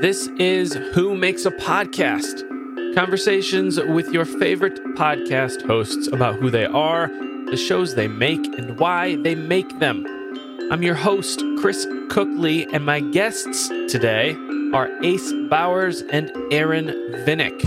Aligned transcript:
This 0.00 0.26
is 0.38 0.74
Who 0.74 1.16
Makes 1.16 1.46
a 1.46 1.52
Podcast? 1.52 2.42
Conversations 2.96 3.78
with 3.78 4.08
your 4.08 4.24
favorite 4.24 4.82
podcast 4.96 5.64
hosts 5.66 6.08
about 6.08 6.34
who 6.34 6.50
they 6.50 6.64
are, 6.64 7.06
the 7.50 7.56
shows 7.56 7.94
they 7.94 8.08
make, 8.08 8.44
and 8.58 8.78
why 8.78 9.16
they 9.16 9.36
make 9.36 9.78
them. 9.78 10.04
I'm 10.72 10.82
your 10.82 10.96
host, 10.96 11.42
Chris 11.60 11.86
Cookley, 12.10 12.66
and 12.72 12.84
my 12.84 13.00
guests 13.00 13.68
today 13.88 14.34
are 14.74 14.90
Ace 15.04 15.32
Bowers 15.48 16.02
and 16.02 16.32
Aaron 16.50 16.86
Vinnik. 17.24 17.62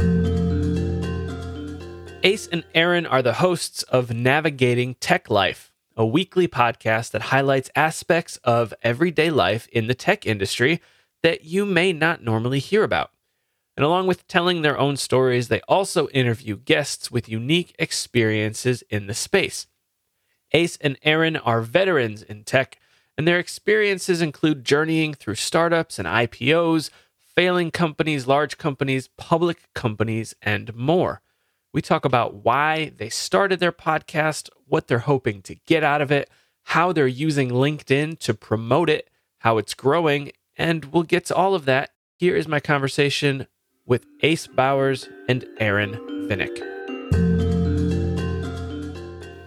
Ace 2.24 2.48
and 2.48 2.66
Aaron 2.76 3.06
are 3.06 3.22
the 3.22 3.34
hosts 3.34 3.84
of 3.84 4.14
Navigating 4.14 4.96
Tech 4.96 5.30
Life, 5.30 5.72
a 5.96 6.06
weekly 6.06 6.48
podcast 6.48 7.12
that 7.12 7.24
highlights 7.24 7.70
aspects 7.76 8.38
of 8.44 8.74
everyday 8.84 9.30
life 9.30 9.68
in 9.70 9.88
the 9.88 9.96
tech 9.96 10.26
industry 10.26 10.82
that 11.28 11.44
you 11.44 11.66
may 11.66 11.92
not 11.92 12.24
normally 12.24 12.60
hear 12.60 12.86
about. 12.86 13.12
And 13.76 13.84
along 13.84 14.08
with 14.08 14.30
telling 14.30 14.62
their 14.62 14.80
own 14.80 14.96
stories, 14.96 15.50
they 15.50 15.60
also 15.68 16.08
interview 16.08 16.56
guests 16.56 17.12
with 17.12 17.28
unique 17.28 17.76
experiences 17.78 18.82
in 18.90 19.08
the 19.08 19.14
space. 19.14 19.68
Ace 20.54 20.78
and 20.78 20.98
Aaron 21.04 21.36
are 21.36 21.60
veterans 21.60 22.24
in 22.24 22.46
tech, 22.46 22.80
and 23.18 23.28
their 23.28 23.40
experiences 23.40 24.22
include 24.22 24.64
journeying 24.64 25.16
through 25.16 25.36
startups 25.36 26.00
and 26.00 26.08
IPOs, 26.08 26.92
failing 27.36 27.72
companies, 27.72 28.26
large 28.26 28.58
companies, 28.58 29.10
public 29.18 29.68
companies, 29.76 30.34
and 30.42 30.74
more. 30.74 31.20
We 31.74 31.82
talk 31.82 32.06
about 32.06 32.36
why 32.36 32.94
they 32.96 33.10
started 33.10 33.60
their 33.60 33.74
podcast, 33.74 34.50
what 34.66 34.88
they're 34.88 35.00
hoping 35.00 35.42
to 35.42 35.56
get 35.56 35.84
out 35.84 36.00
of 36.00 36.10
it, 36.10 36.30
how 36.64 36.94
they're 36.94 37.06
using 37.06 37.50
LinkedIn 37.50 38.18
to 38.20 38.34
promote 38.34 38.90
it, 38.90 39.10
how 39.40 39.58
it's 39.58 39.74
growing, 39.74 40.32
and 40.58 40.86
we'll 40.86 41.04
get 41.04 41.26
to 41.26 41.36
all 41.36 41.56
of 41.56 41.66
that. 41.66 41.92
Here 42.18 42.36
is 42.36 42.48
my 42.48 42.60
conversation 42.60 43.48
with 43.86 44.06
Ace 44.22 44.48
Bowers 44.48 45.08
and 45.30 45.46
Aaron 45.60 45.94
Vinnik. 46.28 46.64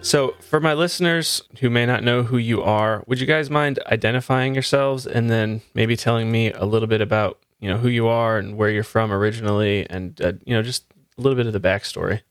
So, 0.03 0.33
for 0.39 0.59
my 0.59 0.73
listeners 0.73 1.43
who 1.59 1.69
may 1.69 1.85
not 1.85 2.03
know 2.03 2.23
who 2.23 2.37
you 2.37 2.63
are, 2.63 3.03
would 3.05 3.19
you 3.19 3.27
guys 3.27 3.51
mind 3.51 3.79
identifying 3.85 4.55
yourselves 4.55 5.05
and 5.05 5.29
then 5.29 5.61
maybe 5.75 5.95
telling 5.95 6.31
me 6.31 6.51
a 6.51 6.65
little 6.65 6.87
bit 6.87 7.01
about 7.01 7.37
you 7.59 7.69
know 7.69 7.77
who 7.77 7.87
you 7.87 8.07
are 8.07 8.39
and 8.39 8.57
where 8.57 8.71
you're 8.71 8.83
from 8.83 9.11
originally, 9.11 9.87
and 9.89 10.19
uh, 10.21 10.33
you 10.43 10.55
know 10.55 10.63
just 10.63 10.85
a 11.17 11.21
little 11.21 11.35
bit 11.35 11.45
of 11.45 11.53
the 11.53 11.59
backstory? 11.59 12.21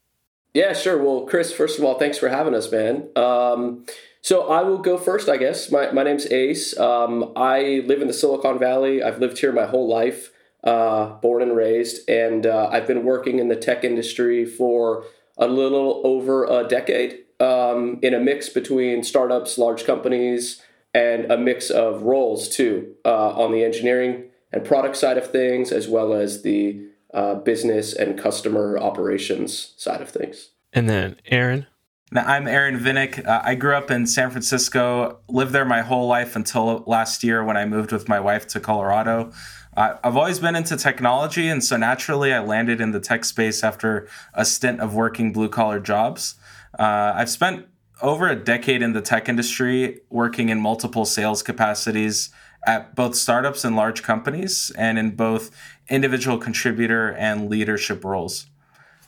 Yeah, 0.52 0.72
sure. 0.72 1.00
Well, 1.00 1.26
Chris, 1.26 1.52
first 1.52 1.78
of 1.78 1.84
all, 1.84 1.96
thanks 1.96 2.18
for 2.18 2.28
having 2.28 2.56
us, 2.56 2.72
man. 2.72 3.08
Um, 3.14 3.86
so 4.22 4.48
I 4.48 4.62
will 4.62 4.78
go 4.78 4.98
first, 4.98 5.28
I 5.28 5.36
guess. 5.36 5.70
My, 5.70 5.90
my 5.92 6.02
name's 6.02 6.26
Ace. 6.26 6.78
Um, 6.78 7.32
I 7.36 7.82
live 7.86 8.02
in 8.02 8.08
the 8.08 8.14
Silicon 8.14 8.58
Valley. 8.58 9.02
I've 9.02 9.18
lived 9.18 9.38
here 9.38 9.52
my 9.52 9.66
whole 9.66 9.88
life, 9.88 10.30
uh, 10.62 11.14
born 11.20 11.42
and 11.42 11.56
raised, 11.56 12.08
and 12.08 12.46
uh, 12.46 12.68
I've 12.70 12.86
been 12.86 13.04
working 13.04 13.38
in 13.38 13.48
the 13.48 13.56
tech 13.56 13.82
industry 13.84 14.44
for 14.44 15.04
a 15.38 15.48
little 15.48 16.02
over 16.04 16.44
a 16.44 16.68
decade 16.68 17.20
um, 17.40 17.98
in 18.02 18.12
a 18.12 18.20
mix 18.20 18.50
between 18.50 19.02
startups, 19.02 19.56
large 19.56 19.84
companies, 19.84 20.62
and 20.92 21.30
a 21.30 21.38
mix 21.38 21.70
of 21.70 22.02
roles 22.02 22.48
too 22.48 22.94
uh, 23.04 23.30
on 23.30 23.52
the 23.52 23.64
engineering 23.64 24.24
and 24.52 24.64
product 24.64 24.96
side 24.96 25.16
of 25.16 25.30
things, 25.30 25.72
as 25.72 25.88
well 25.88 26.12
as 26.12 26.42
the 26.42 26.82
uh, 27.14 27.34
business 27.36 27.94
and 27.94 28.18
customer 28.18 28.78
operations 28.78 29.74
side 29.76 30.02
of 30.02 30.10
things. 30.10 30.50
And 30.72 30.88
then 30.88 31.16
Aaron. 31.26 31.66
Now, 32.12 32.24
I'm 32.26 32.48
Aaron 32.48 32.76
Vinnik. 32.80 33.24
Uh, 33.24 33.40
I 33.44 33.54
grew 33.54 33.76
up 33.76 33.88
in 33.88 34.04
San 34.04 34.32
Francisco, 34.32 35.20
lived 35.28 35.52
there 35.52 35.64
my 35.64 35.82
whole 35.82 36.08
life 36.08 36.34
until 36.34 36.82
last 36.88 37.22
year 37.22 37.44
when 37.44 37.56
I 37.56 37.66
moved 37.66 37.92
with 37.92 38.08
my 38.08 38.18
wife 38.18 38.48
to 38.48 38.58
Colorado. 38.58 39.30
Uh, 39.76 39.94
I've 40.02 40.16
always 40.16 40.40
been 40.40 40.56
into 40.56 40.76
technology, 40.76 41.46
and 41.46 41.62
so 41.62 41.76
naturally 41.76 42.32
I 42.32 42.40
landed 42.40 42.80
in 42.80 42.90
the 42.90 42.98
tech 42.98 43.24
space 43.24 43.62
after 43.62 44.08
a 44.34 44.44
stint 44.44 44.80
of 44.80 44.92
working 44.92 45.32
blue 45.32 45.48
collar 45.48 45.78
jobs. 45.78 46.34
Uh, 46.76 47.12
I've 47.14 47.30
spent 47.30 47.66
over 48.02 48.28
a 48.28 48.34
decade 48.34 48.82
in 48.82 48.92
the 48.92 49.02
tech 49.02 49.28
industry, 49.28 50.00
working 50.10 50.48
in 50.48 50.60
multiple 50.60 51.04
sales 51.04 51.44
capacities 51.44 52.30
at 52.66 52.96
both 52.96 53.14
startups 53.14 53.64
and 53.64 53.76
large 53.76 54.02
companies, 54.02 54.72
and 54.76 54.98
in 54.98 55.12
both 55.14 55.52
individual 55.88 56.38
contributor 56.38 57.12
and 57.12 57.48
leadership 57.48 58.04
roles. 58.04 58.46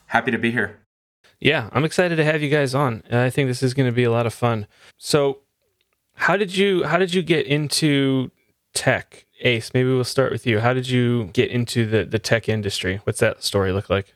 Happy 0.05 0.31
to 0.31 0.37
be 0.37 0.51
here. 0.51 0.82
Yeah, 1.43 1.69
I'm 1.73 1.83
excited 1.83 2.15
to 2.15 2.23
have 2.23 2.41
you 2.41 2.49
guys 2.49 2.73
on. 2.73 3.03
I 3.11 3.29
think 3.29 3.49
this 3.49 3.61
is 3.61 3.73
going 3.73 3.89
to 3.89 3.93
be 3.93 4.05
a 4.05 4.11
lot 4.11 4.25
of 4.25 4.33
fun. 4.33 4.65
So, 4.97 5.39
how 6.15 6.37
did 6.37 6.55
you 6.55 6.85
how 6.85 6.97
did 6.97 7.13
you 7.13 7.21
get 7.21 7.45
into 7.45 8.31
tech? 8.73 9.25
Ace, 9.41 9.73
maybe 9.73 9.89
we'll 9.89 10.05
start 10.05 10.31
with 10.31 10.47
you. 10.47 10.61
How 10.61 10.73
did 10.73 10.87
you 10.87 11.25
get 11.33 11.51
into 11.51 11.85
the 11.85 12.05
the 12.05 12.17
tech 12.17 12.47
industry? 12.47 13.01
What's 13.03 13.19
that 13.19 13.43
story 13.43 13.73
look 13.73 13.89
like? 13.89 14.15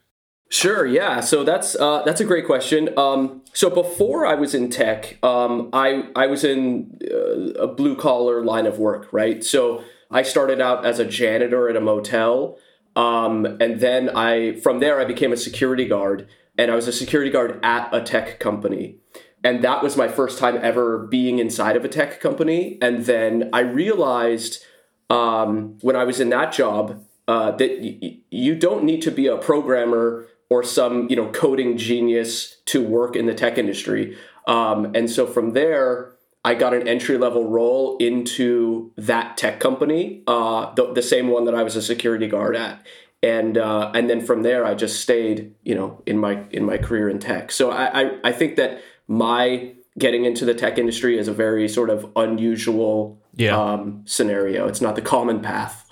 Sure. 0.49 0.85
Yeah. 0.85 1.19
So 1.19 1.43
that's 1.43 1.75
uh, 1.75 2.01
that's 2.03 2.21
a 2.21 2.23
great 2.23 2.45
question. 2.45 2.97
Um, 2.97 3.41
so 3.51 3.69
before 3.69 4.25
I 4.25 4.35
was 4.35 4.55
in 4.55 4.69
tech, 4.69 5.21
um, 5.21 5.69
I 5.73 6.07
I 6.15 6.27
was 6.27 6.45
in 6.45 6.97
uh, 7.11 7.61
a 7.61 7.67
blue 7.67 7.97
collar 7.97 8.41
line 8.41 8.65
of 8.65 8.79
work, 8.79 9.11
right? 9.11 9.43
So 9.43 9.83
I 10.09 10.23
started 10.23 10.61
out 10.61 10.85
as 10.85 10.97
a 10.97 11.05
janitor 11.05 11.67
at 11.69 11.75
a 11.75 11.81
motel, 11.81 12.57
um, 12.95 13.45
and 13.59 13.81
then 13.81 14.09
I 14.15 14.61
from 14.61 14.79
there 14.79 15.01
I 15.01 15.03
became 15.03 15.33
a 15.33 15.37
security 15.37 15.85
guard, 15.85 16.29
and 16.57 16.71
I 16.71 16.75
was 16.75 16.87
a 16.87 16.91
security 16.91 17.29
guard 17.31 17.59
at 17.63 17.89
a 17.93 18.01
tech 18.01 18.39
company, 18.39 18.97
and 19.43 19.63
that 19.63 19.83
was 19.83 19.95
my 19.95 20.07
first 20.07 20.39
time 20.39 20.59
ever 20.61 20.97
being 20.97 21.39
inside 21.39 21.75
of 21.75 21.85
a 21.85 21.89
tech 21.89 22.19
company. 22.19 22.77
And 22.81 23.05
then 23.05 23.49
I 23.53 23.61
realized 23.61 24.63
um, 25.09 25.77
when 25.81 25.95
I 25.95 26.03
was 26.03 26.19
in 26.19 26.29
that 26.29 26.51
job 26.51 27.03
uh, 27.27 27.51
that 27.51 27.79
y- 27.79 28.19
you 28.29 28.55
don't 28.55 28.83
need 28.83 29.01
to 29.03 29.11
be 29.11 29.27
a 29.27 29.37
programmer 29.37 30.27
or 30.49 30.63
some 30.63 31.07
you 31.09 31.15
know 31.15 31.29
coding 31.31 31.77
genius 31.77 32.57
to 32.65 32.81
work 32.83 33.15
in 33.15 33.25
the 33.25 33.33
tech 33.33 33.57
industry. 33.57 34.17
Um, 34.47 34.91
and 34.95 35.09
so 35.09 35.27
from 35.27 35.51
there, 35.51 36.13
I 36.47 36.55
got 36.55 36.73
an 36.73 36.87
entry 36.87 37.17
level 37.17 37.49
role 37.49 37.97
into 37.97 38.93
that 38.95 39.35
tech 39.35 39.59
company, 39.59 40.23
uh, 40.27 40.73
the, 40.75 40.93
the 40.93 41.01
same 41.01 41.27
one 41.27 41.43
that 41.43 41.53
I 41.53 41.63
was 41.63 41.75
a 41.75 41.81
security 41.81 42.27
guard 42.27 42.55
at. 42.55 42.85
And 43.23 43.57
uh, 43.57 43.91
and 43.95 44.09
then 44.09 44.23
from 44.23 44.43
there, 44.43 44.65
I 44.65 44.75
just 44.75 45.01
stayed, 45.01 45.55
you 45.63 45.73
know, 45.73 46.01
in 46.05 46.17
my 46.17 46.43
in 46.51 46.63
my 46.63 46.77
career 46.77 47.09
in 47.09 47.19
tech. 47.19 47.51
So 47.51 47.71
I, 47.71 48.03
I, 48.03 48.11
I 48.25 48.31
think 48.31 48.57
that 48.57 48.81
my 49.07 49.73
getting 49.97 50.25
into 50.25 50.45
the 50.45 50.53
tech 50.53 50.77
industry 50.77 51.17
is 51.17 51.27
a 51.27 51.33
very 51.33 51.67
sort 51.67 51.89
of 51.89 52.11
unusual 52.15 53.19
yeah. 53.35 53.57
um, 53.57 54.03
scenario. 54.05 54.67
It's 54.67 54.81
not 54.81 54.95
the 54.95 55.01
common 55.01 55.41
path. 55.41 55.85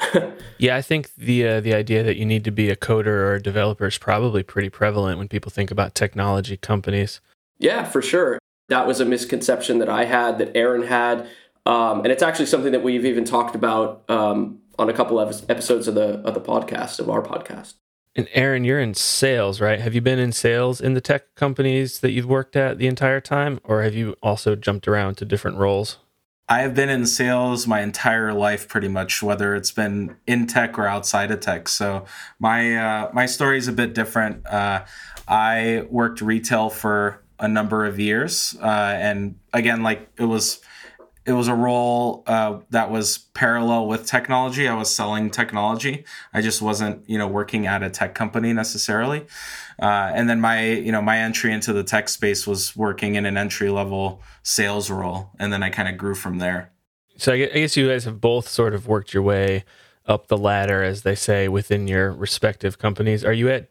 yeah, 0.59 0.75
I 0.75 0.81
think 0.81 1.13
the 1.15 1.47
uh, 1.47 1.61
the 1.61 1.73
idea 1.73 2.03
that 2.03 2.17
you 2.17 2.25
need 2.25 2.43
to 2.43 2.51
be 2.51 2.69
a 2.69 2.75
coder 2.75 3.07
or 3.07 3.35
a 3.35 3.41
developer 3.41 3.87
is 3.87 3.97
probably 3.97 4.43
pretty 4.43 4.69
prevalent 4.69 5.17
when 5.17 5.27
people 5.27 5.51
think 5.51 5.71
about 5.71 5.95
technology 5.95 6.57
companies. 6.57 7.21
Yeah, 7.57 7.85
for 7.85 8.01
sure. 8.01 8.39
That 8.67 8.87
was 8.87 8.99
a 8.99 9.05
misconception 9.05 9.77
that 9.79 9.89
I 9.89 10.05
had, 10.05 10.39
that 10.39 10.55
Aaron 10.55 10.83
had, 10.83 11.27
um, 11.67 11.99
and 11.99 12.07
it's 12.07 12.23
actually 12.23 12.47
something 12.47 12.71
that 12.71 12.83
we've 12.83 13.05
even 13.05 13.23
talked 13.23 13.55
about 13.55 14.03
um, 14.09 14.59
on 14.77 14.89
a 14.89 14.93
couple 14.93 15.19
of 15.19 15.49
episodes 15.49 15.87
of 15.87 15.95
the 15.95 16.19
of 16.19 16.33
the 16.33 16.41
podcast 16.41 16.99
of 16.99 17.09
our 17.09 17.21
podcast. 17.21 17.75
And 18.15 18.29
Aaron, 18.33 18.63
you're 18.63 18.79
in 18.79 18.93
sales, 18.93 19.59
right? 19.59 19.79
Have 19.79 19.93
you 19.93 19.99
been 19.99 20.19
in 20.19 20.31
sales 20.31 20.79
in 20.79 20.93
the 20.93 21.01
tech 21.01 21.35
companies 21.35 21.99
that 21.99 22.11
you've 22.11 22.25
worked 22.25 22.55
at 22.55 22.77
the 22.77 22.87
entire 22.87 23.19
time, 23.19 23.59
or 23.63 23.83
have 23.83 23.93
you 23.93 24.15
also 24.23 24.55
jumped 24.55 24.87
around 24.87 25.15
to 25.15 25.25
different 25.25 25.57
roles? 25.57 25.97
I 26.47 26.59
have 26.59 26.75
been 26.75 26.89
in 26.89 27.07
sales 27.07 27.67
my 27.67 27.81
entire 27.81 28.31
life, 28.31 28.67
pretty 28.67 28.87
much, 28.87 29.23
whether 29.23 29.55
it's 29.55 29.71
been 29.71 30.15
in 30.27 30.45
tech 30.47 30.77
or 30.77 30.87
outside 30.87 31.31
of 31.31 31.39
tech. 31.39 31.67
So 31.67 32.05
my 32.39 32.77
uh, 32.77 33.09
my 33.13 33.25
story 33.25 33.57
is 33.57 33.67
a 33.67 33.73
bit 33.73 33.93
different. 33.93 34.45
Uh, 34.45 34.85
I 35.27 35.85
worked 35.89 36.21
retail 36.21 36.69
for 36.69 37.21
a 37.39 37.47
number 37.47 37.85
of 37.85 37.99
years, 37.99 38.55
uh, 38.61 38.95
and 38.97 39.35
again, 39.51 39.83
like 39.83 40.09
it 40.17 40.25
was 40.25 40.61
it 41.25 41.33
was 41.33 41.47
a 41.47 41.55
role 41.55 42.23
uh, 42.27 42.59
that 42.69 42.91
was 42.91 43.17
parallel 43.33 43.87
with 43.87 44.05
technology. 44.05 44.67
I 44.67 44.75
was 44.75 44.93
selling 44.93 45.31
technology. 45.31 46.05
I 46.33 46.41
just 46.41 46.61
wasn't, 46.61 47.09
you 47.09 47.17
know, 47.17 47.27
working 47.27 47.65
at 47.65 47.81
a 47.81 47.89
tech 47.89 48.13
company 48.13 48.53
necessarily. 48.53 49.25
Uh, 49.81 50.11
and 50.13 50.29
then 50.29 50.39
my, 50.39 50.63
you 50.63 50.91
know, 50.91 51.01
my 51.01 51.17
entry 51.17 51.51
into 51.51 51.73
the 51.73 51.83
tech 51.83 52.09
space 52.09 52.45
was 52.45 52.75
working 52.75 53.15
in 53.15 53.25
an 53.25 53.37
entry 53.37 53.69
level 53.69 54.21
sales 54.43 54.91
role, 54.91 55.31
and 55.39 55.51
then 55.51 55.63
I 55.63 55.69
kind 55.69 55.89
of 55.89 55.97
grew 55.97 56.15
from 56.15 56.37
there. 56.37 56.71
So 57.17 57.33
I 57.33 57.45
guess 57.45 57.75
you 57.75 57.89
guys 57.89 58.05
have 58.05 58.21
both 58.21 58.47
sort 58.47 58.73
of 58.73 58.87
worked 58.87 59.13
your 59.13 59.23
way 59.23 59.63
up 60.05 60.27
the 60.27 60.37
ladder, 60.37 60.83
as 60.83 61.01
they 61.01 61.15
say, 61.15 61.47
within 61.47 61.87
your 61.87 62.11
respective 62.11 62.77
companies. 62.77 63.25
Are 63.25 63.33
you 63.33 63.49
at 63.49 63.69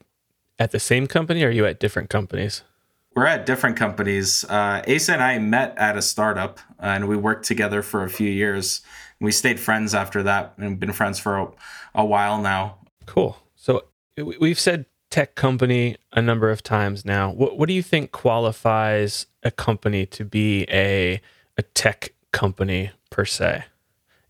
at 0.58 0.70
the 0.72 0.80
same 0.80 1.06
company, 1.06 1.44
or 1.44 1.48
are 1.48 1.52
you 1.52 1.66
at 1.66 1.78
different 1.78 2.10
companies? 2.10 2.62
We're 3.14 3.26
at 3.26 3.46
different 3.46 3.76
companies. 3.76 4.44
Uh, 4.44 4.82
Asa 4.88 5.12
and 5.12 5.22
I 5.22 5.38
met 5.38 5.76
at 5.78 5.96
a 5.96 6.02
startup, 6.02 6.58
uh, 6.80 6.86
and 6.86 7.08
we 7.08 7.16
worked 7.16 7.44
together 7.44 7.82
for 7.82 8.02
a 8.02 8.10
few 8.10 8.28
years. 8.28 8.82
We 9.20 9.32
stayed 9.32 9.60
friends 9.60 9.94
after 9.94 10.22
that, 10.24 10.54
and 10.58 10.78
been 10.80 10.92
friends 10.92 11.18
for 11.18 11.38
a, 11.38 11.48
a 11.94 12.04
while 12.04 12.40
now. 12.40 12.78
Cool. 13.06 13.36
So 13.54 13.84
we've 14.16 14.58
said 14.58 14.86
tech 15.10 15.36
company 15.36 15.96
a 16.12 16.20
number 16.20 16.50
of 16.50 16.62
times 16.62 17.04
now. 17.04 17.30
What, 17.30 17.56
what 17.56 17.68
do 17.68 17.74
you 17.74 17.82
think 17.82 18.10
qualifies 18.10 19.26
a 19.42 19.50
company 19.50 20.06
to 20.06 20.24
be 20.24 20.66
a 20.68 21.20
a 21.56 21.62
tech 21.62 22.14
company 22.32 22.90
per 23.10 23.24
se? 23.24 23.64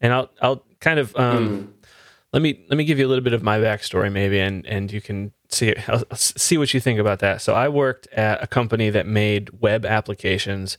And 0.01 0.13
I'll 0.13 0.31
I'll 0.43 0.63
kind 0.81 0.99
of 0.99 1.17
um, 1.17 1.49
mm. 1.49 1.89
let 2.35 2.43
me 2.43 2.65
let 2.69 2.77
me 2.77 2.85
give 2.85 2.99
you 2.99 3.07
a 3.07 3.09
little 3.09 3.25
bit 3.25 3.33
of 3.33 3.43
my 3.43 3.59
backstory, 3.59 4.13
maybe, 4.13 4.39
and 4.39 4.67
and 4.67 4.93
you 4.93 5.01
can 5.01 5.33
see 5.55 5.75
see 6.15 6.59
what 6.59 6.75
you 6.75 6.81
think 6.81 6.99
about 6.99 7.21
that. 7.21 7.41
So 7.41 7.55
I 7.55 7.69
worked 7.69 8.06
at 8.09 8.43
a 8.43 8.47
company 8.47 8.91
that 8.91 9.06
made 9.06 9.61
web 9.61 9.85
applications. 9.85 10.79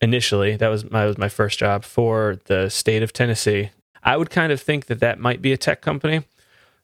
Initially, 0.00 0.56
that 0.56 0.68
was 0.68 0.90
my 0.90 1.06
was 1.06 1.18
my 1.18 1.28
first 1.28 1.58
job 1.58 1.84
for 1.84 2.38
the 2.46 2.68
state 2.68 3.02
of 3.02 3.12
Tennessee. 3.12 3.70
I 4.02 4.16
would 4.16 4.30
kind 4.30 4.52
of 4.52 4.60
think 4.60 4.86
that 4.86 5.00
that 5.00 5.18
might 5.18 5.40
be 5.40 5.52
a 5.52 5.56
tech 5.56 5.80
company, 5.80 6.24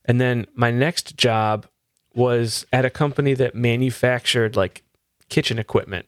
and 0.04 0.20
then 0.20 0.46
my 0.54 0.70
next 0.70 1.16
job 1.16 1.66
was 2.14 2.66
at 2.72 2.84
a 2.84 2.90
company 2.90 3.34
that 3.34 3.54
manufactured 3.54 4.56
like 4.56 4.82
kitchen 5.28 5.58
equipment 5.58 6.06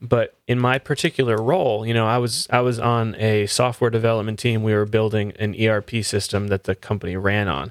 but 0.00 0.34
in 0.48 0.58
my 0.58 0.78
particular 0.78 1.36
role 1.36 1.84
you 1.86 1.92
know 1.92 2.06
i 2.06 2.16
was 2.16 2.48
i 2.50 2.58
was 2.58 2.78
on 2.78 3.14
a 3.16 3.44
software 3.46 3.90
development 3.90 4.38
team 4.38 4.62
we 4.62 4.72
were 4.72 4.86
building 4.86 5.30
an 5.32 5.54
erp 5.54 5.90
system 6.02 6.48
that 6.48 6.64
the 6.64 6.74
company 6.74 7.16
ran 7.16 7.48
on 7.48 7.70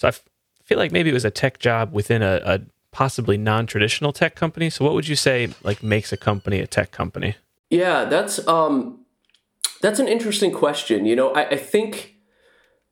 so 0.00 0.08
I 0.08 0.12
feel 0.70 0.78
like 0.78 0.92
maybe 0.92 1.10
it 1.10 1.14
was 1.14 1.24
a 1.24 1.30
tech 1.30 1.58
job 1.58 1.92
within 1.92 2.22
a, 2.22 2.40
a 2.44 2.60
possibly 2.92 3.36
non-traditional 3.36 4.12
tech 4.12 4.34
company 4.34 4.70
so 4.70 4.84
what 4.84 4.94
would 4.94 5.08
you 5.08 5.16
say 5.16 5.48
like 5.62 5.82
makes 5.82 6.12
a 6.12 6.16
company 6.16 6.60
a 6.60 6.66
tech 6.66 6.90
company 6.90 7.36
yeah 7.70 8.04
that's 8.04 8.46
um 8.48 9.04
that's 9.80 9.98
an 9.98 10.08
interesting 10.08 10.52
question 10.52 11.04
you 11.04 11.14
know 11.14 11.30
I, 11.32 11.50
I 11.50 11.56
think 11.56 12.14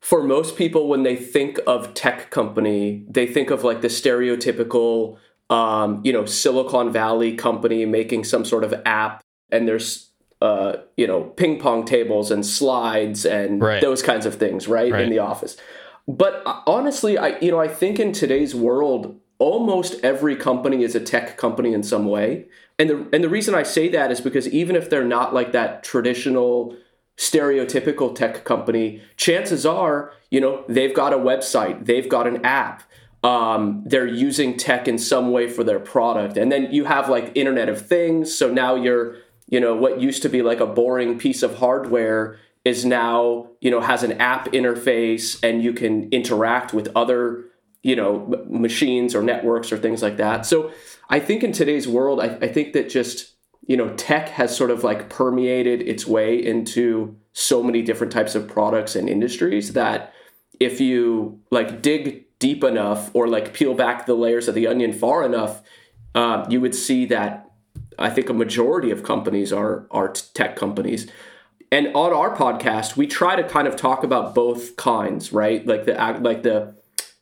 for 0.00 0.22
most 0.22 0.56
people 0.56 0.88
when 0.88 1.02
they 1.02 1.16
think 1.16 1.58
of 1.66 1.94
tech 1.94 2.30
company 2.30 3.04
they 3.08 3.26
think 3.26 3.50
of 3.50 3.64
like 3.64 3.80
the 3.80 3.88
stereotypical 3.88 5.18
um, 5.50 6.00
you 6.04 6.12
know, 6.12 6.26
Silicon 6.26 6.92
Valley 6.92 7.34
company 7.34 7.84
making 7.86 8.24
some 8.24 8.44
sort 8.44 8.64
of 8.64 8.74
app, 8.84 9.22
and 9.50 9.66
there's 9.66 10.10
uh, 10.40 10.76
you 10.96 11.06
know, 11.06 11.24
ping 11.24 11.58
pong 11.58 11.84
tables 11.84 12.30
and 12.30 12.46
slides 12.46 13.24
and 13.26 13.60
right. 13.60 13.80
those 13.80 14.02
kinds 14.02 14.24
of 14.24 14.36
things, 14.36 14.68
right, 14.68 14.92
right, 14.92 15.02
in 15.02 15.10
the 15.10 15.18
office. 15.18 15.56
But 16.08 16.42
uh, 16.46 16.62
honestly, 16.66 17.18
I 17.18 17.38
you 17.38 17.50
know, 17.50 17.60
I 17.60 17.68
think 17.68 18.00
in 18.00 18.12
today's 18.12 18.54
world, 18.54 19.20
almost 19.38 20.02
every 20.02 20.34
company 20.34 20.82
is 20.82 20.94
a 20.94 21.00
tech 21.00 21.36
company 21.36 21.74
in 21.74 21.82
some 21.82 22.06
way. 22.06 22.46
And 22.78 22.90
the 22.90 23.08
and 23.12 23.22
the 23.22 23.28
reason 23.28 23.54
I 23.54 23.62
say 23.62 23.88
that 23.90 24.10
is 24.10 24.20
because 24.20 24.48
even 24.48 24.74
if 24.74 24.88
they're 24.88 25.04
not 25.04 25.34
like 25.34 25.52
that 25.52 25.84
traditional 25.84 26.74
stereotypical 27.18 28.14
tech 28.14 28.44
company, 28.44 29.02
chances 29.16 29.66
are, 29.66 30.12
you 30.30 30.40
know, 30.40 30.64
they've 30.68 30.94
got 30.94 31.12
a 31.12 31.18
website, 31.18 31.84
they've 31.84 32.08
got 32.08 32.28
an 32.28 32.44
app, 32.44 32.84
um, 33.24 33.82
they're 33.84 34.06
using 34.06 34.56
tech 34.56 34.86
in 34.86 34.96
some 34.96 35.32
way 35.32 35.48
for 35.48 35.64
their 35.64 35.80
product. 35.80 36.36
And 36.36 36.50
then 36.50 36.72
you 36.72 36.84
have 36.84 37.08
like 37.08 37.32
Internet 37.34 37.68
of 37.68 37.84
Things. 37.84 38.34
So 38.34 38.52
now 38.52 38.76
you're, 38.76 39.16
you 39.48 39.58
know, 39.58 39.74
what 39.74 40.00
used 40.00 40.22
to 40.22 40.28
be 40.28 40.42
like 40.42 40.60
a 40.60 40.66
boring 40.66 41.18
piece 41.18 41.42
of 41.42 41.56
hardware 41.56 42.38
is 42.68 42.84
now, 42.84 43.48
you 43.60 43.70
know, 43.70 43.80
has 43.80 44.02
an 44.02 44.12
app 44.20 44.48
interface 44.52 45.42
and 45.42 45.62
you 45.62 45.72
can 45.72 46.08
interact 46.10 46.74
with 46.74 46.86
other, 46.94 47.44
you 47.82 47.96
know, 47.96 48.12
machines 48.46 49.14
or 49.14 49.22
networks 49.22 49.72
or 49.72 49.78
things 49.78 50.02
like 50.02 50.18
that. 50.18 50.44
So 50.44 50.70
I 51.08 51.18
think 51.18 51.42
in 51.42 51.52
today's 51.52 51.88
world, 51.88 52.20
I, 52.20 52.26
I 52.42 52.48
think 52.48 52.74
that 52.74 52.90
just, 52.90 53.36
you 53.66 53.76
know, 53.76 53.88
tech 53.96 54.28
has 54.28 54.54
sort 54.54 54.70
of 54.70 54.84
like 54.84 55.08
permeated 55.08 55.80
its 55.80 56.06
way 56.06 56.44
into 56.44 57.16
so 57.32 57.62
many 57.62 57.80
different 57.80 58.12
types 58.12 58.34
of 58.34 58.46
products 58.46 58.94
and 58.94 59.08
industries 59.08 59.72
that 59.72 60.12
if 60.60 60.78
you 60.78 61.40
like 61.50 61.80
dig 61.80 62.26
deep 62.38 62.62
enough 62.62 63.10
or 63.14 63.28
like 63.28 63.54
peel 63.54 63.74
back 63.74 64.04
the 64.04 64.14
layers 64.14 64.46
of 64.46 64.54
the 64.54 64.66
onion 64.66 64.92
far 64.92 65.24
enough, 65.24 65.62
uh, 66.14 66.44
you 66.50 66.60
would 66.60 66.74
see 66.74 67.06
that 67.06 67.50
I 67.98 68.10
think 68.10 68.28
a 68.28 68.34
majority 68.34 68.90
of 68.90 69.02
companies 69.02 69.52
are 69.52 69.86
are 69.90 70.12
tech 70.12 70.54
companies. 70.56 71.10
And 71.70 71.88
on 71.94 72.12
our 72.12 72.34
podcast, 72.34 72.96
we 72.96 73.06
try 73.06 73.36
to 73.36 73.46
kind 73.46 73.68
of 73.68 73.76
talk 73.76 74.02
about 74.02 74.34
both 74.34 74.76
kinds, 74.76 75.32
right? 75.32 75.66
Like 75.66 75.84
the 75.84 75.94
like 76.20 76.42
the 76.42 76.74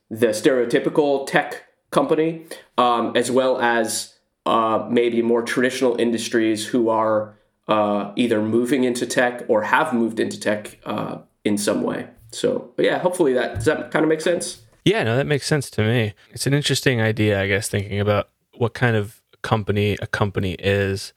the 0.08 0.28
stereotypical 0.28 1.26
tech 1.26 1.64
company, 1.90 2.46
um, 2.78 3.12
as 3.16 3.30
well 3.30 3.60
as 3.60 4.14
uh, 4.44 4.86
maybe 4.88 5.22
more 5.22 5.42
traditional 5.42 6.00
industries 6.00 6.66
who 6.66 6.88
are 6.88 7.34
uh, 7.66 8.12
either 8.14 8.40
moving 8.40 8.84
into 8.84 9.06
tech 9.06 9.44
or 9.48 9.62
have 9.62 9.92
moved 9.92 10.20
into 10.20 10.38
tech 10.38 10.78
uh, 10.84 11.18
in 11.44 11.58
some 11.58 11.82
way. 11.82 12.08
So, 12.30 12.72
yeah, 12.78 12.98
hopefully 12.98 13.32
that 13.32 13.54
does 13.54 13.64
that 13.64 13.90
kind 13.90 14.04
of 14.04 14.08
make 14.08 14.20
sense. 14.20 14.62
Yeah, 14.84 15.02
no, 15.02 15.16
that 15.16 15.26
makes 15.26 15.46
sense 15.46 15.68
to 15.70 15.82
me. 15.82 16.14
It's 16.30 16.46
an 16.46 16.54
interesting 16.54 17.00
idea, 17.00 17.40
I 17.40 17.48
guess, 17.48 17.68
thinking 17.68 17.98
about 17.98 18.28
what 18.54 18.74
kind 18.74 18.94
of 18.94 19.20
company 19.42 19.96
a 20.00 20.06
company 20.06 20.54
is. 20.60 21.12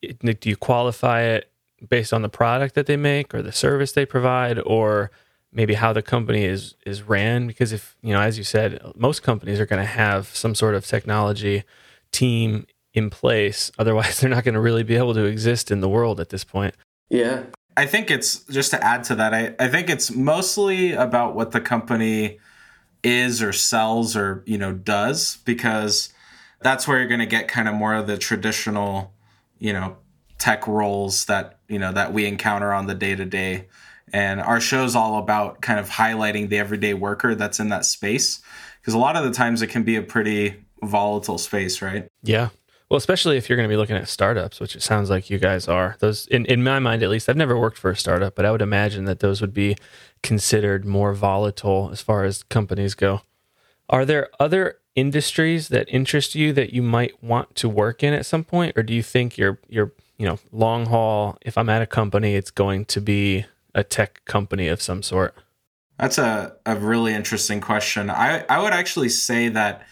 Do 0.00 0.48
you 0.48 0.56
qualify 0.56 1.22
it 1.22 1.50
based 1.88 2.12
on 2.12 2.22
the 2.22 2.28
product 2.28 2.74
that 2.74 2.86
they 2.86 2.96
make 2.96 3.34
or 3.34 3.42
the 3.42 3.52
service 3.52 3.92
they 3.92 4.06
provide 4.06 4.58
or 4.60 5.10
maybe 5.52 5.74
how 5.74 5.92
the 5.92 6.02
company 6.02 6.44
is 6.44 6.74
is 6.86 7.02
ran 7.02 7.46
because 7.46 7.72
if, 7.72 7.96
you 8.02 8.12
know, 8.12 8.20
as 8.20 8.38
you 8.38 8.44
said, 8.44 8.80
most 8.94 9.22
companies 9.22 9.58
are 9.58 9.66
going 9.66 9.82
to 9.82 9.88
have 9.88 10.28
some 10.28 10.54
sort 10.54 10.74
of 10.74 10.86
technology 10.86 11.64
team 12.12 12.66
in 12.92 13.10
place. 13.10 13.70
Otherwise, 13.78 14.20
they're 14.20 14.30
not 14.30 14.44
going 14.44 14.54
to 14.54 14.60
really 14.60 14.82
be 14.82 14.96
able 14.96 15.14
to 15.14 15.24
exist 15.24 15.70
in 15.70 15.80
the 15.80 15.88
world 15.88 16.20
at 16.20 16.28
this 16.28 16.44
point. 16.44 16.74
Yeah. 17.08 17.44
I 17.76 17.86
think 17.86 18.10
it's 18.10 18.40
just 18.44 18.72
to 18.72 18.84
add 18.84 19.04
to 19.04 19.14
that, 19.14 19.32
I, 19.32 19.54
I 19.58 19.68
think 19.68 19.88
it's 19.88 20.10
mostly 20.10 20.92
about 20.92 21.34
what 21.34 21.52
the 21.52 21.60
company 21.60 22.38
is 23.02 23.42
or 23.42 23.52
sells 23.52 24.16
or 24.16 24.42
you 24.46 24.58
know 24.58 24.72
does 24.72 25.38
because 25.44 26.12
that's 26.60 26.86
where 26.86 26.98
you're 26.98 27.08
going 27.08 27.20
to 27.20 27.26
get 27.26 27.48
kind 27.48 27.68
of 27.68 27.74
more 27.74 27.94
of 27.94 28.06
the 28.06 28.18
traditional 28.18 29.12
you 29.58 29.72
know 29.72 29.96
tech 30.40 30.66
roles 30.66 31.26
that 31.26 31.60
you 31.68 31.78
know 31.78 31.92
that 31.92 32.12
we 32.12 32.26
encounter 32.26 32.72
on 32.72 32.86
the 32.86 32.94
day 32.94 33.14
to 33.14 33.24
day 33.24 33.66
and 34.12 34.40
our 34.40 34.60
show's 34.60 34.96
all 34.96 35.18
about 35.18 35.60
kind 35.60 35.78
of 35.78 35.88
highlighting 35.88 36.48
the 36.48 36.58
everyday 36.58 36.94
worker 36.94 37.36
that's 37.36 37.60
in 37.60 37.68
that 37.68 37.84
space 37.84 38.42
because 38.80 38.94
a 38.94 38.98
lot 38.98 39.14
of 39.14 39.24
the 39.24 39.30
times 39.30 39.62
it 39.62 39.68
can 39.68 39.84
be 39.84 39.94
a 39.94 40.02
pretty 40.02 40.56
volatile 40.82 41.38
space 41.38 41.80
right 41.80 42.08
yeah 42.22 42.48
well, 42.90 42.98
especially 42.98 43.36
if 43.36 43.48
you're 43.48 43.56
going 43.56 43.68
to 43.68 43.72
be 43.72 43.76
looking 43.76 43.94
at 43.94 44.08
startups, 44.08 44.58
which 44.58 44.74
it 44.74 44.82
sounds 44.82 45.10
like 45.10 45.30
you 45.30 45.38
guys 45.38 45.68
are. 45.68 45.96
Those, 46.00 46.26
in, 46.26 46.44
in 46.46 46.64
my 46.64 46.80
mind 46.80 47.04
at 47.04 47.08
least, 47.08 47.28
I've 47.28 47.36
never 47.36 47.56
worked 47.56 47.78
for 47.78 47.92
a 47.92 47.96
startup, 47.96 48.34
but 48.34 48.44
I 48.44 48.50
would 48.50 48.60
imagine 48.60 49.04
that 49.04 49.20
those 49.20 49.40
would 49.40 49.54
be 49.54 49.76
considered 50.24 50.84
more 50.84 51.14
volatile 51.14 51.90
as 51.92 52.02
far 52.02 52.24
as 52.24 52.42
companies 52.42 52.94
go. 52.94 53.20
Are 53.88 54.04
there 54.04 54.28
other 54.40 54.78
industries 54.96 55.68
that 55.68 55.88
interest 55.88 56.34
you 56.34 56.52
that 56.52 56.72
you 56.72 56.82
might 56.82 57.22
want 57.22 57.54
to 57.56 57.68
work 57.68 58.02
in 58.02 58.12
at 58.12 58.26
some 58.26 58.42
point, 58.42 58.76
or 58.76 58.82
do 58.82 58.92
you 58.92 59.04
think 59.04 59.38
you're 59.38 59.58
you're 59.68 59.92
you 60.20 60.26
know 60.26 60.38
long 60.52 60.84
haul? 60.84 61.38
If 61.40 61.56
I'm 61.56 61.70
at 61.70 61.80
a 61.80 61.86
company, 61.86 62.34
it's 62.34 62.50
going 62.50 62.84
to 62.86 63.00
be 63.00 63.46
a 63.74 63.82
tech 63.82 64.22
company 64.26 64.68
of 64.68 64.82
some 64.82 65.02
sort. 65.02 65.34
That's 65.98 66.18
a, 66.18 66.56
a 66.66 66.76
really 66.76 67.14
interesting 67.14 67.60
question. 67.60 68.10
I, 68.10 68.44
I 68.48 68.60
would 68.62 68.72
actually 68.72 69.08
say 69.08 69.48
that 69.48 69.82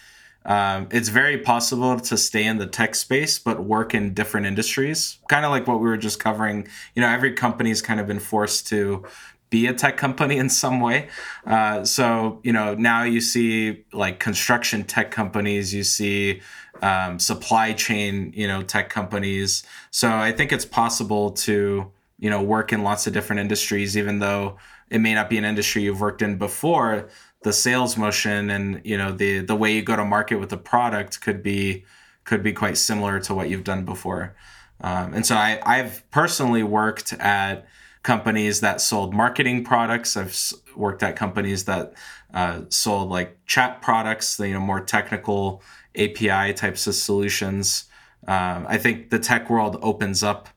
um, 0.45 0.87
it's 0.91 1.09
very 1.09 1.39
possible 1.39 1.99
to 1.99 2.15
stay 2.15 2.45
in 2.45 2.59
the 2.59 2.67
tech 2.67 2.95
space 2.95 3.39
but 3.39 3.63
work 3.63 3.93
in 3.93 4.13
different 4.13 4.47
industries 4.47 5.19
kind 5.27 5.43
of 5.43 5.51
like 5.51 5.67
what 5.67 5.81
we 5.81 5.89
were 5.89 5.97
just 5.97 6.17
covering 6.17 6.65
you 6.95 7.01
know 7.01 7.09
every 7.09 7.33
company's 7.33 7.81
kind 7.81 7.99
of 7.99 8.07
been 8.07 8.21
forced 8.21 8.65
to 8.67 9.03
be 9.49 9.67
a 9.67 9.73
tech 9.73 9.97
company 9.97 10.37
in 10.37 10.49
some 10.49 10.79
way 10.79 11.09
uh, 11.45 11.83
so 11.83 12.39
you 12.43 12.53
know 12.53 12.73
now 12.73 13.03
you 13.03 13.19
see 13.19 13.83
like 13.91 14.19
construction 14.19 14.85
tech 14.85 15.11
companies 15.11 15.73
you 15.73 15.83
see 15.83 16.41
um, 16.81 17.19
supply 17.19 17.73
chain 17.73 18.31
you 18.35 18.47
know 18.47 18.61
tech 18.61 18.89
companies 18.89 19.63
so 19.91 20.09
i 20.09 20.31
think 20.31 20.51
it's 20.51 20.65
possible 20.65 21.31
to 21.31 21.91
you 22.19 22.29
know 22.29 22.41
work 22.41 22.71
in 22.73 22.83
lots 22.83 23.07
of 23.07 23.13
different 23.13 23.39
industries 23.39 23.97
even 23.97 24.19
though 24.19 24.57
it 24.89 24.99
may 24.99 25.13
not 25.13 25.29
be 25.29 25.37
an 25.37 25.45
industry 25.45 25.83
you've 25.83 26.01
worked 26.01 26.21
in 26.21 26.37
before 26.37 27.09
the 27.43 27.53
sales 27.53 27.97
motion 27.97 28.49
and 28.49 28.81
you 28.83 28.97
know 28.97 29.11
the 29.11 29.39
the 29.39 29.55
way 29.55 29.73
you 29.73 29.81
go 29.81 29.95
to 29.95 30.03
market 30.03 30.35
with 30.35 30.49
the 30.49 30.57
product 30.57 31.21
could 31.21 31.41
be 31.41 31.85
could 32.29 32.43
be 32.43 32.53
quite 32.53 32.77
similar 32.77 33.19
to 33.19 33.33
what 33.33 33.49
you've 33.49 33.63
done 33.63 33.85
before. 33.85 34.35
Um, 34.81 35.15
and 35.15 35.25
so 35.25 35.35
I, 35.35 35.59
I've 35.65 36.09
personally 36.11 36.61
worked 36.61 37.11
at 37.13 37.65
companies 38.03 38.61
that 38.61 38.81
sold 38.81 39.13
marketing 39.13 39.63
products. 39.63 40.15
I've 40.15 40.37
worked 40.75 41.03
at 41.03 41.15
companies 41.15 41.65
that 41.65 41.93
uh, 42.33 42.61
sold 42.69 43.09
like 43.09 43.37
chat 43.45 43.81
products, 43.81 44.39
you 44.39 44.53
know, 44.53 44.59
more 44.59 44.81
technical 44.81 45.61
API 45.95 46.53
types 46.53 46.87
of 46.87 46.95
solutions. 46.95 47.85
Um, 48.27 48.65
I 48.67 48.77
think 48.77 49.09
the 49.09 49.19
tech 49.19 49.49
world 49.49 49.79
opens 49.81 50.23
up, 50.23 50.49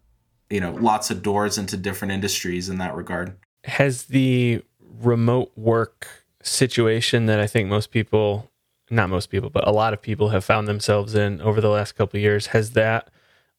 you 0.51 0.61
know, 0.61 0.73
lots 0.73 1.11
of 1.11 1.23
doors 1.23 1.59
into 1.59 1.77
different 1.77 2.13
industries 2.13 2.69
in 2.69 2.79
that 2.79 2.95
regard. 2.95 3.37
Has 3.65 4.05
the 4.05 4.63
remote 5.01 5.53
work 5.57 6.07
situation 6.43 7.27
that 7.27 7.41
I 7.41 7.47
think 7.47 7.69
most 7.69 7.91
people, 7.91 8.51
not 8.91 9.09
most 9.09 9.31
people, 9.31 9.51
but 9.51 9.67
a 9.67 9.73
lot 9.73 9.93
of 9.93 10.03
people 10.03 10.31
have 10.31 10.45
found 10.45 10.69
themselves 10.69 11.15
in 11.15 11.41
over 11.41 11.61
the 11.61 11.71
last 11.71 11.93
couple 11.93 12.21
years. 12.21 12.49
Has 12.49 12.73
that 12.73 13.11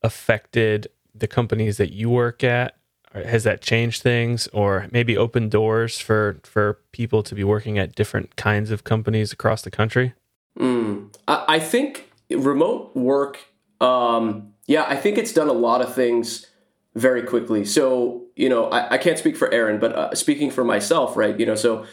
affected 0.02 0.88
the 1.16 1.28
companies 1.28 1.78
that 1.78 1.94
you 1.94 2.10
work 2.10 2.44
at? 2.44 2.78
Has 3.13 3.43
that 3.43 3.62
changed 3.62 4.01
things, 4.01 4.48
or 4.53 4.88
maybe 4.91 5.15
opened 5.15 5.51
doors 5.51 6.00
for 6.00 6.39
for 6.43 6.79
people 6.91 7.22
to 7.24 7.36
be 7.36 7.43
working 7.43 7.77
at 7.77 7.93
different 7.93 8.36
kinds 8.36 8.72
of 8.72 8.84
companies 8.84 9.32
across 9.32 9.62
the 9.62 9.70
country? 9.70 10.13
Mm, 10.60 11.15
I, 11.27 11.60
think 11.60 12.12
remote 12.32 12.96
work. 12.96 13.39
Um, 13.79 14.53
yeah, 14.65 14.86
I 14.88 14.96
think 14.96 15.17
it's 15.17 15.34
done 15.34 15.48
a 15.48 15.53
lot 15.53 15.82
of 15.82 15.93
things 15.93 16.48
very 16.96 17.22
quickly. 17.22 17.65
So 17.65 18.24
you 18.36 18.50
know, 18.50 18.65
I, 18.70 18.96
I 18.96 18.98
can't 18.98 19.20
speak 19.20 19.38
for 19.38 19.51
Aaron, 19.53 19.79
but 19.79 19.93
uh, 19.93 20.15
speaking 20.15 20.50
for 20.50 20.63
myself, 20.63 21.15
right? 21.15 21.39
You 21.39 21.46
know, 21.46 21.55
so 21.55 21.86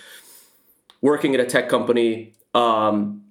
working 1.02 1.34
at 1.34 1.40
a 1.40 1.44
tech 1.44 1.68
company, 1.68 2.32
um, 2.54 3.22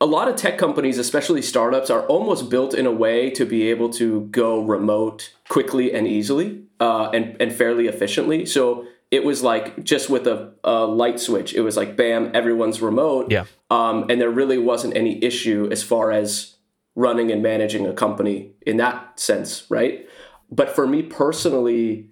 a 0.00 0.06
lot 0.06 0.28
of 0.28 0.36
tech 0.36 0.56
companies, 0.56 0.98
especially 0.98 1.42
startups, 1.42 1.90
are 1.90 2.06
almost 2.06 2.48
built 2.48 2.74
in 2.74 2.86
a 2.86 2.92
way 2.92 3.28
to 3.30 3.44
be 3.44 3.68
able 3.70 3.88
to 3.94 4.26
go 4.26 4.60
remote 4.60 5.34
quickly 5.48 5.92
and 5.92 6.06
easily 6.06 6.62
uh, 6.80 7.10
and, 7.10 7.36
and 7.40 7.52
fairly 7.52 7.86
efficiently. 7.86 8.46
So 8.46 8.86
it 9.10 9.24
was 9.24 9.42
like 9.42 9.84
just 9.84 10.10
with 10.10 10.26
a, 10.26 10.52
a, 10.64 10.86
light 10.86 11.18
switch, 11.18 11.54
it 11.54 11.62
was 11.62 11.76
like, 11.76 11.96
bam, 11.96 12.30
everyone's 12.34 12.80
remote. 12.82 13.30
Yeah. 13.30 13.44
Um, 13.70 14.06
and 14.10 14.20
there 14.20 14.30
really 14.30 14.58
wasn't 14.58 14.96
any 14.96 15.22
issue 15.24 15.68
as 15.70 15.82
far 15.82 16.12
as 16.12 16.56
running 16.94 17.30
and 17.30 17.42
managing 17.42 17.86
a 17.86 17.92
company 17.92 18.52
in 18.66 18.76
that 18.78 19.18
sense, 19.18 19.64
right? 19.70 20.06
But 20.50 20.70
for 20.70 20.86
me 20.86 21.02
personally, 21.02 22.10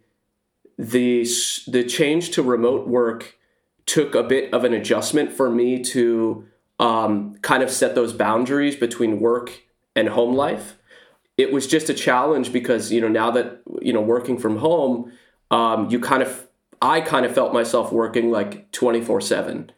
the 0.78 1.26
the 1.66 1.85
change 1.85 2.30
to 2.32 2.42
remote 2.42 2.87
work 2.87 3.37
took 3.87 4.14
a 4.14 4.23
bit 4.23 4.52
of 4.52 4.64
an 4.64 4.75
adjustment 4.75 5.32
for 5.32 5.49
me 5.49 5.82
to 5.82 6.46
um, 6.78 7.37
kind 7.40 7.62
of 7.62 7.70
set 7.70 7.94
those 7.94 8.12
boundaries 8.12 8.76
between 8.76 9.20
work 9.20 9.62
and 9.94 10.11
home 10.11 10.35
life. 10.35 10.76
It 11.37 11.52
was 11.52 11.66
just 11.66 11.90
a 11.90 11.95
challenge 11.95 12.52
because 12.52 12.93
you 12.93 13.00
know 13.00 13.09
now 13.09 13.31
that 13.33 13.61
you 13.81 13.93
know 13.93 14.00
working 14.00 14.38
from 14.38 14.59
home, 14.59 15.12
um, 15.50 15.88
you 15.90 16.00
kind 16.00 16.23
of 16.23 16.49
I 16.81 17.00
kind 17.00 17.26
of 17.26 17.35
felt 17.35 17.52
myself 17.52 17.93
working 17.93 18.31
like 18.31 18.71
twenty 18.73 19.02
four 19.02 19.21
seven 19.21 19.71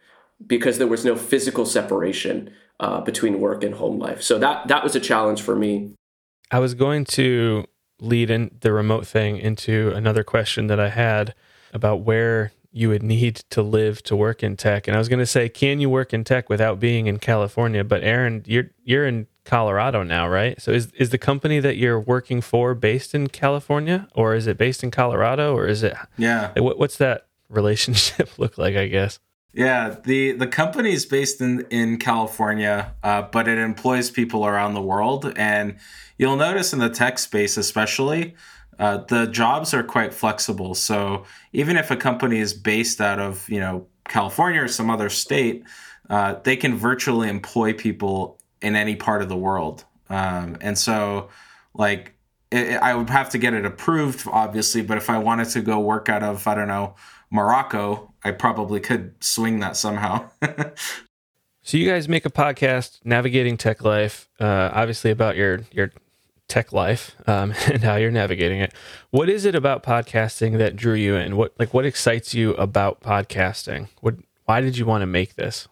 because 0.47 0.79
there 0.79 0.87
was 0.87 1.05
no 1.05 1.17
physical 1.17 1.67
separation 1.67 2.51
uh, 2.81 3.01
between 3.01 3.41
work 3.41 3.65
and 3.65 3.75
home 3.75 3.99
life. 3.99 4.23
So 4.23 4.39
that 4.39 4.69
that 4.69 4.85
was 4.85 4.95
a 4.95 5.01
challenge 5.01 5.43
for 5.43 5.57
me. 5.57 5.95
I 6.51 6.61
was 6.61 6.75
going 6.75 7.05
to 7.07 7.67
lead 8.01 8.31
in 8.31 8.57
the 8.61 8.73
remote 8.73 9.07
thing 9.07 9.37
into 9.37 9.93
another 9.95 10.23
question 10.23 10.69
that 10.69 10.79
I 10.79 10.89
had 10.89 11.35
about 11.73 12.03
where 12.03 12.53
you 12.71 12.89
would 12.89 13.03
need 13.03 13.37
to 13.51 13.63
live 13.63 14.03
to 14.05 14.15
work 14.15 14.43
in 14.43 14.57
tech. 14.57 14.87
And 14.87 14.95
I 14.95 14.99
was 14.99 15.09
going 15.09 15.19
to 15.19 15.27
say, 15.27 15.49
can 15.49 15.81
you 15.81 15.91
work 15.91 16.13
in 16.15 16.23
tech 16.23 16.49
without 16.49 16.79
being 16.79 17.07
in 17.07 17.19
California? 17.19 17.83
But 17.83 18.03
Aaron, 18.05 18.45
you're 18.47 18.71
you're 18.85 19.07
in 19.07 19.27
Colorado 19.49 20.03
now, 20.03 20.29
right? 20.29 20.61
So 20.61 20.73
is 20.73 20.93
is 20.99 21.09
the 21.09 21.17
company 21.17 21.59
that 21.59 21.79
you're 21.79 21.99
working 21.99 22.43
for 22.43 22.75
based 22.75 23.15
in 23.15 23.29
California, 23.29 24.07
or 24.15 24.35
is 24.35 24.47
it 24.47 24.59
based 24.59 24.85
in 24.85 24.91
Colorado, 24.91 25.57
or 25.57 25.67
is 25.67 25.83
it? 25.83 25.97
Yeah. 26.19 26.53
What, 26.59 26.79
what's 26.79 26.99
that 26.99 27.27
relationship 27.49 28.39
look 28.39 28.59
like? 28.59 28.77
I 28.77 28.89
guess. 28.89 29.19
Yeah, 29.55 29.97
the 30.05 30.33
the 30.33 30.47
company 30.47 30.93
is 30.93 31.07
based 31.07 31.41
in 31.41 31.67
in 31.71 31.97
California, 31.97 32.95
uh, 33.03 33.23
but 33.23 33.49
it 33.49 33.57
employs 33.57 34.11
people 34.11 34.45
around 34.45 34.75
the 34.75 34.83
world, 34.83 35.33
and 35.35 35.77
you'll 36.19 36.37
notice 36.37 36.75
in 36.75 36.79
the 36.79 36.91
tech 36.91 37.19
space, 37.19 37.57
especially, 37.57 38.35
uh, 38.79 38.99
the 38.99 39.27
jobs 39.29 39.73
are 39.73 39.83
quite 39.83 40.13
flexible. 40.13 40.75
So 40.75 41.25
even 41.55 41.79
if 41.79 41.91
a 41.91 41.97
company 41.97 42.39
is 42.39 42.53
based 42.53 43.01
out 43.01 43.19
of 43.19 43.49
you 43.49 43.61
know 43.61 43.87
California 44.09 44.63
or 44.63 44.69
some 44.69 44.91
other 44.91 45.09
state, 45.09 45.65
uh, 46.11 46.35
they 46.45 46.57
can 46.57 46.77
virtually 46.77 47.31
employ 47.31 47.73
people 47.73 48.38
in 48.61 48.77
any 48.77 48.97
part 48.97 49.23
of 49.23 49.29
the 49.29 49.37
world. 49.37 49.85
Um, 50.11 50.57
and 50.61 50.79
so, 50.79 51.29
like, 51.75 52.15
it, 52.51 52.81
I 52.81 52.95
would 52.95 53.11
have 53.11 53.31
to 53.31 53.39
get 53.39 53.55
it 53.55 53.65
approved, 53.65 54.27
obviously. 54.31 54.83
But 54.83 54.97
if 54.97 55.11
I 55.11 55.19
wanted 55.19 55.49
to 55.51 55.61
go 55.61 55.81
work 55.81 56.09
out 56.09 56.23
of 56.23 56.47
I 56.47 56.55
don't 56.55 56.69
know 56.69 56.95
Morocco, 57.31 58.13
I 58.25 58.33
probably 58.33 58.81
could 58.81 59.15
swing 59.23 59.61
that 59.61 59.77
somehow. 59.77 60.31
so 61.63 61.77
you 61.77 61.89
guys 61.89 62.09
make 62.09 62.25
a 62.25 62.31
podcast, 62.31 63.01
navigating 63.05 63.57
tech 63.57 63.85
life, 63.85 64.29
uh, 64.41 64.71
obviously 64.73 65.11
about 65.11 65.37
your 65.37 65.61
your 65.73 65.93
tech 66.49 66.73
life 66.73 67.15
um, 67.27 67.53
and 67.67 67.83
how 67.83 67.97
you're 67.97 68.11
navigating 68.11 68.61
it. 68.61 68.73
What 69.11 69.29
is 69.29 69.45
it 69.45 69.55
about 69.55 69.83
podcasting 69.83 70.59
that 70.59 70.77
drew 70.77 70.95
you 70.95 71.15
in? 71.15 71.37
What 71.37 71.55
like 71.59 71.75
what 71.75 71.85
excites 71.85 72.35
you 72.35 72.55
about 72.55 73.01
podcasting? 73.01 73.89
What 74.01 74.17
why 74.47 74.61
did 74.61 74.79
you 74.79 74.87
want 74.87 75.03
to 75.03 75.07
make 75.07 75.35
this? 75.35 75.69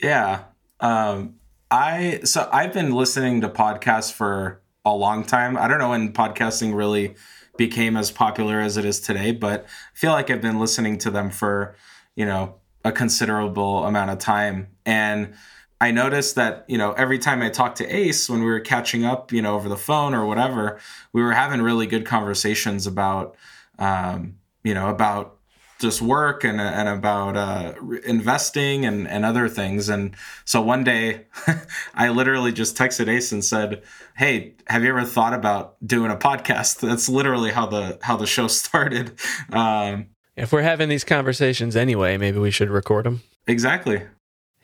Yeah. 0.00 0.44
Um, 0.78 1.39
I 1.70 2.20
so 2.24 2.48
I've 2.52 2.72
been 2.72 2.92
listening 2.92 3.40
to 3.42 3.48
podcasts 3.48 4.12
for 4.12 4.60
a 4.84 4.94
long 4.94 5.24
time. 5.24 5.56
I 5.56 5.68
don't 5.68 5.78
know 5.78 5.90
when 5.90 6.12
podcasting 6.12 6.74
really 6.74 7.14
became 7.56 7.96
as 7.96 8.10
popular 8.10 8.60
as 8.60 8.76
it 8.76 8.84
is 8.84 9.00
today, 9.00 9.32
but 9.32 9.64
I 9.64 9.98
feel 9.98 10.12
like 10.12 10.30
I've 10.30 10.40
been 10.40 10.58
listening 10.58 10.98
to 10.98 11.10
them 11.10 11.30
for, 11.30 11.76
you 12.16 12.24
know, 12.24 12.56
a 12.84 12.90
considerable 12.90 13.84
amount 13.84 14.10
of 14.10 14.18
time. 14.18 14.68
And 14.86 15.34
I 15.80 15.90
noticed 15.90 16.34
that, 16.36 16.64
you 16.68 16.78
know, 16.78 16.92
every 16.92 17.18
time 17.18 17.42
I 17.42 17.50
talked 17.50 17.78
to 17.78 17.86
Ace 17.86 18.28
when 18.28 18.40
we 18.40 18.46
were 18.46 18.60
catching 18.60 19.04
up, 19.04 19.32
you 19.32 19.42
know, 19.42 19.54
over 19.54 19.68
the 19.68 19.76
phone 19.76 20.14
or 20.14 20.26
whatever, 20.26 20.80
we 21.12 21.22
were 21.22 21.32
having 21.32 21.62
really 21.62 21.86
good 21.86 22.04
conversations 22.04 22.86
about, 22.86 23.36
um, 23.78 24.36
you 24.64 24.74
know, 24.74 24.88
about 24.88 25.39
just 25.80 26.02
work 26.02 26.44
and, 26.44 26.60
and 26.60 26.88
about 26.88 27.36
uh, 27.36 27.72
investing 28.04 28.84
and, 28.84 29.08
and 29.08 29.24
other 29.24 29.48
things. 29.48 29.88
And 29.88 30.14
so 30.44 30.60
one 30.60 30.84
day 30.84 31.26
I 31.94 32.10
literally 32.10 32.52
just 32.52 32.76
texted 32.76 33.08
Ace 33.08 33.32
and 33.32 33.44
said, 33.44 33.82
Hey, 34.16 34.54
have 34.66 34.84
you 34.84 34.90
ever 34.90 35.04
thought 35.04 35.34
about 35.34 35.76
doing 35.84 36.10
a 36.10 36.16
podcast? 36.16 36.80
That's 36.88 37.08
literally 37.08 37.50
how 37.50 37.66
the, 37.66 37.98
how 38.02 38.16
the 38.16 38.26
show 38.26 38.46
started. 38.60 39.18
Um, 39.50 40.06
if 40.36 40.52
we're 40.52 40.62
having 40.62 40.88
these 40.88 41.04
conversations 41.04 41.74
anyway, 41.74 42.16
maybe 42.16 42.38
we 42.38 42.50
should 42.50 42.70
record 42.70 43.06
them. 43.06 43.22
Exactly. 43.46 44.02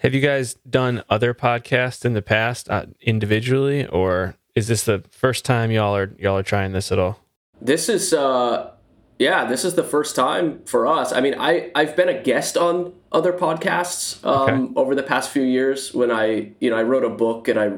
Have 0.00 0.14
you 0.14 0.20
guys 0.20 0.54
done 0.68 1.02
other 1.08 1.32
podcasts 1.32 2.04
in 2.04 2.12
the 2.12 2.22
past 2.22 2.68
uh, 2.68 2.86
individually, 3.00 3.86
or 3.86 4.36
is 4.54 4.68
this 4.68 4.84
the 4.84 5.02
first 5.10 5.44
time 5.44 5.70
y'all 5.70 5.96
are 5.96 6.14
y'all 6.18 6.36
are 6.36 6.42
trying 6.42 6.72
this 6.72 6.92
at 6.92 6.98
all? 6.98 7.18
This 7.60 7.88
is, 7.88 8.12
uh, 8.12 8.70
yeah, 9.18 9.44
this 9.44 9.64
is 9.64 9.74
the 9.74 9.84
first 9.84 10.14
time 10.14 10.60
for 10.66 10.86
us. 10.86 11.12
I 11.12 11.20
mean, 11.20 11.34
I 11.38 11.70
I've 11.74 11.96
been 11.96 12.08
a 12.08 12.22
guest 12.22 12.56
on 12.56 12.92
other 13.12 13.32
podcasts 13.32 14.24
um, 14.26 14.64
okay. 14.64 14.72
over 14.76 14.94
the 14.94 15.02
past 15.02 15.30
few 15.30 15.42
years. 15.42 15.94
When 15.94 16.10
I 16.10 16.52
you 16.60 16.70
know 16.70 16.76
I 16.76 16.82
wrote 16.82 17.04
a 17.04 17.10
book 17.10 17.48
and 17.48 17.58
I 17.58 17.72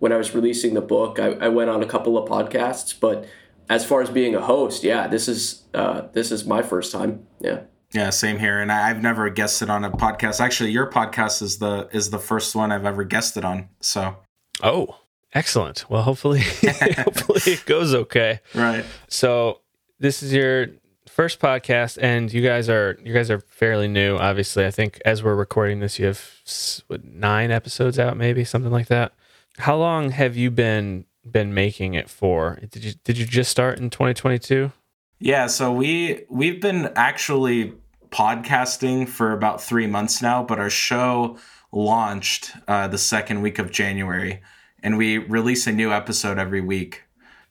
when 0.00 0.12
I 0.12 0.16
was 0.16 0.34
releasing 0.34 0.74
the 0.74 0.80
book, 0.80 1.18
I, 1.18 1.32
I 1.32 1.48
went 1.48 1.70
on 1.70 1.82
a 1.82 1.86
couple 1.86 2.18
of 2.18 2.28
podcasts. 2.28 2.98
But 2.98 3.26
as 3.68 3.84
far 3.84 4.02
as 4.02 4.10
being 4.10 4.34
a 4.34 4.40
host, 4.40 4.82
yeah, 4.82 5.06
this 5.06 5.28
is 5.28 5.64
uh, 5.74 6.08
this 6.12 6.32
is 6.32 6.44
my 6.44 6.62
first 6.62 6.90
time. 6.90 7.26
Yeah. 7.40 7.60
Yeah, 7.92 8.10
same 8.10 8.38
here. 8.38 8.60
And 8.60 8.70
I've 8.70 9.02
never 9.02 9.28
guested 9.30 9.68
on 9.68 9.84
a 9.84 9.90
podcast. 9.90 10.40
Actually, 10.40 10.70
your 10.70 10.88
podcast 10.90 11.42
is 11.42 11.58
the 11.58 11.88
is 11.92 12.10
the 12.10 12.18
first 12.18 12.54
one 12.54 12.72
I've 12.72 12.84
ever 12.84 13.04
guested 13.04 13.44
on. 13.44 13.68
So 13.80 14.16
Oh, 14.62 14.96
excellent. 15.32 15.88
Well 15.88 16.02
hopefully 16.02 16.40
hopefully 16.98 17.40
it 17.46 17.64
goes 17.64 17.94
okay. 17.94 18.40
Right. 18.54 18.84
So 19.08 19.60
this 20.00 20.22
is 20.22 20.32
your 20.32 20.68
first 21.10 21.40
podcast 21.40 21.98
and 22.00 22.32
you 22.32 22.42
guys 22.42 22.68
are 22.68 22.98
you 23.04 23.12
guys 23.12 23.30
are 23.30 23.40
fairly 23.40 23.88
new 23.88 24.16
obviously 24.16 24.64
i 24.64 24.70
think 24.70 25.00
as 25.04 25.22
we're 25.22 25.34
recording 25.34 25.80
this 25.80 25.98
you 25.98 26.06
have 26.06 26.82
what, 26.86 27.04
nine 27.04 27.50
episodes 27.50 27.98
out 27.98 28.16
maybe 28.16 28.44
something 28.44 28.72
like 28.72 28.86
that 28.86 29.12
how 29.58 29.76
long 29.76 30.10
have 30.10 30.36
you 30.36 30.50
been 30.50 31.04
been 31.30 31.52
making 31.52 31.94
it 31.94 32.08
for 32.08 32.58
did 32.70 32.84
you 32.84 32.92
did 33.04 33.18
you 33.18 33.26
just 33.26 33.50
start 33.50 33.78
in 33.78 33.90
2022 33.90 34.72
yeah, 35.20 35.48
so 35.48 35.70
we 35.70 36.24
we've 36.30 36.62
been 36.62 36.90
actually 36.96 37.74
podcasting 38.08 39.06
for 39.06 39.32
about 39.32 39.62
three 39.62 39.86
months 39.86 40.22
now, 40.22 40.42
but 40.42 40.58
our 40.58 40.70
show 40.70 41.36
launched 41.72 42.52
uh, 42.66 42.88
the 42.88 42.96
second 42.96 43.42
week 43.42 43.58
of 43.58 43.70
January, 43.70 44.40
and 44.82 44.96
we 44.96 45.18
release 45.18 45.66
a 45.66 45.72
new 45.72 45.92
episode 45.92 46.38
every 46.38 46.62
week. 46.62 47.02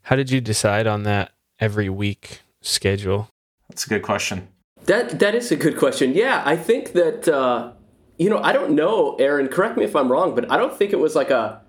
How 0.02 0.16
did 0.16 0.32
you 0.32 0.42
decide 0.42 0.88
on 0.88 1.04
that 1.04 1.32
every 1.60 1.90
week 1.90 2.42
schedule? 2.62 3.30
That's 3.70 3.86
a 3.86 3.90
good 3.90 4.02
question. 4.02 4.50
That 4.86 5.20
that 5.20 5.36
is 5.36 5.52
a 5.52 5.56
good 5.56 5.78
question. 5.78 6.14
Yeah, 6.14 6.42
I 6.46 6.56
think 6.56 6.94
that 6.94 7.28
uh, 7.28 7.74
you 8.18 8.30
know 8.30 8.40
I 8.40 8.52
don't 8.52 8.72
know, 8.72 9.16
Aaron. 9.16 9.48
Correct 9.48 9.78
me 9.78 9.84
if 9.84 9.96
I'm 9.96 10.12
wrong, 10.12 10.36
but 10.36 10.52
I 10.52 10.58
don't 10.58 10.76
think 10.76 10.92
it 10.94 11.00
was 11.00 11.16
like 11.16 11.30
a 11.30 11.62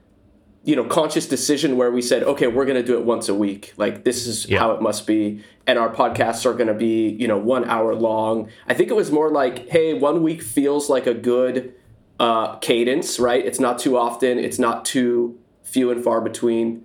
you 0.64 0.76
know 0.76 0.85
conscious 0.85 1.26
decision 1.26 1.76
where 1.76 1.90
we 1.90 2.02
said 2.02 2.23
okay 2.23 2.47
we're 2.47 2.64
going 2.64 2.76
to 2.76 2.83
do 2.83 2.99
it 2.99 3.04
once 3.04 3.28
a 3.28 3.35
week 3.35 3.73
like 3.76 4.04
this 4.04 4.26
is 4.26 4.47
yeah. 4.47 4.59
how 4.59 4.73
it 4.73 4.83
must 4.83 5.07
be 5.07 5.42
and 5.66 5.78
our 5.78 5.88
podcasts 5.88 6.45
are 6.45 6.52
going 6.52 6.66
to 6.66 6.75
be 6.75 7.09
you 7.09 7.26
know 7.26 7.38
one 7.38 7.64
hour 7.64 7.95
long 7.95 8.49
i 8.69 8.75
think 8.75 8.90
it 8.90 8.95
was 8.95 9.11
more 9.11 9.30
like 9.30 9.69
hey 9.71 9.95
one 9.95 10.23
week 10.23 10.42
feels 10.42 10.90
like 10.90 11.07
a 11.07 11.14
good 11.14 11.75
uh, 12.19 12.57
cadence 12.57 13.19
right 13.19 13.47
it's 13.47 13.59
not 13.59 13.78
too 13.78 13.97
often 13.97 14.38
it's 14.38 14.59
not 14.59 14.85
too 14.85 15.38
few 15.62 15.90
and 15.90 16.04
far 16.04 16.21
between 16.21 16.85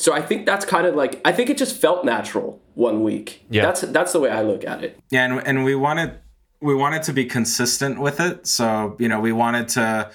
so 0.00 0.12
i 0.12 0.20
think 0.20 0.46
that's 0.46 0.64
kind 0.64 0.86
of 0.86 0.94
like 0.94 1.20
i 1.24 1.32
think 1.32 1.50
it 1.50 1.58
just 1.58 1.76
felt 1.76 2.04
natural 2.04 2.60
one 2.74 3.02
week 3.02 3.44
yeah 3.50 3.62
that's 3.62 3.82
that's 3.82 4.12
the 4.12 4.20
way 4.20 4.30
i 4.30 4.42
look 4.42 4.64
at 4.64 4.82
it 4.82 4.98
yeah 5.10 5.24
and, 5.24 5.46
and 5.46 5.64
we 5.64 5.74
wanted 5.74 6.18
we 6.60 6.74
wanted 6.74 7.02
to 7.02 7.12
be 7.12 7.24
consistent 7.24 8.00
with 8.00 8.20
it 8.20 8.46
so 8.46 8.96
you 8.98 9.08
know 9.08 9.20
we 9.20 9.32
wanted 9.32 9.68
to 9.68 10.10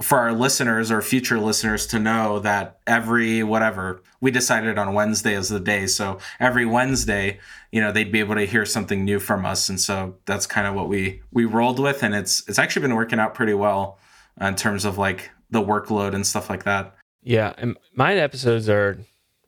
for 0.00 0.18
our 0.18 0.32
listeners 0.32 0.90
or 0.90 1.00
future 1.00 1.38
listeners 1.38 1.86
to 1.86 1.98
know 1.98 2.38
that 2.40 2.78
every 2.86 3.42
whatever 3.42 4.02
we 4.20 4.30
decided 4.30 4.76
on 4.76 4.92
Wednesday 4.92 5.34
as 5.34 5.48
the 5.48 5.58
day. 5.58 5.86
So 5.86 6.18
every 6.38 6.66
Wednesday, 6.66 7.40
you 7.72 7.80
know, 7.80 7.90
they'd 7.90 8.12
be 8.12 8.20
able 8.20 8.34
to 8.34 8.44
hear 8.44 8.66
something 8.66 9.04
new 9.04 9.18
from 9.18 9.46
us. 9.46 9.70
And 9.70 9.80
so 9.80 10.16
that's 10.26 10.46
kind 10.46 10.66
of 10.66 10.74
what 10.74 10.88
we 10.88 11.22
we 11.32 11.46
rolled 11.46 11.78
with 11.78 12.02
and 12.02 12.14
it's 12.14 12.46
it's 12.46 12.58
actually 12.58 12.82
been 12.82 12.94
working 12.94 13.18
out 13.18 13.34
pretty 13.34 13.54
well 13.54 13.98
in 14.40 14.54
terms 14.54 14.84
of 14.84 14.98
like 14.98 15.30
the 15.50 15.62
workload 15.62 16.14
and 16.14 16.26
stuff 16.26 16.50
like 16.50 16.64
that. 16.64 16.94
Yeah, 17.24 17.54
and 17.58 17.76
my 17.94 18.14
episodes 18.14 18.68
are 18.68 18.98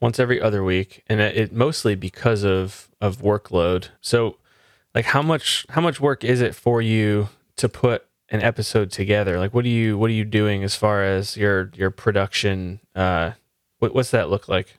once 0.00 0.18
every 0.18 0.40
other 0.40 0.64
week 0.64 1.02
and 1.08 1.20
it, 1.20 1.36
it 1.36 1.52
mostly 1.52 1.94
because 1.94 2.44
of 2.44 2.88
of 3.00 3.18
workload. 3.18 3.88
So 4.00 4.38
like 4.94 5.04
how 5.04 5.22
much 5.22 5.66
how 5.68 5.80
much 5.80 6.00
work 6.00 6.24
is 6.24 6.40
it 6.40 6.54
for 6.54 6.82
you 6.82 7.28
to 7.56 7.68
put 7.68 8.06
an 8.30 8.42
episode 8.42 8.90
together? 8.90 9.38
Like, 9.38 9.54
what 9.54 9.64
do 9.64 9.70
you 9.70 9.96
what 9.98 10.10
are 10.10 10.14
you 10.14 10.24
doing 10.24 10.64
as 10.64 10.74
far 10.74 11.04
as 11.04 11.36
your 11.36 11.70
your 11.74 11.90
production? 11.90 12.80
Uh, 12.94 13.32
what, 13.78 13.94
what's 13.94 14.10
that 14.10 14.30
look 14.30 14.48
like? 14.48 14.78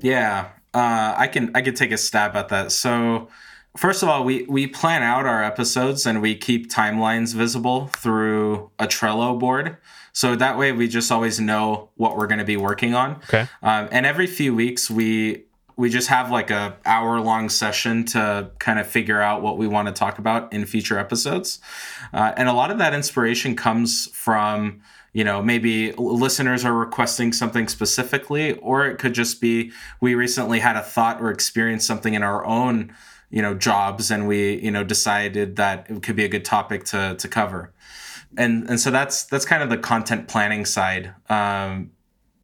Yeah, 0.00 0.48
uh, 0.72 1.14
I 1.16 1.28
can 1.28 1.50
I 1.54 1.62
can 1.62 1.74
take 1.74 1.92
a 1.92 1.98
stab 1.98 2.36
at 2.36 2.48
that. 2.48 2.72
So 2.72 3.28
first 3.76 4.02
of 4.02 4.08
all, 4.08 4.24
we 4.24 4.44
we 4.44 4.66
plan 4.66 5.02
out 5.02 5.26
our 5.26 5.42
episodes 5.42 6.06
and 6.06 6.22
we 6.22 6.34
keep 6.34 6.70
timelines 6.70 7.34
visible 7.34 7.88
through 7.88 8.70
a 8.78 8.86
Trello 8.86 9.38
board. 9.38 9.76
So 10.12 10.36
that 10.36 10.56
way, 10.56 10.70
we 10.72 10.86
just 10.86 11.10
always 11.10 11.40
know 11.40 11.90
what 11.96 12.16
we're 12.16 12.28
going 12.28 12.38
to 12.38 12.44
be 12.44 12.56
working 12.56 12.94
on. 12.94 13.16
Okay. 13.16 13.48
Um, 13.62 13.88
and 13.90 14.06
every 14.06 14.26
few 14.26 14.54
weeks, 14.54 14.90
we 14.90 15.44
we 15.76 15.90
just 15.90 16.08
have 16.08 16.30
like 16.30 16.50
a 16.50 16.76
hour 16.84 17.20
long 17.20 17.48
session 17.48 18.04
to 18.04 18.50
kind 18.60 18.78
of 18.78 18.86
figure 18.86 19.20
out 19.20 19.42
what 19.42 19.58
we 19.58 19.66
want 19.66 19.88
to 19.88 19.92
talk 19.92 20.18
about 20.18 20.52
in 20.52 20.64
future 20.66 20.98
episodes. 20.98 21.58
Uh, 22.12 22.32
and 22.36 22.48
a 22.48 22.52
lot 22.52 22.70
of 22.70 22.78
that 22.78 22.94
inspiration 22.94 23.56
comes 23.56 24.06
from 24.12 24.80
you 25.12 25.24
know 25.24 25.42
maybe 25.42 25.92
listeners 25.92 26.64
are 26.64 26.74
requesting 26.74 27.32
something 27.32 27.68
specifically 27.68 28.52
or 28.58 28.86
it 28.86 28.98
could 28.98 29.14
just 29.14 29.40
be 29.40 29.72
we 30.00 30.14
recently 30.14 30.58
had 30.58 30.76
a 30.76 30.82
thought 30.82 31.20
or 31.20 31.30
experienced 31.30 31.86
something 31.86 32.14
in 32.14 32.22
our 32.22 32.44
own 32.44 32.92
you 33.34 33.42
know 33.42 33.52
jobs 33.52 34.12
and 34.12 34.28
we 34.28 34.60
you 34.60 34.70
know 34.70 34.84
decided 34.84 35.56
that 35.56 35.90
it 35.90 36.04
could 36.04 36.14
be 36.14 36.24
a 36.24 36.28
good 36.28 36.44
topic 36.44 36.84
to 36.84 37.16
to 37.18 37.26
cover. 37.26 37.72
And 38.36 38.70
and 38.70 38.78
so 38.78 38.92
that's 38.92 39.24
that's 39.24 39.44
kind 39.44 39.60
of 39.60 39.70
the 39.70 39.78
content 39.78 40.28
planning 40.28 40.64
side. 40.64 41.12
Um, 41.28 41.90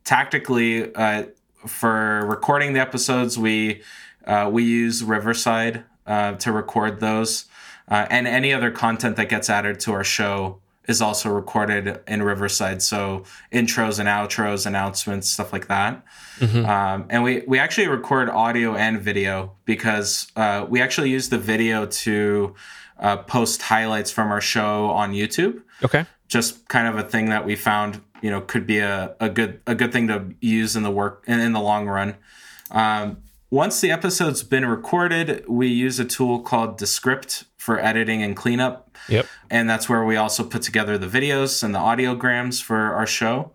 tactically 0.04 0.92
uh, 0.94 1.26
for 1.64 2.26
recording 2.26 2.72
the 2.72 2.80
episodes 2.80 3.38
we 3.38 3.82
uh, 4.26 4.50
we 4.52 4.64
use 4.64 5.04
riverside 5.04 5.84
uh, 6.08 6.32
to 6.32 6.50
record 6.50 6.98
those. 6.98 7.44
Uh, 7.86 8.06
and 8.10 8.26
any 8.26 8.52
other 8.52 8.70
content 8.70 9.16
that 9.16 9.28
gets 9.28 9.48
added 9.48 9.78
to 9.80 9.92
our 9.92 10.04
show 10.04 10.60
is 10.90 11.00
also 11.00 11.30
recorded 11.30 12.00
in 12.08 12.22
Riverside. 12.22 12.82
So 12.82 13.22
intros 13.52 13.98
and 14.00 14.08
outros, 14.08 14.66
announcements, 14.66 15.30
stuff 15.30 15.52
like 15.52 15.68
that. 15.68 16.04
Mm-hmm. 16.40 16.66
Um, 16.66 17.06
and 17.08 17.22
we 17.22 17.44
we 17.46 17.58
actually 17.58 17.86
record 17.86 18.28
audio 18.28 18.74
and 18.74 19.00
video 19.00 19.52
because 19.64 20.32
uh, 20.36 20.66
we 20.68 20.82
actually 20.82 21.10
use 21.10 21.28
the 21.28 21.38
video 21.38 21.86
to 21.86 22.54
uh, 22.98 23.18
post 23.18 23.62
highlights 23.62 24.10
from 24.10 24.32
our 24.32 24.40
show 24.40 24.90
on 24.90 25.12
YouTube. 25.12 25.62
Okay. 25.84 26.04
Just 26.26 26.68
kind 26.68 26.88
of 26.88 26.96
a 26.98 27.08
thing 27.08 27.30
that 27.30 27.46
we 27.46 27.56
found, 27.56 28.00
you 28.20 28.30
know, 28.30 28.40
could 28.40 28.66
be 28.66 28.78
a, 28.78 29.14
a 29.20 29.28
good 29.28 29.60
a 29.66 29.74
good 29.74 29.92
thing 29.92 30.08
to 30.08 30.34
use 30.40 30.74
in 30.74 30.82
the 30.82 30.90
work 30.90 31.24
in, 31.26 31.38
in 31.40 31.52
the 31.52 31.60
long 31.60 31.86
run. 31.86 32.16
Um, 32.72 33.18
once 33.50 33.80
the 33.80 33.90
episode's 33.90 34.42
been 34.42 34.64
recorded, 34.64 35.44
we 35.48 35.66
use 35.68 35.98
a 35.98 36.04
tool 36.04 36.40
called 36.40 36.78
Descript 36.78 37.44
for 37.60 37.78
editing 37.78 38.22
and 38.22 38.34
cleanup. 38.34 38.96
Yep. 39.10 39.26
And 39.50 39.68
that's 39.68 39.86
where 39.86 40.02
we 40.02 40.16
also 40.16 40.42
put 40.42 40.62
together 40.62 40.96
the 40.96 41.06
videos 41.06 41.62
and 41.62 41.74
the 41.74 41.78
audiograms 41.78 42.62
for 42.62 42.94
our 42.94 43.06
show. 43.06 43.52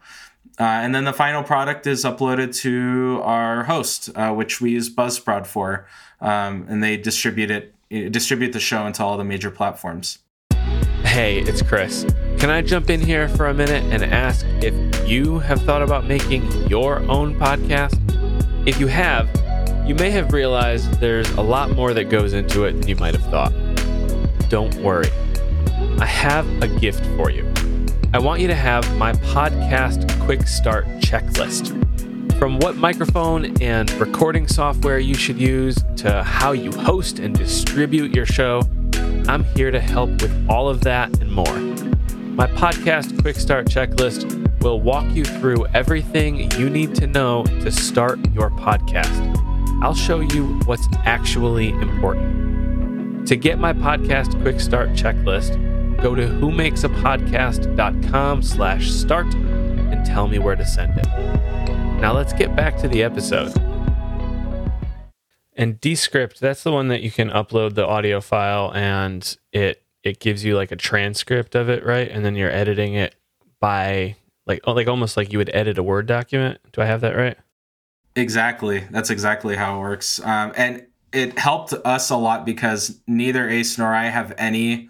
Uh, 0.59 0.63
and 0.63 0.93
then 0.93 1.05
the 1.05 1.11
final 1.11 1.41
product 1.41 1.87
is 1.87 2.05
uploaded 2.05 2.55
to 2.57 3.19
our 3.23 3.63
host, 3.63 4.11
uh, 4.15 4.31
which 4.31 4.61
we 4.61 4.69
use 4.69 4.93
Buzzsprout 4.93 5.47
for, 5.47 5.87
um, 6.21 6.67
and 6.69 6.83
they 6.83 6.97
distribute 6.97 7.49
it, 7.49 7.73
distribute 8.11 8.53
the 8.53 8.59
show 8.59 8.85
into 8.85 9.03
all 9.03 9.17
the 9.17 9.23
major 9.23 9.49
platforms. 9.49 10.19
Hey, 11.03 11.39
it's 11.39 11.63
Chris. 11.63 12.05
Can 12.37 12.51
I 12.51 12.61
jump 12.61 12.91
in 12.91 13.01
here 13.01 13.27
for 13.27 13.47
a 13.47 13.53
minute 13.55 13.83
and 13.85 14.03
ask 14.03 14.45
if 14.61 14.75
you 15.09 15.39
have 15.39 15.61
thought 15.63 15.81
about 15.81 16.05
making 16.05 16.43
your 16.67 16.99
own 17.09 17.39
podcast? 17.39 17.99
If 18.67 18.79
you 18.79 18.85
have, 18.87 19.27
you 19.87 19.95
may 19.95 20.11
have 20.11 20.31
realized 20.31 20.99
there's 20.99 21.29
a 21.31 21.41
lot 21.41 21.71
more 21.71 21.93
that 21.95 22.05
goes 22.05 22.33
into 22.33 22.65
it 22.65 22.73
than 22.73 22.87
you 22.87 22.95
might 22.97 23.15
have 23.15 23.25
thought. 23.31 23.64
Don't 24.49 24.75
worry. 24.75 25.09
I 25.99 26.05
have 26.05 26.47
a 26.61 26.67
gift 26.67 27.05
for 27.17 27.29
you. 27.29 27.51
I 28.13 28.19
want 28.19 28.41
you 28.41 28.47
to 28.47 28.55
have 28.55 28.97
my 28.97 29.13
podcast 29.13 30.07
quick 30.25 30.47
start 30.47 30.85
checklist. 30.99 31.81
From 32.37 32.59
what 32.59 32.75
microphone 32.75 33.61
and 33.61 33.91
recording 33.93 34.47
software 34.47 34.99
you 34.99 35.15
should 35.15 35.39
use 35.39 35.77
to 35.97 36.21
how 36.23 36.51
you 36.51 36.71
host 36.71 37.19
and 37.19 37.35
distribute 37.35 38.15
your 38.15 38.25
show, 38.25 38.61
I'm 39.27 39.43
here 39.55 39.71
to 39.71 39.79
help 39.79 40.09
with 40.21 40.49
all 40.49 40.69
of 40.69 40.81
that 40.81 41.19
and 41.21 41.31
more. 41.31 41.59
My 42.35 42.47
podcast 42.47 43.21
quick 43.21 43.37
start 43.37 43.67
checklist 43.67 44.61
will 44.61 44.81
walk 44.81 45.09
you 45.15 45.25
through 45.25 45.65
everything 45.67 46.51
you 46.59 46.69
need 46.69 46.93
to 46.95 47.07
know 47.07 47.43
to 47.45 47.71
start 47.71 48.19
your 48.33 48.49
podcast. 48.51 49.41
I'll 49.81 49.95
show 49.95 50.19
you 50.19 50.59
what's 50.65 50.87
actually 51.05 51.69
important. 51.69 52.54
To 53.25 53.35
get 53.35 53.57
my 53.57 53.73
podcast 53.73 54.39
quick 54.43 54.59
start 54.59 54.89
checklist, 54.89 55.59
go 55.99 56.13
to 56.13 56.27
whomakesapodcast.com 56.27 58.43
slash 58.43 58.91
start 58.91 59.33
and 59.33 60.05
tell 60.05 60.27
me 60.27 60.37
where 60.37 60.55
to 60.55 60.63
send 60.63 60.99
it. 60.99 61.07
Now 61.99 62.13
let's 62.13 62.33
get 62.33 62.55
back 62.55 62.77
to 62.81 62.87
the 62.87 63.01
episode. 63.01 63.51
And 65.53 65.81
Descript, 65.81 66.39
that's 66.39 66.61
the 66.61 66.71
one 66.71 66.89
that 66.89 67.01
you 67.01 67.09
can 67.09 67.31
upload 67.31 67.73
the 67.73 67.87
audio 67.87 68.21
file 68.21 68.71
and 68.75 69.35
it 69.51 69.81
it 70.03 70.19
gives 70.19 70.45
you 70.45 70.55
like 70.55 70.71
a 70.71 70.75
transcript 70.75 71.55
of 71.55 71.67
it, 71.67 71.83
right? 71.83 72.11
And 72.11 72.23
then 72.23 72.35
you're 72.35 72.51
editing 72.51 72.93
it 72.93 73.15
by 73.59 74.17
like 74.45 74.67
like 74.67 74.87
almost 74.87 75.17
like 75.17 75.31
you 75.31 75.39
would 75.39 75.49
edit 75.51 75.79
a 75.79 75.83
Word 75.83 76.05
document. 76.05 76.59
Do 76.73 76.83
I 76.83 76.85
have 76.85 77.01
that 77.01 77.15
right? 77.15 77.37
Exactly. 78.15 78.83
That's 78.91 79.09
exactly 79.09 79.55
how 79.55 79.77
it 79.77 79.79
works. 79.79 80.19
Um, 80.23 80.53
and 80.55 80.85
it 81.15 81.39
helped 81.39 81.73
us 81.73 82.09
a 82.09 82.17
lot 82.17 82.45
because 82.45 82.99
neither 83.07 83.49
Ace 83.49 83.77
nor 83.77 83.95
I 83.95 84.09
have 84.09 84.33
any 84.37 84.89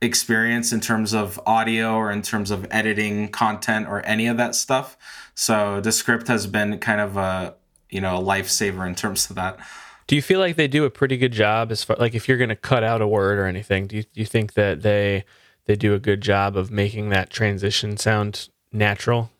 experience 0.00 0.72
in 0.72 0.80
terms 0.80 1.12
of 1.12 1.40
audio 1.46 1.94
or 1.94 2.10
in 2.10 2.22
terms 2.22 2.50
of 2.50 2.66
editing 2.70 3.28
content 3.28 3.88
or 3.88 4.04
any 4.06 4.26
of 4.26 4.36
that 4.36 4.54
stuff. 4.54 4.96
So 5.34 5.80
Descript 5.80 6.28
has 6.28 6.46
been 6.46 6.78
kind 6.78 7.00
of 7.00 7.16
a 7.16 7.54
you 7.90 8.00
know 8.00 8.16
a 8.16 8.22
lifesaver 8.22 8.86
in 8.86 8.94
terms 8.94 9.28
of 9.28 9.36
that. 9.36 9.58
Do 10.06 10.16
you 10.16 10.22
feel 10.22 10.38
like 10.38 10.56
they 10.56 10.68
do 10.68 10.84
a 10.84 10.90
pretty 10.90 11.16
good 11.16 11.32
job 11.32 11.72
as 11.72 11.82
far 11.82 11.96
like 11.96 12.14
if 12.14 12.28
you're 12.28 12.38
going 12.38 12.50
to 12.50 12.56
cut 12.56 12.84
out 12.84 13.02
a 13.02 13.08
word 13.08 13.38
or 13.38 13.46
anything? 13.46 13.86
Do 13.86 13.96
you, 13.96 14.02
do 14.02 14.20
you 14.20 14.26
think 14.26 14.54
that 14.54 14.82
they 14.82 15.24
they 15.64 15.76
do 15.76 15.94
a 15.94 15.98
good 15.98 16.20
job 16.20 16.56
of 16.56 16.70
making 16.70 17.08
that 17.10 17.30
transition 17.30 17.96
sound 17.96 18.48
natural? 18.72 19.30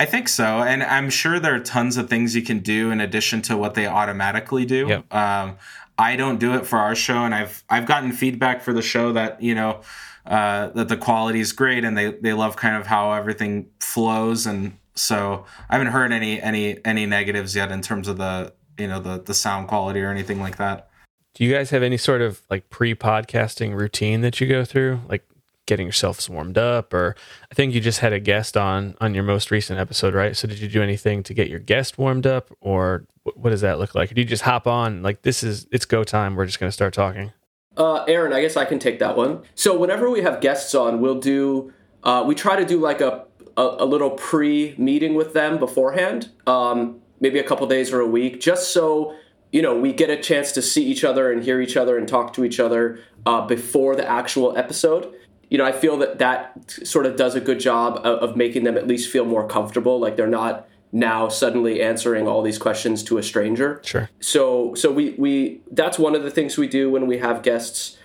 I 0.00 0.04
think 0.04 0.28
so, 0.28 0.60
and 0.62 0.82
I'm 0.82 1.10
sure 1.10 1.40
there 1.40 1.54
are 1.54 1.60
tons 1.60 1.96
of 1.96 2.08
things 2.08 2.36
you 2.36 2.42
can 2.42 2.60
do 2.60 2.90
in 2.90 3.00
addition 3.00 3.42
to 3.42 3.56
what 3.56 3.74
they 3.74 3.86
automatically 3.86 4.64
do. 4.64 4.86
Yep. 4.86 5.14
Um, 5.14 5.56
I 5.98 6.14
don't 6.14 6.38
do 6.38 6.54
it 6.54 6.66
for 6.66 6.78
our 6.78 6.94
show, 6.94 7.24
and 7.24 7.34
I've 7.34 7.64
I've 7.68 7.86
gotten 7.86 8.12
feedback 8.12 8.62
for 8.62 8.72
the 8.72 8.82
show 8.82 9.12
that 9.12 9.42
you 9.42 9.54
know 9.54 9.80
uh, 10.24 10.68
that 10.68 10.88
the 10.88 10.96
quality 10.96 11.40
is 11.40 11.52
great, 11.52 11.84
and 11.84 11.98
they 11.98 12.12
they 12.12 12.32
love 12.32 12.54
kind 12.56 12.76
of 12.76 12.86
how 12.86 13.12
everything 13.12 13.70
flows, 13.80 14.46
and 14.46 14.78
so 14.94 15.44
I 15.68 15.74
haven't 15.74 15.92
heard 15.92 16.12
any 16.12 16.40
any 16.40 16.84
any 16.84 17.04
negatives 17.06 17.56
yet 17.56 17.72
in 17.72 17.82
terms 17.82 18.06
of 18.06 18.18
the 18.18 18.52
you 18.78 18.86
know 18.86 19.00
the 19.00 19.20
the 19.20 19.34
sound 19.34 19.66
quality 19.66 20.00
or 20.00 20.10
anything 20.10 20.40
like 20.40 20.58
that. 20.58 20.90
Do 21.34 21.44
you 21.44 21.52
guys 21.52 21.70
have 21.70 21.82
any 21.82 21.96
sort 21.96 22.22
of 22.22 22.42
like 22.50 22.70
pre-podcasting 22.70 23.76
routine 23.78 24.20
that 24.22 24.40
you 24.40 24.46
go 24.46 24.64
through? 24.64 25.00
Like 25.08 25.28
getting 25.68 25.86
yourself 25.86 26.28
warmed 26.28 26.58
up 26.58 26.92
or 26.92 27.14
i 27.52 27.54
think 27.54 27.72
you 27.72 27.80
just 27.80 28.00
had 28.00 28.12
a 28.12 28.18
guest 28.18 28.56
on 28.56 28.96
on 29.00 29.14
your 29.14 29.22
most 29.22 29.52
recent 29.52 29.78
episode 29.78 30.08
right? 30.14 30.36
So 30.36 30.48
did 30.48 30.58
you 30.58 30.68
do 30.68 30.82
anything 30.82 31.22
to 31.22 31.34
get 31.34 31.48
your 31.48 31.58
guest 31.60 31.98
warmed 31.98 32.26
up 32.26 32.50
or 32.60 33.06
what 33.34 33.50
does 33.50 33.60
that 33.60 33.78
look 33.78 33.94
like? 33.94 34.14
Do 34.14 34.20
you 34.20 34.26
just 34.26 34.42
hop 34.42 34.66
on 34.66 35.02
like 35.02 35.22
this 35.22 35.42
is 35.42 35.66
it's 35.70 35.84
go 35.84 36.02
time 36.02 36.34
we're 36.34 36.46
just 36.46 36.58
going 36.58 36.68
to 36.68 36.72
start 36.72 36.92
talking? 36.94 37.32
Uh, 37.76 38.04
aaron 38.08 38.32
i 38.32 38.40
guess 38.40 38.56
i 38.56 38.64
can 38.64 38.78
take 38.78 38.98
that 38.98 39.16
one. 39.16 39.42
So 39.54 39.78
whenever 39.78 40.10
we 40.10 40.22
have 40.22 40.40
guests 40.40 40.74
on 40.74 41.00
we'll 41.00 41.20
do 41.20 41.72
uh, 42.04 42.22
we 42.26 42.34
try 42.34 42.54
to 42.56 42.64
do 42.64 42.78
like 42.80 43.00
a, 43.00 43.24
a, 43.56 43.76
a 43.80 43.84
little 43.84 44.10
pre-meeting 44.10 45.14
with 45.14 45.32
them 45.32 45.58
beforehand 45.58 46.30
um, 46.46 47.00
maybe 47.20 47.38
a 47.38 47.44
couple 47.44 47.66
days 47.66 47.92
or 47.92 48.00
a 48.00 48.06
week 48.06 48.40
just 48.40 48.72
so 48.72 49.14
you 49.52 49.62
know 49.62 49.78
we 49.78 49.92
get 49.92 50.10
a 50.10 50.20
chance 50.20 50.52
to 50.52 50.62
see 50.62 50.84
each 50.84 51.04
other 51.04 51.30
and 51.32 51.44
hear 51.44 51.60
each 51.60 51.76
other 51.76 51.96
and 51.96 52.08
talk 52.08 52.32
to 52.32 52.44
each 52.44 52.58
other 52.58 52.98
uh, 53.26 53.46
before 53.46 53.94
the 53.94 54.08
actual 54.08 54.56
episode 54.56 55.14
you 55.50 55.58
know, 55.58 55.64
I 55.64 55.72
feel 55.72 55.96
that 55.98 56.18
that 56.18 56.70
sort 56.84 57.06
of 57.06 57.16
does 57.16 57.34
a 57.34 57.40
good 57.40 57.60
job 57.60 57.96
of, 57.98 58.30
of, 58.30 58.36
making 58.36 58.64
them 58.64 58.76
at 58.76 58.86
least 58.86 59.10
feel 59.10 59.24
more 59.24 59.46
comfortable. 59.46 59.98
Like 59.98 60.16
they're 60.16 60.26
not 60.26 60.68
now 60.92 61.28
suddenly 61.28 61.80
answering 61.80 62.26
all 62.28 62.42
these 62.42 62.58
questions 62.58 63.02
to 63.04 63.18
a 63.18 63.22
stranger. 63.22 63.80
Sure. 63.84 64.10
So, 64.20 64.74
so 64.74 64.92
we 64.92 65.14
we 65.18 65.60
that's 65.70 65.98
one 65.98 66.14
of 66.14 66.22
the 66.22 66.30
things 66.30 66.58
we 66.58 66.68
do 66.68 66.90
when 66.90 67.06
we 67.06 67.18
have 67.18 67.42
guests. 67.42 67.96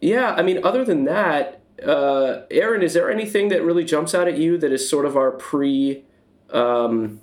Yeah, 0.00 0.32
I 0.32 0.42
mean, 0.42 0.64
other 0.64 0.84
than 0.84 1.04
that, 1.04 1.60
uh, 1.86 2.42
Aaron, 2.50 2.82
is 2.82 2.94
there 2.94 3.10
anything 3.10 3.48
that 3.48 3.62
really 3.62 3.84
jumps 3.84 4.14
out 4.14 4.28
at 4.28 4.38
you 4.38 4.58
that 4.58 4.72
is 4.72 4.88
sort 4.88 5.04
of 5.04 5.16
our 5.16 5.30
pre, 5.30 6.04
um, 6.50 7.20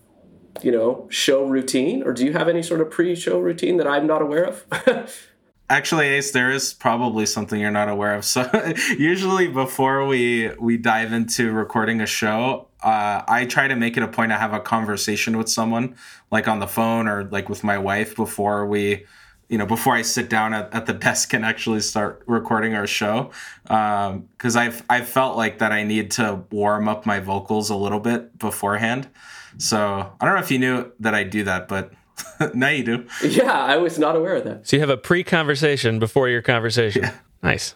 you 0.61 0.71
know, 0.71 1.07
show 1.09 1.43
routine, 1.43 2.03
or 2.03 2.13
do 2.13 2.25
you 2.25 2.33
have 2.33 2.47
any 2.47 2.61
sort 2.61 2.81
of 2.81 2.91
pre-show 2.91 3.39
routine 3.39 3.77
that 3.77 3.87
I'm 3.87 4.07
not 4.07 4.21
aware 4.21 4.45
of? 4.45 4.65
Actually, 5.69 6.07
Ace, 6.07 6.31
there 6.31 6.49
is 6.49 6.73
probably 6.73 7.25
something 7.25 7.59
you're 7.59 7.71
not 7.71 7.89
aware 7.89 8.15
of. 8.15 8.23
So 8.23 8.49
usually 8.97 9.49
before 9.49 10.05
we 10.05 10.49
we 10.59 10.77
dive 10.77 11.11
into 11.11 11.51
recording 11.51 11.99
a 11.99 12.05
show, 12.05 12.67
uh, 12.81 13.23
I 13.27 13.45
try 13.45 13.67
to 13.67 13.75
make 13.75 13.97
it 13.97 14.03
a 14.03 14.07
point 14.07 14.31
to 14.31 14.37
have 14.37 14.53
a 14.53 14.61
conversation 14.61 15.37
with 15.37 15.49
someone, 15.49 15.95
like 16.31 16.47
on 16.47 16.59
the 16.59 16.67
phone 16.67 17.07
or 17.09 17.25
like 17.25 17.49
with 17.49 17.65
my 17.65 17.77
wife, 17.77 18.15
before 18.15 18.65
we 18.65 19.05
you 19.49 19.57
know 19.57 19.65
before 19.65 19.93
I 19.93 20.03
sit 20.03 20.29
down 20.29 20.53
at, 20.53 20.73
at 20.73 20.85
the 20.85 20.93
desk 21.07 21.33
and 21.33 21.43
actually 21.43 21.81
start 21.81 22.23
recording 22.27 22.73
our 22.73 22.87
show 22.87 23.31
because 23.63 24.55
um, 24.55 24.57
I've 24.57 24.83
I've 24.89 25.09
felt 25.09 25.35
like 25.35 25.59
that 25.59 25.73
I 25.73 25.83
need 25.83 26.11
to 26.11 26.43
warm 26.49 26.87
up 26.87 27.05
my 27.05 27.19
vocals 27.19 27.69
a 27.69 27.75
little 27.75 27.99
bit 27.99 28.39
beforehand. 28.39 29.09
So 29.57 30.13
I 30.21 30.25
don't 30.25 30.35
know 30.35 30.41
if 30.41 30.51
you 30.51 30.59
knew 30.59 30.93
that 31.01 31.13
I 31.13 31.23
do 31.23 31.43
that, 31.43 31.67
but 31.67 31.91
now 32.53 32.69
you 32.69 32.83
do. 32.83 33.07
Yeah, 33.23 33.51
I 33.51 33.77
was 33.77 33.97
not 33.99 34.15
aware 34.15 34.35
of 34.35 34.43
that. 34.45 34.67
So 34.67 34.75
you 34.75 34.81
have 34.81 34.89
a 34.89 34.97
pre-conversation 34.97 35.99
before 35.99 36.29
your 36.29 36.41
conversation. 36.41 37.03
Yeah. 37.03 37.15
Nice. 37.43 37.75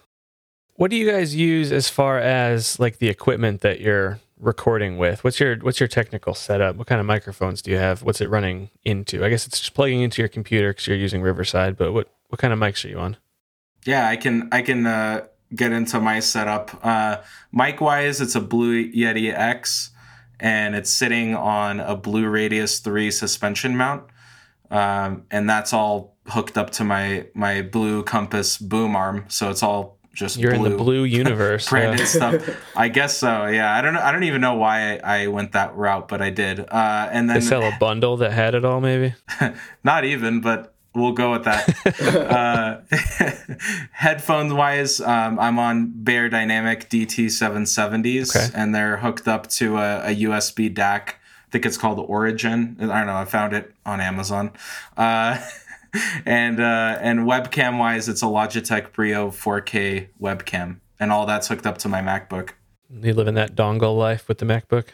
What 0.75 0.89
do 0.89 0.97
you 0.97 1.09
guys 1.09 1.35
use 1.35 1.71
as 1.71 1.89
far 1.89 2.17
as 2.17 2.79
like 2.79 2.97
the 2.97 3.07
equipment 3.07 3.61
that 3.61 3.81
you're 3.81 4.19
recording 4.39 4.97
with? 4.97 5.23
What's 5.23 5.39
your 5.39 5.57
what's 5.57 5.79
your 5.79 5.87
technical 5.87 6.33
setup? 6.33 6.75
What 6.75 6.87
kind 6.87 6.99
of 6.99 7.05
microphones 7.05 7.61
do 7.61 7.71
you 7.71 7.77
have? 7.77 8.01
What's 8.03 8.21
it 8.21 8.29
running 8.29 8.69
into? 8.83 9.23
I 9.23 9.29
guess 9.29 9.45
it's 9.45 9.59
just 9.59 9.73
plugging 9.73 10.01
into 10.01 10.21
your 10.21 10.29
computer 10.29 10.71
because 10.71 10.87
you're 10.87 10.97
using 10.97 11.21
Riverside. 11.21 11.77
But 11.77 11.93
what 11.93 12.11
what 12.29 12.39
kind 12.39 12.51
of 12.51 12.59
mics 12.59 12.83
are 12.83 12.89
you 12.89 12.97
on? 12.99 13.17
Yeah, 13.85 14.07
I 14.07 14.15
can 14.15 14.49
I 14.51 14.61
can 14.61 14.85
uh, 14.85 15.25
get 15.55 15.71
into 15.71 15.99
my 15.99 16.19
setup. 16.19 16.79
Uh, 16.83 17.17
mic 17.51 17.81
wise, 17.81 18.21
it's 18.21 18.35
a 18.35 18.41
Blue 18.41 18.91
Yeti 18.91 19.33
X, 19.33 19.91
and 20.39 20.75
it's 20.75 20.89
sitting 20.89 21.35
on 21.35 21.79
a 21.79 21.95
Blue 21.95 22.27
Radius 22.27 22.79
three 22.79 23.11
suspension 23.11 23.77
mount, 23.77 24.03
um, 24.71 25.23
and 25.29 25.47
that's 25.49 25.73
all 25.73 26.15
hooked 26.27 26.57
up 26.57 26.69
to 26.71 26.83
my 26.83 27.25
my 27.35 27.61
Blue 27.61 28.01
Compass 28.03 28.57
boom 28.57 28.95
arm. 28.95 29.25
So 29.27 29.49
it's 29.49 29.61
all 29.61 29.97
just 30.13 30.37
You're 30.37 30.55
blue. 30.55 30.65
in 30.65 30.71
the 30.71 30.77
blue 30.77 31.03
universe. 31.03 31.69
branded 31.69 31.99
yeah. 31.99 32.05
stuff. 32.05 32.57
I 32.75 32.87
guess 32.89 33.15
so. 33.17 33.45
Yeah, 33.47 33.73
I 33.73 33.81
don't 33.81 33.93
know. 33.93 34.01
I 34.01 34.11
don't 34.11 34.23
even 34.23 34.41
know 34.41 34.55
why 34.55 34.97
I, 34.97 35.23
I 35.23 35.27
went 35.27 35.51
that 35.53 35.75
route, 35.75 36.07
but 36.07 36.21
I 36.21 36.29
did. 36.31 36.59
Uh, 36.59 37.07
and 37.11 37.29
They 37.29 37.33
then 37.35 37.41
sell 37.43 37.63
a 37.63 37.75
bundle 37.79 38.17
that 38.17 38.31
had 38.31 38.55
it 38.55 38.65
all, 38.65 38.81
maybe. 38.81 39.13
not 39.83 40.03
even, 40.03 40.41
but 40.41 40.73
we'll 40.93 41.13
go 41.13 41.31
with 41.31 41.45
that. 41.45 41.63
uh, 42.29 42.81
headphones 43.93 44.53
wise, 44.53 44.99
um, 44.99 45.39
I'm 45.39 45.57
on 45.59 45.93
Beyerdynamic 46.03 46.87
DT770s, 46.89 48.35
Okay. 48.35 48.49
and 48.53 48.73
they're 48.75 48.97
hooked 48.97 49.27
up 49.27 49.47
to 49.51 49.77
a, 49.77 50.11
a 50.11 50.15
USB 50.23 50.73
DAC. 50.73 51.13
I 51.51 51.53
think 51.59 51.65
it's 51.65 51.75
called 51.75 51.99
Origin. 51.99 52.77
I 52.79 52.85
don't 52.85 53.07
know. 53.07 53.15
I 53.17 53.25
found 53.25 53.51
it 53.51 53.73
on 53.85 53.99
Amazon. 53.99 54.51
Uh, 54.95 55.37
and 56.25 56.61
uh, 56.61 56.97
and 57.01 57.21
webcam 57.21 57.77
wise, 57.77 58.07
it's 58.07 58.21
a 58.21 58.25
Logitech 58.25 58.93
Brio 58.93 59.31
4K 59.31 60.07
webcam, 60.21 60.77
and 60.97 61.11
all 61.11 61.25
that's 61.25 61.49
hooked 61.49 61.67
up 61.67 61.77
to 61.79 61.89
my 61.89 61.99
MacBook. 62.01 62.51
You 62.89 63.13
live 63.13 63.27
in 63.27 63.35
that 63.35 63.53
dongle 63.53 63.97
life 63.97 64.29
with 64.29 64.37
the 64.37 64.45
MacBook. 64.45 64.85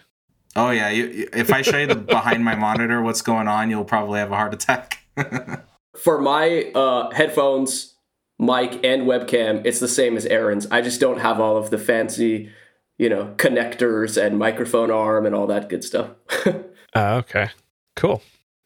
Oh 0.56 0.72
yeah, 0.72 0.90
you, 0.90 1.06
you- 1.06 1.30
if 1.32 1.54
I 1.54 1.62
show 1.62 1.78
you 1.78 1.86
the 1.86 1.96
behind 2.16 2.44
my 2.44 2.56
monitor 2.56 3.04
what's 3.04 3.22
going 3.22 3.48
on, 3.48 3.70
you'll 3.70 3.86
probably 3.86 4.18
have 4.18 4.32
a 4.32 4.36
heart 4.36 4.56
attack. 4.56 5.04
For 5.96 6.20
my 6.20 6.72
uh, 6.74 7.12
headphones, 7.12 7.94
mic, 8.40 8.84
and 8.84 9.04
webcam, 9.04 9.64
it's 9.64 9.80
the 9.80 9.88
same 9.88 10.18
as 10.18 10.26
Aaron's. 10.26 10.66
I 10.72 10.82
just 10.82 11.00
don't 11.00 11.20
have 11.20 11.40
all 11.40 11.56
of 11.56 11.70
the 11.70 11.78
fancy, 11.78 12.50
you 12.98 13.10
know, 13.10 13.34
connectors 13.38 14.22
and 14.22 14.38
microphone 14.40 14.92
arm 14.92 15.26
and 15.26 15.36
all 15.36 15.48
that 15.48 15.70
good 15.70 15.84
stuff. 15.84 16.10
Oh, 16.46 16.64
okay. 17.18 17.50
Cool. 17.96 18.22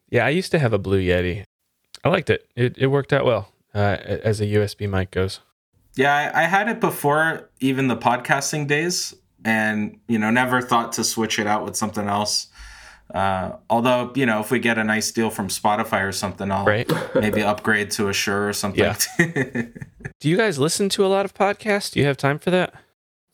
Yeah, 0.09 0.25
I 0.25 0.29
used 0.29 0.51
to 0.51 0.59
have 0.59 0.73
a 0.73 0.77
Blue 0.77 1.01
Yeti. 1.01 1.43
I 2.03 2.09
liked 2.09 2.29
it. 2.29 2.47
It, 2.55 2.77
it 2.77 2.87
worked 2.87 3.13
out 3.13 3.25
well 3.25 3.51
uh, 3.73 3.97
as 4.03 4.41
a 4.41 4.45
USB 4.45 4.89
mic 4.89 5.11
goes. 5.11 5.39
Yeah, 5.95 6.31
I, 6.33 6.43
I 6.43 6.47
had 6.47 6.69
it 6.69 6.79
before 6.79 7.49
even 7.59 7.87
the 7.87 7.97
podcasting 7.97 8.67
days, 8.67 9.13
and 9.43 9.99
you 10.07 10.17
know, 10.17 10.31
never 10.31 10.61
thought 10.61 10.93
to 10.93 11.03
switch 11.03 11.37
it 11.39 11.47
out 11.47 11.65
with 11.65 11.75
something 11.75 12.07
else. 12.07 12.47
Uh, 13.13 13.57
although, 13.69 14.11
you 14.15 14.25
know, 14.25 14.39
if 14.39 14.51
we 14.51 14.59
get 14.59 14.77
a 14.77 14.83
nice 14.85 15.11
deal 15.11 15.29
from 15.29 15.49
Spotify 15.49 16.07
or 16.07 16.13
something, 16.13 16.49
I'll 16.49 16.65
Right. 16.65 16.89
maybe 17.15 17.43
upgrade 17.43 17.91
to 17.91 18.07
a 18.07 18.13
Shure 18.13 18.47
or 18.47 18.53
something. 18.53 18.83
Yeah. 18.85 18.95
Do 20.21 20.29
you 20.29 20.37
guys 20.37 20.57
listen 20.57 20.87
to 20.89 21.05
a 21.05 21.07
lot 21.07 21.25
of 21.25 21.33
podcasts? 21.33 21.91
Do 21.91 21.99
you 21.99 22.05
have 22.05 22.15
time 22.15 22.39
for 22.39 22.51
that? 22.51 22.73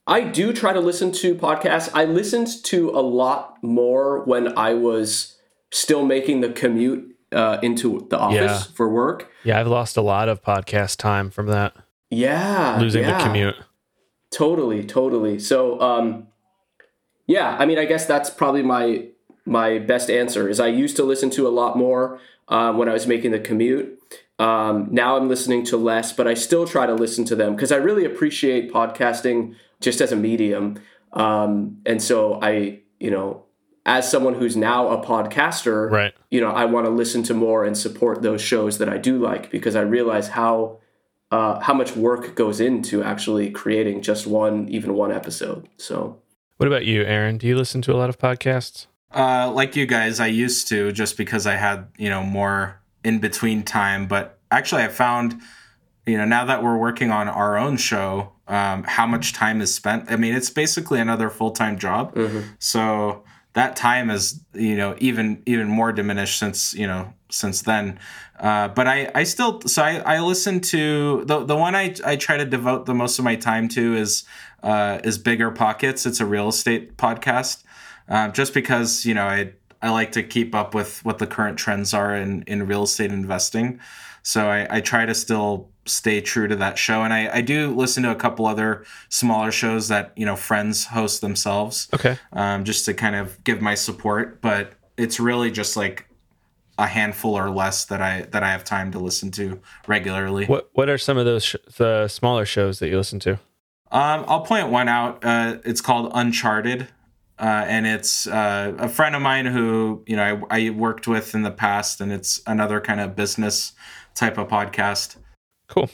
I 0.07 0.21
do 0.21 0.53
try 0.53 0.71
to 0.73 0.79
listen 0.79 1.11
to 1.13 1.35
podcasts. 1.35 1.89
I 1.93 2.05
listened 2.05 2.47
to 2.65 2.89
a 2.91 3.01
lot 3.01 3.57
more 3.61 4.23
when 4.23 4.57
I 4.57 4.73
was 4.73 5.37
still 5.71 6.05
making 6.05 6.39
the 6.41 6.49
commute 6.49 7.13
uh, 7.33 7.57
into 7.61 8.07
the 8.09 8.17
office 8.17 8.37
Yeah. 8.39 8.59
for 8.73 8.87
work. 8.87 9.29
Yeah, 9.43 9.59
I've 9.59 9.67
lost 9.67 9.97
a 9.97 10.01
lot 10.01 10.29
of 10.29 10.41
podcast 10.41 10.95
time 10.97 11.29
from 11.29 11.47
that, 11.47 11.75
Yeah, 12.09 12.77
losing 12.79 13.01
yeah. 13.03 13.17
the 13.17 13.23
commute. 13.23 13.55
Totally, 14.31 14.83
totally. 14.85 15.37
So, 15.39 15.79
um, 15.81 16.27
yeah, 17.27 17.57
I 17.59 17.65
mean, 17.65 17.77
I 17.77 17.85
guess 17.85 18.05
that's 18.05 18.29
probably 18.29 18.63
my 18.63 19.07
my 19.45 19.79
best 19.79 20.09
answer. 20.09 20.47
Is 20.49 20.59
I 20.59 20.67
used 20.67 20.95
to 20.97 21.03
listen 21.03 21.29
to 21.31 21.47
a 21.47 21.49
lot 21.49 21.77
more 21.77 22.19
um, 22.49 22.77
when 22.77 22.87
I 22.89 22.93
was 22.93 23.07
making 23.07 23.31
the 23.31 23.39
commute. 23.39 23.97
Um, 24.39 24.87
now 24.91 25.17
I'm 25.17 25.27
listening 25.27 25.63
to 25.65 25.77
less, 25.77 26.11
but 26.13 26.27
I 26.27 26.33
still 26.33 26.65
try 26.67 26.85
to 26.85 26.93
listen 26.93 27.25
to 27.25 27.35
them 27.35 27.55
because 27.55 27.71
I 27.71 27.77
really 27.77 28.05
appreciate 28.05 28.71
podcasting 28.71 29.55
just 29.81 30.01
as 30.01 30.11
a 30.11 30.15
medium. 30.15 30.75
Um, 31.13 31.77
and 31.85 32.01
so 32.01 32.39
I, 32.41 32.79
you 32.99 33.11
know, 33.11 33.43
as 33.85 34.09
someone 34.09 34.33
who's 34.33 34.57
now 34.57 34.89
a 34.89 35.03
podcaster, 35.05 35.89
Right. 35.89 36.13
you 36.29 36.41
know, 36.41 36.49
I 36.51 36.65
want 36.65 36.85
to 36.85 36.89
listen 36.91 37.23
to 37.23 37.33
more 37.33 37.63
and 37.63 37.77
support 37.77 38.21
those 38.21 38.41
shows 38.41 38.77
that 38.79 38.89
I 38.89 38.97
do 38.97 39.17
like 39.17 39.49
because 39.49 39.75
I 39.75 39.81
realize 39.81 40.29
how 40.29 40.79
uh, 41.29 41.59
how 41.59 41.73
much 41.73 41.93
work 41.95 42.35
goes 42.35 42.61
into 42.61 43.03
actually 43.03 43.49
creating 43.49 44.01
just 44.01 44.25
one, 44.25 44.67
even 44.69 44.93
one 44.93 45.11
episode. 45.11 45.67
So 45.77 46.21
What 46.55 46.67
about 46.67 46.85
you, 46.85 47.03
Aaron? 47.03 47.37
Do 47.37 47.47
you 47.47 47.57
listen 47.57 47.81
to 47.83 47.93
a 47.93 47.97
lot 47.97 48.09
of 48.09 48.17
podcasts? 48.17 48.87
Uh, 49.13 49.51
like 49.51 49.75
you 49.75 49.85
guys, 49.85 50.19
I 50.21 50.27
used 50.27 50.67
to 50.69 50.91
just 50.93 51.17
because 51.17 51.45
I 51.45 51.55
had 51.55 51.87
you 51.97 52.09
know 52.09 52.23
more 52.23 52.81
in 53.03 53.19
between 53.19 53.63
time. 53.63 54.07
But 54.07 54.37
actually, 54.51 54.83
I 54.83 54.87
found 54.89 55.41
you 56.07 56.17
know 56.17 56.25
now 56.25 56.45
that 56.45 56.63
we're 56.63 56.77
working 56.77 57.11
on 57.11 57.27
our 57.27 57.57
own 57.57 57.77
show, 57.77 58.31
um, 58.47 58.83
how 58.83 59.05
much 59.05 59.33
time 59.33 59.61
is 59.61 59.73
spent. 59.73 60.09
I 60.11 60.15
mean, 60.15 60.33
it's 60.33 60.49
basically 60.49 60.99
another 60.99 61.29
full 61.29 61.51
time 61.51 61.77
job. 61.77 62.15
So 62.59 63.23
that 63.53 63.75
time 63.75 64.09
is 64.09 64.39
you 64.53 64.77
know 64.77 64.95
even 64.99 65.41
even 65.45 65.67
more 65.67 65.91
diminished 65.91 66.39
since 66.39 66.73
you 66.73 66.87
know 66.87 67.13
since 67.29 67.63
then. 67.63 67.99
Uh, 68.39 68.67
but 68.69 68.87
I 68.87 69.11
I 69.15 69.23
still 69.23 69.61
so 69.61 69.83
I 69.83 69.97
I 69.97 70.19
listen 70.21 70.59
to 70.61 71.23
the 71.25 71.43
the 71.43 71.55
one 71.55 71.75
I 71.75 71.95
I 72.05 72.15
try 72.15 72.37
to 72.37 72.45
devote 72.45 72.85
the 72.85 72.93
most 72.93 73.19
of 73.19 73.25
my 73.25 73.35
time 73.35 73.67
to 73.69 73.95
is 73.95 74.23
uh, 74.63 74.99
is 75.03 75.17
Bigger 75.17 75.51
Pockets. 75.51 76.05
It's 76.05 76.19
a 76.19 76.25
real 76.25 76.49
estate 76.49 76.97
podcast. 76.97 77.63
Uh, 78.07 78.29
just 78.29 78.53
because 78.53 79.05
you 79.05 79.13
know 79.13 79.25
I 79.25 79.53
I 79.81 79.89
like 79.89 80.11
to 80.13 80.23
keep 80.23 80.55
up 80.55 80.73
with 80.73 81.03
what 81.03 81.17
the 81.17 81.27
current 81.27 81.57
trends 81.57 81.93
are 81.93 82.15
in 82.15 82.43
in 82.43 82.67
real 82.67 82.83
estate 82.83 83.11
investing, 83.11 83.79
so 84.21 84.47
I, 84.47 84.77
I 84.77 84.81
try 84.81 85.05
to 85.05 85.15
still 85.15 85.69
stay 85.87 86.21
true 86.21 86.47
to 86.47 86.55
that 86.57 86.77
show, 86.77 87.03
and 87.03 87.13
I, 87.13 87.37
I 87.37 87.41
do 87.41 87.73
listen 87.73 88.03
to 88.03 88.11
a 88.11 88.15
couple 88.15 88.45
other 88.45 88.85
smaller 89.09 89.51
shows 89.51 89.87
that 89.87 90.11
you 90.15 90.25
know 90.25 90.35
friends 90.35 90.85
host 90.85 91.21
themselves, 91.21 91.87
Okay. 91.93 92.17
um, 92.33 92.63
just 92.63 92.85
to 92.85 92.93
kind 92.93 93.15
of 93.15 93.43
give 93.43 93.61
my 93.61 93.75
support. 93.75 94.41
But 94.41 94.73
it's 94.97 95.19
really 95.19 95.51
just 95.51 95.75
like 95.77 96.05
a 96.79 96.85
handful 96.87 97.35
or 97.35 97.49
less 97.49 97.85
that 97.85 98.01
I 98.01 98.21
that 98.31 98.43
I 98.43 98.51
have 98.51 98.63
time 98.63 98.91
to 98.91 98.99
listen 98.99 99.31
to 99.31 99.59
regularly. 99.87 100.45
What 100.45 100.69
What 100.73 100.89
are 100.89 100.97
some 100.97 101.17
of 101.17 101.25
those 101.25 101.43
sh- 101.43 101.55
the 101.77 102.07
smaller 102.07 102.45
shows 102.45 102.79
that 102.79 102.89
you 102.89 102.97
listen 102.97 103.19
to? 103.21 103.33
Um, 103.89 104.25
I'll 104.27 104.41
point 104.41 104.69
one 104.69 104.87
out. 104.89 105.23
Uh, 105.23 105.57
it's 105.63 105.79
called 105.81 106.11
Uncharted, 106.13 106.89
uh, 107.39 107.43
and 107.67 107.87
it's 107.87 108.27
uh, 108.27 108.73
a 108.77 108.89
friend 108.89 109.15
of 109.15 109.21
mine 109.21 109.45
who 109.45 110.03
you 110.05 110.15
know 110.17 110.45
I, 110.51 110.67
I 110.67 110.69
worked 110.71 111.07
with 111.07 111.33
in 111.33 111.43
the 111.43 111.51
past, 111.51 112.01
and 112.01 112.11
it's 112.11 112.41
another 112.45 112.81
kind 112.81 112.99
of 112.99 113.15
business 113.15 113.71
type 114.13 114.37
of 114.37 114.47
podcast. 114.49 115.15
Cool. 115.67 115.89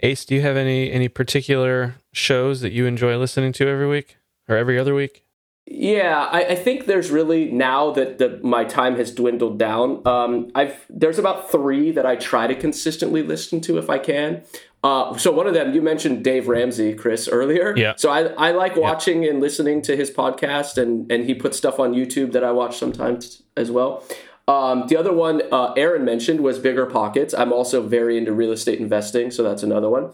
Ace, 0.00 0.24
do 0.24 0.34
you 0.34 0.42
have 0.42 0.56
any 0.56 0.90
any 0.92 1.08
particular 1.08 1.96
shows 2.12 2.60
that 2.60 2.72
you 2.72 2.86
enjoy 2.86 3.16
listening 3.16 3.52
to 3.54 3.68
every 3.68 3.88
week 3.88 4.18
or 4.48 4.56
every 4.56 4.78
other 4.78 4.94
week? 4.94 5.26
yeah, 5.68 6.28
I, 6.30 6.44
I 6.44 6.54
think 6.54 6.86
there's 6.86 7.10
really 7.10 7.50
now 7.50 7.90
that 7.90 8.18
the, 8.18 8.38
my 8.42 8.64
time 8.64 8.96
has 8.96 9.10
dwindled 9.10 9.58
down. 9.58 10.06
Um, 10.06 10.50
I've 10.54 10.86
there's 10.88 11.18
about 11.18 11.50
three 11.50 11.90
that 11.90 12.06
I 12.06 12.14
try 12.14 12.46
to 12.46 12.54
consistently 12.54 13.22
listen 13.22 13.60
to 13.62 13.76
if 13.76 13.90
I 13.90 13.98
can. 13.98 14.44
Uh, 14.84 15.18
so 15.18 15.32
one 15.32 15.48
of 15.48 15.54
them 15.54 15.74
you 15.74 15.82
mentioned 15.82 16.22
Dave 16.22 16.46
Ramsey, 16.46 16.94
Chris 16.94 17.26
earlier. 17.26 17.74
Yeah. 17.76 17.94
So 17.96 18.10
I, 18.10 18.26
I 18.34 18.52
like 18.52 18.76
watching 18.76 19.26
and 19.26 19.40
listening 19.40 19.82
to 19.82 19.96
his 19.96 20.08
podcast, 20.08 20.80
and 20.80 21.10
and 21.10 21.24
he 21.24 21.34
puts 21.34 21.58
stuff 21.58 21.80
on 21.80 21.94
YouTube 21.94 22.30
that 22.32 22.44
I 22.44 22.52
watch 22.52 22.78
sometimes 22.78 23.42
as 23.56 23.68
well. 23.68 24.04
Um, 24.48 24.86
the 24.86 24.96
other 24.96 25.12
one 25.12 25.42
uh, 25.50 25.72
Aaron 25.76 26.04
mentioned 26.04 26.40
was 26.40 26.58
Bigger 26.58 26.86
Pockets. 26.86 27.34
I'm 27.34 27.52
also 27.52 27.82
very 27.82 28.16
into 28.16 28.32
real 28.32 28.52
estate 28.52 28.78
investing, 28.78 29.30
so 29.30 29.42
that's 29.42 29.62
another 29.62 29.90
one. 29.90 30.12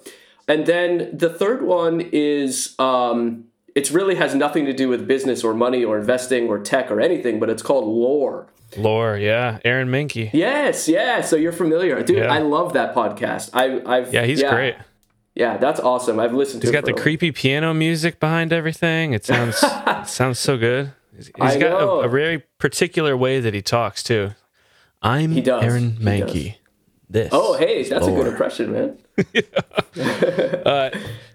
And 0.48 0.66
then 0.66 1.16
the 1.16 1.28
third 1.28 1.62
one 1.62 2.00
is 2.12 2.74
um, 2.78 3.44
it 3.74 3.90
really 3.90 4.14
has 4.16 4.34
nothing 4.34 4.64
to 4.66 4.72
do 4.72 4.88
with 4.88 5.06
business 5.06 5.44
or 5.44 5.54
money 5.54 5.84
or 5.84 5.98
investing 5.98 6.48
or 6.48 6.58
tech 6.58 6.90
or 6.90 7.00
anything, 7.00 7.40
but 7.40 7.50
it's 7.50 7.62
called 7.62 7.84
Lore. 7.86 8.48
Lore, 8.76 9.18
yeah, 9.18 9.58
Aaron 9.64 9.88
Mahnke. 9.88 10.30
Yes, 10.32 10.88
yeah. 10.88 11.20
So 11.20 11.36
you're 11.36 11.52
familiar, 11.52 12.02
dude. 12.02 12.18
Yeah. 12.18 12.32
I 12.32 12.38
love 12.38 12.72
that 12.72 12.94
podcast. 12.94 13.50
I, 13.52 13.82
I've 13.84 14.12
Yeah, 14.14 14.24
he's 14.24 14.42
great. 14.42 14.76
Yeah, 15.34 15.56
that's 15.56 15.80
awesome. 15.80 16.20
I've 16.20 16.34
listened 16.34 16.62
to. 16.62 16.68
He's 16.68 16.72
got 16.72 16.84
the 16.84 16.92
creepy 16.92 17.32
piano 17.32 17.72
music 17.72 18.20
behind 18.20 18.52
everything. 18.52 19.12
It 19.12 19.24
sounds 19.24 19.62
it 19.62 20.06
sounds 20.08 20.38
so 20.38 20.56
good. 20.58 20.92
He's 21.26 21.32
he's 21.36 21.56
I 21.56 21.58
got 21.58 21.82
a, 21.82 21.88
a 21.88 22.08
very 22.08 22.44
particular 22.58 23.16
way 23.16 23.40
that 23.40 23.54
he 23.54 23.62
talks 23.62 24.02
too. 24.02 24.32
I'm 25.00 25.32
He 25.32 25.40
does. 25.40 25.62
Aaron 25.62 25.96
He 25.96 26.04
Mahnke. 26.04 26.54
This. 27.08 27.28
Oh, 27.32 27.58
hey, 27.58 27.82
that's 27.86 28.06
a 28.06 28.10
good 28.10 28.26
impression, 28.26 28.72
man. 28.72 28.98
Uh, 30.64 30.90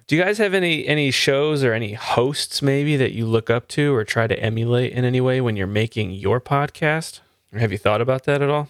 do 0.08 0.16
you 0.16 0.24
guys 0.24 0.38
have 0.38 0.54
any 0.54 0.88
any 0.88 1.12
shows 1.12 1.64
or 1.64 1.74
any 1.74 1.94
hosts 1.94 2.62
maybe 2.62 2.96
that 2.96 3.12
you 3.12 3.26
look 3.26 3.50
up 3.50 3.68
to 3.68 3.94
or 3.94 4.04
try 4.04 4.26
to 4.26 4.40
emulate 4.40 4.94
in 4.94 5.04
any 5.04 5.22
way 5.22 5.42
when 5.42 5.56
you're 5.58 5.68
making 5.68 6.12
your 6.12 6.40
podcast? 6.40 7.20
Or 7.54 7.60
have 7.60 7.72
you 7.72 7.78
thought 7.78 8.02
about 8.02 8.24
that 8.24 8.42
at 8.42 8.50
all? 8.50 8.70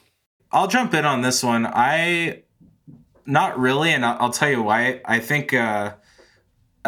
I'll 0.51 0.67
jump 0.67 0.93
in 0.93 1.05
on 1.05 1.21
this 1.21 1.43
one. 1.43 1.65
I 1.65 2.41
not 3.25 3.59
really, 3.59 3.91
and 3.91 4.03
I'll, 4.03 4.17
I'll 4.19 4.33
tell 4.33 4.49
you 4.49 4.63
why. 4.63 5.01
I 5.05 5.19
think 5.19 5.53
uh, 5.53 5.93
I 5.93 5.93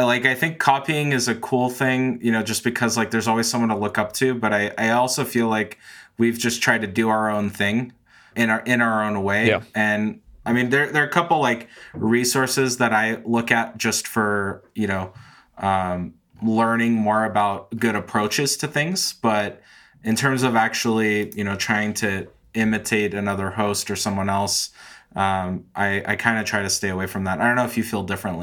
like 0.04 0.26
I 0.26 0.36
think 0.36 0.60
copying 0.60 1.14
is 1.14 1.28
a 1.28 1.36
cool 1.36 1.70
thing, 1.70 2.20
you 2.22 2.32
know, 2.32 2.44
just 2.44 2.64
because 2.64 2.98
like 2.98 3.12
there's 3.12 3.28
always 3.28 3.50
someone 3.50 3.70
to 3.70 3.76
look 3.76 3.98
up 3.98 4.14
to. 4.14 4.34
But 4.36 4.54
I 4.54 4.72
I 4.78 4.92
also 4.92 5.24
feel 5.24 5.48
like 5.48 5.78
we've 6.18 6.38
just 6.38 6.62
tried 6.62 6.82
to 6.82 6.88
do 6.88 7.10
our 7.10 7.30
own 7.30 7.50
thing 7.50 7.94
in 8.36 8.50
our 8.50 8.62
in 8.62 8.82
our 8.82 9.04
own 9.04 9.24
way. 9.24 9.48
Yeah. 9.48 9.64
And 9.74 10.22
I 10.46 10.54
mean, 10.54 10.70
there 10.70 10.92
there 10.92 11.04
are 11.04 11.08
a 11.08 11.12
couple 11.12 11.40
like 11.40 11.68
resources 11.94 12.78
that 12.78 12.94
I 12.94 13.22
look 13.26 13.52
at 13.52 13.78
just 13.78 14.08
for 14.08 14.64
you 14.76 14.88
know 14.88 15.14
um, 15.58 16.14
learning 16.42 16.94
more 16.94 17.26
about 17.26 17.76
good 17.78 17.96
approaches 17.96 18.58
to 18.58 18.68
things, 18.68 19.14
but 19.14 19.62
in 20.04 20.16
terms 20.16 20.44
of 20.44 20.56
actually 20.56 21.32
you 21.36 21.44
know 21.44 21.56
trying 21.56 21.94
to 21.96 22.28
imitate 22.54 23.14
another 23.14 23.52
host 23.52 23.92
or 23.92 23.96
someone 23.96 24.30
else 24.30 24.72
um, 25.16 25.66
i, 25.76 26.04
I 26.06 26.16
kind 26.16 26.40
of 26.40 26.46
try 26.46 26.62
to 26.62 26.70
stay 26.70 26.90
away 26.90 27.08
from 27.08 27.24
that 27.26 27.40
i 27.40 27.48
don't 27.48 27.56
know 27.56 27.66
if 27.66 27.78
you 27.78 27.84
feel 27.84 28.04
differently 28.04 28.40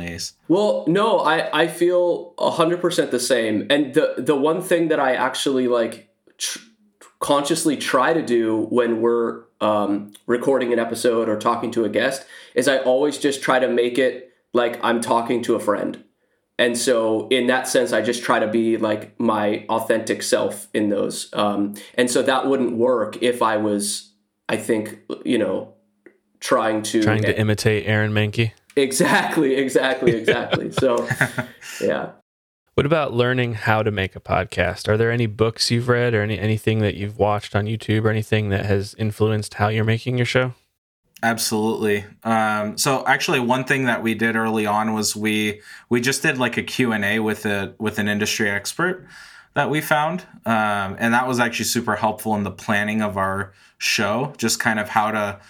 Well, 0.49 0.85
no, 0.87 1.19
I, 1.21 1.63
I 1.63 1.69
feel 1.69 2.35
100% 2.39 3.11
the 3.11 3.21
same. 3.21 3.67
And 3.71 3.95
the, 3.95 4.15
the 4.19 4.37
one 4.37 4.63
thing 4.63 4.89
that 4.89 5.01
I 5.01 5.15
actually 5.15 5.69
like 5.69 6.09
tr- 6.39 6.59
consciously 7.21 7.77
try 7.77 8.13
to 8.13 8.23
do 8.23 8.67
when 8.71 9.01
we're 9.01 9.45
um, 9.61 10.13
recording 10.27 10.73
an 10.73 10.79
episode 10.79 11.29
or 11.29 11.37
talking 11.39 11.71
to 11.73 11.85
a 11.85 11.89
guest 11.89 12.27
is 12.55 12.69
I 12.69 12.79
always 12.79 13.19
just 13.19 13.43
try 13.43 13.59
to 13.59 13.69
make 13.69 13.99
it 13.99 14.33
like 14.53 14.79
I'm 14.83 15.01
talking 15.01 15.43
to 15.43 15.55
a 15.55 15.61
friend. 15.61 16.03
And 16.59 16.77
so, 16.79 17.29
in 17.29 17.49
that 17.49 17.69
sense, 17.69 17.93
I 17.93 18.01
just 18.01 18.23
try 18.23 18.39
to 18.39 18.47
be 18.47 18.79
like 18.79 19.19
my 19.21 19.67
authentic 19.69 20.23
self 20.23 20.69
in 20.73 20.89
those. 20.89 21.29
Um, 21.35 21.75
and 21.95 22.11
so 22.11 22.23
that 22.23 22.47
wouldn't 22.47 22.77
work 22.77 23.23
if 23.23 23.43
I 23.43 23.59
was, 23.59 24.13
I 24.49 24.57
think, 24.57 25.01
you 25.25 25.37
know, 25.37 25.75
trying 26.41 26.83
to 26.83 27.03
Trying 27.03 27.23
to 27.23 27.39
imitate 27.39 27.87
Aaron 27.87 28.13
Mahnke. 28.13 28.53
Exactly, 28.77 29.55
exactly, 29.55 30.15
exactly. 30.15 30.71
so, 30.81 31.09
yeah. 31.81 32.11
What 32.75 32.85
about 32.85 33.15
learning 33.15 33.55
how 33.55 33.83
to 33.83 33.91
make 33.91 34.15
a 34.15 34.21
podcast? 34.21 34.87
Are 34.87 34.99
there 34.99 35.11
any 35.11 35.27
books 35.27 35.71
you've 35.71 35.89
read 35.89 36.13
or 36.13 36.21
any 36.21 36.39
anything 36.39 36.81
that 36.81 36.95
you've 36.95 37.19
watched 37.19 37.57
on 37.57 37.65
YouTube 37.65 38.05
or 38.05 38.11
anything 38.11 38.51
that 38.51 38.67
has 38.67 38.95
influenced 38.99 39.55
how 39.55 39.69
you're 39.69 39.85
making 39.85 40.19
your 40.19 40.27
show? 40.27 40.53
Absolutely. 41.23 42.05
Um, 42.23 42.77
so 42.77 43.03
actually, 43.07 43.41
one 43.41 43.65
thing 43.65 43.87
that 43.87 44.03
we 44.03 44.15
did 44.15 44.37
early 44.37 44.67
on 44.67 44.93
was 44.93 45.17
we 45.17 45.63
we 45.89 46.03
just 46.03 46.23
did 46.23 46.37
like 46.37 46.59
a 46.59 46.63
Q 46.63 46.93
and 46.93 47.05
A 47.05 47.21
with 47.21 47.47
a 47.47 47.75
with 47.79 47.99
an 47.99 48.09
industry 48.09 48.51
expert 48.51 49.07
that 49.55 49.71
we 49.71 49.81
found, 49.81 50.27
um, 50.45 50.97
and 50.99 51.15
that 51.15 51.27
was 51.27 51.41
actually 51.41 51.65
super 51.65 51.97
helpful 51.97 52.35
in 52.35 52.43
the 52.43 52.51
planning 52.51 53.01
of 53.01 53.17
our 53.17 53.55
show. 53.79 54.35
Just 54.37 54.61
kind 54.61 54.79
of 54.79 54.91
how 54.91 55.11
to 55.11 55.41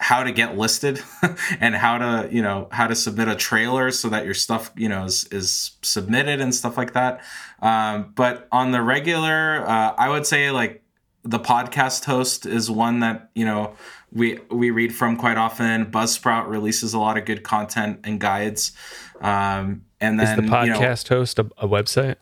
how 0.00 0.22
to 0.22 0.32
get 0.32 0.56
listed 0.58 1.00
and 1.60 1.74
how 1.74 1.98
to 1.98 2.28
you 2.30 2.42
know 2.42 2.68
how 2.70 2.86
to 2.86 2.94
submit 2.94 3.28
a 3.28 3.36
trailer 3.36 3.90
so 3.90 4.08
that 4.08 4.24
your 4.24 4.34
stuff 4.34 4.70
you 4.76 4.88
know 4.88 5.04
is, 5.04 5.26
is 5.30 5.72
submitted 5.82 6.40
and 6.40 6.54
stuff 6.54 6.76
like 6.76 6.92
that. 6.92 7.22
Um, 7.60 8.12
but 8.14 8.48
on 8.52 8.72
the 8.72 8.82
regular, 8.82 9.66
uh, 9.66 9.94
I 9.96 10.08
would 10.08 10.26
say 10.26 10.50
like 10.50 10.82
the 11.22 11.38
podcast 11.38 12.04
host 12.04 12.44
is 12.44 12.70
one 12.70 13.00
that 13.00 13.30
you 13.34 13.44
know 13.44 13.74
we 14.12 14.38
we 14.50 14.70
read 14.70 14.94
from 14.94 15.16
quite 15.16 15.36
often. 15.36 15.86
Buzzsprout 15.86 16.48
releases 16.48 16.94
a 16.94 16.98
lot 16.98 17.16
of 17.16 17.24
good 17.24 17.42
content 17.42 18.00
and 18.04 18.20
guides. 18.20 18.72
Um, 19.20 19.84
and 20.00 20.20
Is 20.20 20.28
then 20.28 20.36
the 20.36 20.42
you 20.42 20.72
know, 20.72 20.78
podcast 20.80 21.08
host 21.08 21.38
a, 21.38 21.46
a 21.56 21.66
website? 21.66 22.16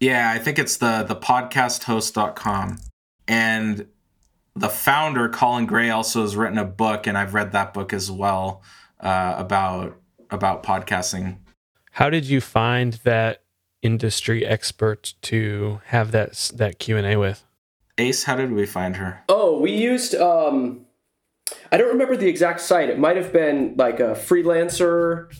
yeah, 0.00 0.30
I 0.30 0.38
think 0.38 0.58
it's 0.58 0.76
the 0.76 1.04
the 1.04 1.16
podcasthost.com. 1.16 2.78
And 3.26 3.86
the 4.58 4.68
founder, 4.68 5.28
Colin 5.28 5.66
Gray, 5.66 5.90
also 5.90 6.22
has 6.22 6.36
written 6.36 6.58
a 6.58 6.64
book, 6.64 7.06
and 7.06 7.16
I've 7.16 7.34
read 7.34 7.52
that 7.52 7.72
book 7.72 7.92
as 7.92 8.10
well 8.10 8.62
uh, 9.00 9.34
about 9.36 10.00
about 10.30 10.62
podcasting. 10.62 11.38
How 11.92 12.10
did 12.10 12.26
you 12.26 12.40
find 12.40 12.94
that 13.04 13.42
industry 13.82 14.44
expert 14.44 15.14
to 15.22 15.80
have 15.86 16.12
that 16.12 16.50
that 16.54 16.78
Q 16.78 16.96
and 16.96 17.06
A 17.06 17.16
with? 17.16 17.44
Ace, 17.98 18.24
how 18.24 18.36
did 18.36 18.52
we 18.52 18.66
find 18.66 18.96
her? 18.96 19.24
Oh, 19.28 19.58
we 19.58 19.72
used. 19.72 20.14
Um, 20.14 20.86
I 21.72 21.76
don't 21.76 21.88
remember 21.88 22.16
the 22.16 22.28
exact 22.28 22.60
site. 22.60 22.90
It 22.90 22.98
might 22.98 23.16
have 23.16 23.32
been 23.32 23.74
like 23.76 24.00
a 24.00 24.12
freelancer, 24.12 25.34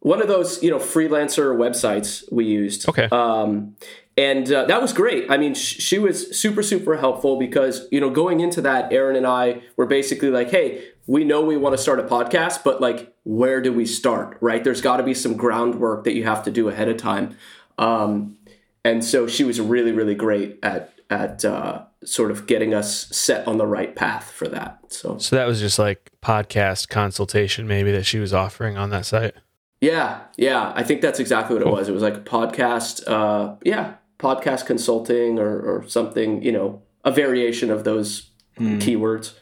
one 0.00 0.20
of 0.20 0.28
those 0.28 0.62
you 0.62 0.70
know 0.70 0.78
freelancer 0.78 1.56
websites 1.56 2.24
we 2.30 2.44
used. 2.44 2.88
Okay. 2.88 3.08
Um, 3.10 3.76
and 4.16 4.50
uh, 4.52 4.64
that 4.66 4.80
was 4.80 4.92
great. 4.92 5.30
I 5.30 5.36
mean, 5.36 5.54
sh- 5.54 5.80
she 5.80 5.98
was 5.98 6.38
super 6.38 6.62
super 6.62 6.96
helpful 6.96 7.38
because 7.38 7.86
you 7.90 8.00
know 8.00 8.10
going 8.10 8.40
into 8.40 8.60
that, 8.62 8.92
Aaron 8.92 9.16
and 9.16 9.26
I 9.26 9.62
were 9.76 9.86
basically 9.86 10.30
like, 10.30 10.50
hey, 10.50 10.84
we 11.06 11.24
know 11.24 11.44
we 11.44 11.56
want 11.56 11.74
to 11.76 11.82
start 11.82 12.00
a 12.00 12.04
podcast, 12.04 12.62
but 12.64 12.80
like, 12.80 13.14
where 13.24 13.60
do 13.60 13.72
we 13.72 13.86
start? 13.86 14.38
Right? 14.40 14.62
There's 14.62 14.80
got 14.80 14.98
to 14.98 15.02
be 15.02 15.14
some 15.14 15.36
groundwork 15.36 16.04
that 16.04 16.14
you 16.14 16.24
have 16.24 16.42
to 16.44 16.50
do 16.50 16.68
ahead 16.68 16.88
of 16.88 16.96
time. 16.96 17.36
Um, 17.78 18.38
and 18.84 19.04
so 19.04 19.26
she 19.26 19.44
was 19.44 19.60
really 19.60 19.92
really 19.92 20.14
great 20.14 20.58
at 20.62 20.92
at 21.10 21.44
uh, 21.44 21.82
sort 22.04 22.30
of 22.30 22.46
getting 22.46 22.72
us 22.74 23.08
set 23.14 23.46
on 23.46 23.58
the 23.58 23.66
right 23.66 23.94
path 23.94 24.30
for 24.30 24.48
that. 24.48 24.78
So 24.88 25.18
So 25.18 25.36
that 25.36 25.46
was 25.46 25.60
just 25.60 25.78
like 25.78 26.10
podcast 26.22 26.88
consultation, 26.88 27.66
maybe 27.66 27.92
that 27.92 28.04
she 28.06 28.18
was 28.18 28.32
offering 28.32 28.76
on 28.78 28.90
that 28.90 29.04
site. 29.06 29.34
yeah, 29.80 30.20
yeah, 30.36 30.72
I 30.74 30.82
think 30.82 31.02
that's 31.02 31.20
exactly 31.20 31.54
what 31.56 31.62
it 31.66 31.70
was. 31.70 31.88
It 31.88 31.92
was 31.92 32.02
like 32.02 32.14
a 32.16 32.20
podcast, 32.20 33.06
uh, 33.06 33.56
yeah, 33.64 33.94
podcast 34.24 34.64
consulting 34.66 35.38
or, 35.38 35.60
or 35.60 35.88
something, 35.88 36.42
you 36.42 36.52
know, 36.52 36.82
a 37.04 37.12
variation 37.12 37.70
of 37.70 37.84
those 37.84 38.30
keywords. 38.58 39.34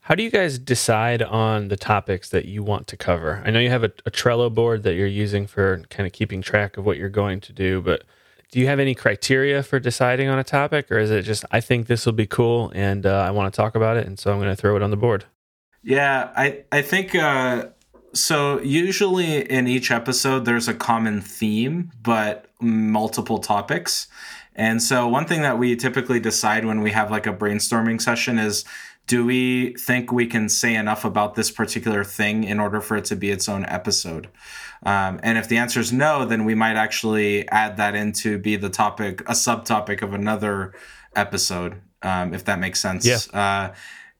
How 0.00 0.14
do 0.14 0.22
you 0.22 0.30
guys 0.30 0.58
decide 0.58 1.22
on 1.22 1.68
the 1.68 1.76
topics 1.76 2.30
that 2.30 2.46
you 2.46 2.62
want 2.62 2.86
to 2.88 2.96
cover? 2.96 3.42
I 3.44 3.50
know 3.50 3.60
you 3.60 3.68
have 3.68 3.84
a, 3.84 3.92
a 4.06 4.10
Trello 4.10 4.52
board 4.52 4.82
that 4.82 4.94
you're 4.94 5.06
using 5.06 5.46
for 5.46 5.82
kind 5.90 6.06
of 6.06 6.12
keeping 6.12 6.42
track 6.42 6.76
of 6.76 6.84
what 6.84 6.96
you're 6.96 7.08
going 7.08 7.40
to 7.42 7.52
do, 7.52 7.80
but 7.80 8.02
do 8.50 8.58
you 8.58 8.66
have 8.66 8.80
any 8.80 8.94
criteria 8.94 9.62
for 9.62 9.78
deciding 9.78 10.28
on 10.28 10.38
a 10.38 10.44
topic, 10.44 10.90
or 10.90 10.98
is 10.98 11.10
it 11.10 11.22
just 11.22 11.44
I 11.52 11.60
think 11.60 11.86
this 11.86 12.04
will 12.06 12.12
be 12.12 12.26
cool 12.26 12.72
and 12.74 13.06
uh, 13.06 13.24
I 13.26 13.30
want 13.30 13.52
to 13.52 13.56
talk 13.56 13.76
about 13.76 13.96
it, 13.96 14.06
and 14.06 14.18
so 14.18 14.32
I'm 14.32 14.38
going 14.38 14.50
to 14.50 14.56
throw 14.56 14.74
it 14.74 14.82
on 14.82 14.90
the 14.90 14.96
board? 14.96 15.26
Yeah, 15.84 16.32
I 16.36 16.64
I 16.72 16.82
think 16.82 17.14
uh, 17.14 17.68
so. 18.12 18.60
Usually 18.60 19.48
in 19.48 19.68
each 19.68 19.92
episode, 19.92 20.44
there's 20.44 20.66
a 20.66 20.74
common 20.74 21.20
theme, 21.20 21.92
but 22.02 22.49
multiple 22.60 23.38
topics. 23.38 24.08
And 24.54 24.82
so 24.82 25.08
one 25.08 25.26
thing 25.26 25.42
that 25.42 25.58
we 25.58 25.76
typically 25.76 26.20
decide 26.20 26.64
when 26.64 26.80
we 26.80 26.90
have 26.90 27.10
like 27.10 27.26
a 27.26 27.32
brainstorming 27.32 28.00
session 28.00 28.38
is 28.38 28.64
do 29.06 29.24
we 29.24 29.74
think 29.74 30.12
we 30.12 30.26
can 30.26 30.48
say 30.48 30.74
enough 30.74 31.04
about 31.04 31.34
this 31.34 31.50
particular 31.50 32.04
thing 32.04 32.44
in 32.44 32.60
order 32.60 32.80
for 32.80 32.96
it 32.96 33.04
to 33.06 33.16
be 33.16 33.30
its 33.30 33.48
own 33.48 33.64
episode? 33.66 34.28
Um, 34.84 35.18
and 35.22 35.36
if 35.36 35.48
the 35.48 35.56
answer 35.56 35.80
is 35.80 35.92
no, 35.92 36.24
then 36.24 36.44
we 36.44 36.54
might 36.54 36.76
actually 36.76 37.48
add 37.48 37.76
that 37.76 37.94
in 37.94 38.12
to 38.12 38.38
be 38.38 38.56
the 38.56 38.70
topic, 38.70 39.20
a 39.22 39.32
subtopic 39.32 40.02
of 40.02 40.14
another 40.14 40.74
episode, 41.16 41.80
um, 42.02 42.32
if 42.34 42.44
that 42.44 42.58
makes 42.60 42.80
sense. 42.80 43.04
Yeah. 43.04 43.18
Uh, 43.32 43.74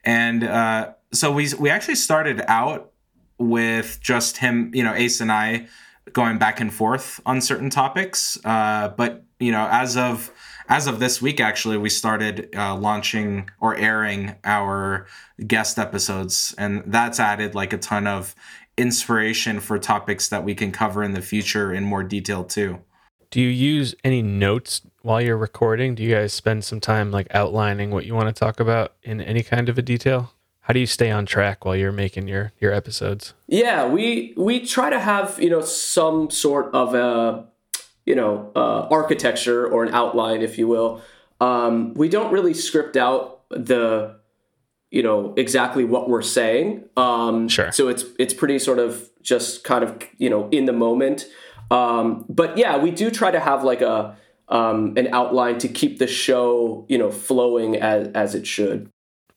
and 0.05 0.45
uh, 0.45 0.93
so 1.13 1.31
we 1.31 1.49
we 1.59 1.71
actually 1.71 1.95
started 1.95 2.43
out 2.49 2.93
with 3.39 3.99
just 4.01 4.39
him, 4.39 4.71
you 4.75 4.83
know, 4.83 4.95
Ace 4.95 5.21
and 5.21 5.31
I 5.31 5.69
going 6.13 6.39
back 6.39 6.61
and 6.61 6.73
forth 6.73 7.21
on 7.27 7.41
certain 7.41 7.71
topics. 7.71 8.39
Uh, 8.45 8.89
but 8.97 9.25
you 9.39 9.53
know, 9.53 9.69
as 9.71 9.97
of 9.97 10.31
as 10.69 10.87
of 10.87 11.01
this 11.01 11.21
week, 11.21 11.41
actually, 11.41 11.77
we 11.77 11.91
started 11.91 12.55
uh, 12.57 12.77
launching 12.77 13.51
or 13.61 13.75
airing 13.77 14.37
our 14.45 15.07
guest 15.47 15.79
episodes, 15.79 16.55
and 16.59 16.83
that's 16.87 17.19
added 17.19 17.55
like 17.55 17.73
a 17.73 17.79
ton 17.79 18.07
of 18.07 18.35
inspiration 18.77 19.61
for 19.61 19.79
topics 19.79 20.29
that 20.29 20.45
we 20.45 20.55
can 20.55 20.73
cover 20.73 21.03
in 21.03 21.13
the 21.13 21.23
future 21.23 21.73
in 21.73 21.85
more 21.85 22.03
detail 22.03 22.45
too. 22.45 22.79
Do 23.31 23.41
you 23.41 23.49
use 23.49 23.95
any 24.03 24.23
notes 24.23 24.83
while 25.03 25.21
you're 25.21 25.37
recording? 25.37 25.95
Do 25.95 26.03
you 26.03 26.15
guys 26.15 26.33
spend 26.33 26.65
some 26.65 26.81
time 26.81 27.11
like 27.11 27.29
outlining 27.33 27.91
what 27.91 28.07
you 28.07 28.15
want 28.15 28.29
to 28.29 28.33
talk 28.33 28.59
about 28.59 28.95
in 29.03 29.21
any 29.21 29.43
kind 29.43 29.69
of 29.69 29.79
a 29.79 29.83
detail? 29.83 30.33
How 30.71 30.73
do 30.73 30.79
you 30.79 30.87
stay 30.87 31.11
on 31.11 31.27
track 31.27 31.65
while 31.65 31.75
you're 31.75 31.91
making 31.91 32.29
your 32.29 32.53
your 32.61 32.73
episodes? 32.73 33.35
Yeah, 33.49 33.89
we 33.89 34.35
we 34.37 34.65
try 34.65 34.89
to 34.89 35.01
have 35.01 35.37
you 35.43 35.51
know 35.51 35.63
some 35.63 36.31
sort 36.31 36.73
of 36.73 36.95
a 36.95 37.45
you 38.07 38.15
know 38.15 38.53
uh, 38.55 38.87
architecture 38.89 39.67
or 39.67 39.83
an 39.83 39.93
outline, 39.93 40.43
if 40.43 40.59
you 40.59 40.69
will. 40.69 41.03
Um, 41.41 41.93
we 41.95 42.09
don't 42.09 42.31
really 42.31 42.55
script 42.55 42.97
out 42.97 43.41
the 43.51 44.15
you 44.93 45.03
know 45.03 45.35
exactly 45.37 45.83
what 45.83 46.09
we're 46.09 46.23
saying. 46.23 46.85
Um, 46.97 47.49
Sure. 47.49 47.73
So 47.73 47.89
it's 47.89 48.05
it's 48.21 48.33
pretty 48.33 48.61
sort 48.61 48.79
of 48.79 49.11
just 49.23 49.65
kind 49.65 49.83
of 49.83 50.01
you 50.19 50.31
know 50.31 50.49
in 50.51 50.67
the 50.67 50.73
moment. 50.73 51.27
Um, 51.73 52.27
but 52.29 52.57
yeah, 52.57 52.77
we 52.77 52.93
do 52.93 53.11
try 53.11 53.33
to 53.33 53.41
have 53.41 53.65
like 53.65 53.81
a 53.81 54.17
um, 54.49 54.95
an 54.97 55.09
outline 55.13 55.59
to 55.59 55.67
keep 55.67 55.99
the 55.99 56.07
show 56.07 56.87
you 56.89 56.97
know 56.97 57.11
flowing 57.11 57.75
as 57.75 58.07
as 58.15 58.37
it 58.37 58.47
should. 58.47 58.89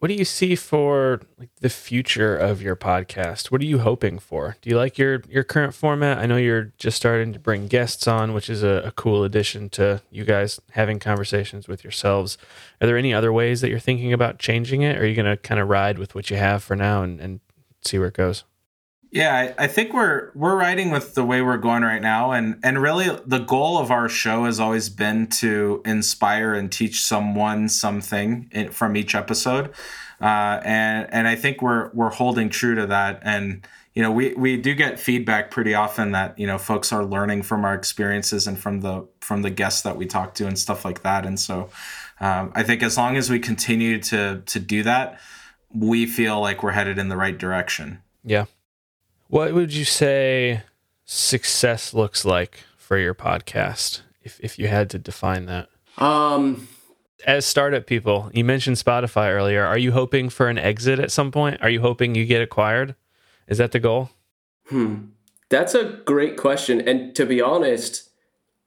What 0.04 0.10
do 0.10 0.16
you 0.16 0.26
see 0.26 0.54
for 0.54 1.22
like 1.40 1.56
the 1.62 1.70
future 1.70 2.36
of 2.36 2.62
your 2.62 2.76
podcast? 2.76 3.52
What 3.52 3.62
are 3.62 3.66
you 3.66 3.80
hoping 3.80 4.20
for? 4.20 4.58
Do 4.62 4.70
you 4.70 4.76
like 4.76 4.98
your 4.98 5.22
your 5.30 5.46
current 5.46 5.74
format? 5.74 6.18
I 6.18 6.26
know 6.26 6.36
you're 6.36 6.74
just 6.78 6.98
starting 6.98 7.32
to 7.32 7.40
bring 7.40 7.68
guests 7.68 8.06
on, 8.06 8.34
which 8.34 8.50
is 8.50 8.64
a, 8.64 8.82
a 8.84 8.92
cool 8.92 9.24
addition 9.24 9.70
to 9.70 10.02
you 10.12 10.26
guys 10.26 10.60
having 10.72 11.00
conversations 11.00 11.70
with 11.70 11.86
yourselves. 11.86 12.38
Are 12.82 12.88
there 12.88 12.98
any 12.98 13.14
other 13.14 13.32
ways 13.32 13.62
that 13.62 13.70
you're 13.70 13.80
thinking 13.80 14.12
about 14.12 14.40
changing 14.40 14.82
it? 14.82 14.98
Or 14.98 15.04
are 15.04 15.06
you 15.06 15.16
going 15.16 15.26
to 15.26 15.38
kind 15.38 15.62
of 15.62 15.70
ride 15.70 15.98
with 15.98 16.16
what 16.16 16.30
you 16.30 16.36
have 16.36 16.62
for 16.62 16.76
now 16.76 17.02
and, 17.04 17.22
and 17.22 17.40
see 17.82 17.98
where 17.98 18.10
it 18.10 18.14
goes? 18.14 18.44
Yeah, 19.14 19.54
I, 19.60 19.66
I 19.66 19.68
think 19.68 19.94
we're 19.94 20.32
we're 20.34 20.56
riding 20.56 20.90
with 20.90 21.14
the 21.14 21.24
way 21.24 21.44
we're 21.44 21.58
going 21.58 21.84
right 21.84 22.02
now, 22.02 22.32
and 22.32 22.60
and 22.64 22.82
really 22.82 23.16
the 23.28 23.38
goal 23.38 23.78
of 23.78 23.92
our 23.92 24.10
show 24.10 24.46
has 24.46 24.60
always 24.60 24.90
been 24.90 25.28
to 25.28 25.84
inspire 25.86 26.56
and 26.56 26.72
teach 26.72 27.04
someone 27.04 27.70
something 27.70 28.50
in, 28.52 28.72
from 28.72 28.98
each 28.98 29.14
episode, 29.14 29.70
uh, 30.20 30.62
and 30.66 31.14
and 31.14 31.28
I 31.28 31.36
think 31.36 31.62
we're 31.62 31.92
we're 31.94 32.10
holding 32.10 32.50
true 32.50 32.74
to 32.74 32.88
that. 32.88 33.20
And 33.22 33.68
you 33.94 34.02
know, 34.02 34.12
we 34.12 34.34
we 34.34 34.58
do 34.58 34.74
get 34.74 35.00
feedback 35.00 35.52
pretty 35.52 35.76
often 35.76 36.12
that 36.14 36.40
you 36.40 36.48
know 36.48 36.58
folks 36.58 36.92
are 36.92 37.06
learning 37.06 37.44
from 37.44 37.66
our 37.66 37.76
experiences 37.76 38.48
and 38.48 38.58
from 38.58 38.82
the 38.82 39.08
from 39.20 39.44
the 39.44 39.52
guests 39.52 39.84
that 39.84 39.96
we 39.96 40.08
talk 40.08 40.34
to 40.36 40.48
and 40.48 40.58
stuff 40.58 40.84
like 40.84 41.04
that. 41.04 41.24
And 41.24 41.40
so, 41.40 41.70
um, 42.20 42.52
I 42.56 42.64
think 42.64 42.82
as 42.82 42.98
long 42.98 43.16
as 43.16 43.30
we 43.30 43.38
continue 43.38 44.00
to 44.00 44.42
to 44.44 44.60
do 44.60 44.82
that, 44.82 45.20
we 45.72 46.08
feel 46.08 46.42
like 46.42 46.64
we're 46.64 46.72
headed 46.72 46.98
in 46.98 47.10
the 47.10 47.18
right 47.18 47.38
direction. 47.38 48.02
Yeah. 48.24 48.46
What 49.28 49.54
would 49.54 49.74
you 49.74 49.86
say 49.86 50.62
success 51.06 51.94
looks 51.94 52.24
like 52.26 52.60
for 52.78 52.98
your 52.98 53.14
podcast 53.16 54.02
if, 54.22 54.40
if 54.42 54.60
you 54.60 54.68
had 54.68 54.90
to 54.92 55.00
define 55.00 55.46
that? 55.48 55.70
Um, 55.98 56.68
As 57.26 57.46
startup 57.46 57.86
people, 57.88 58.30
you 58.34 58.44
mentioned 58.44 58.78
Spotify 58.78 59.32
earlier. 59.32 59.66
Are 59.66 59.78
you 59.78 59.92
hoping 59.92 60.30
for 60.30 60.48
an 60.50 60.58
exit 60.58 61.00
at 61.00 61.12
some 61.12 61.32
point? 61.32 61.62
Are 61.62 61.70
you 61.70 61.82
hoping 61.82 62.16
you 62.16 62.26
get 62.26 62.42
acquired? 62.42 62.96
Is 63.48 63.58
that 63.58 63.72
the 63.72 63.80
goal? 63.80 64.10
hmm. 64.70 64.96
That's 65.50 65.76
a 65.76 65.84
great 66.06 66.36
question. 66.36 66.82
And 66.82 67.16
to 67.16 67.28
be 67.28 67.40
honest, 67.40 68.10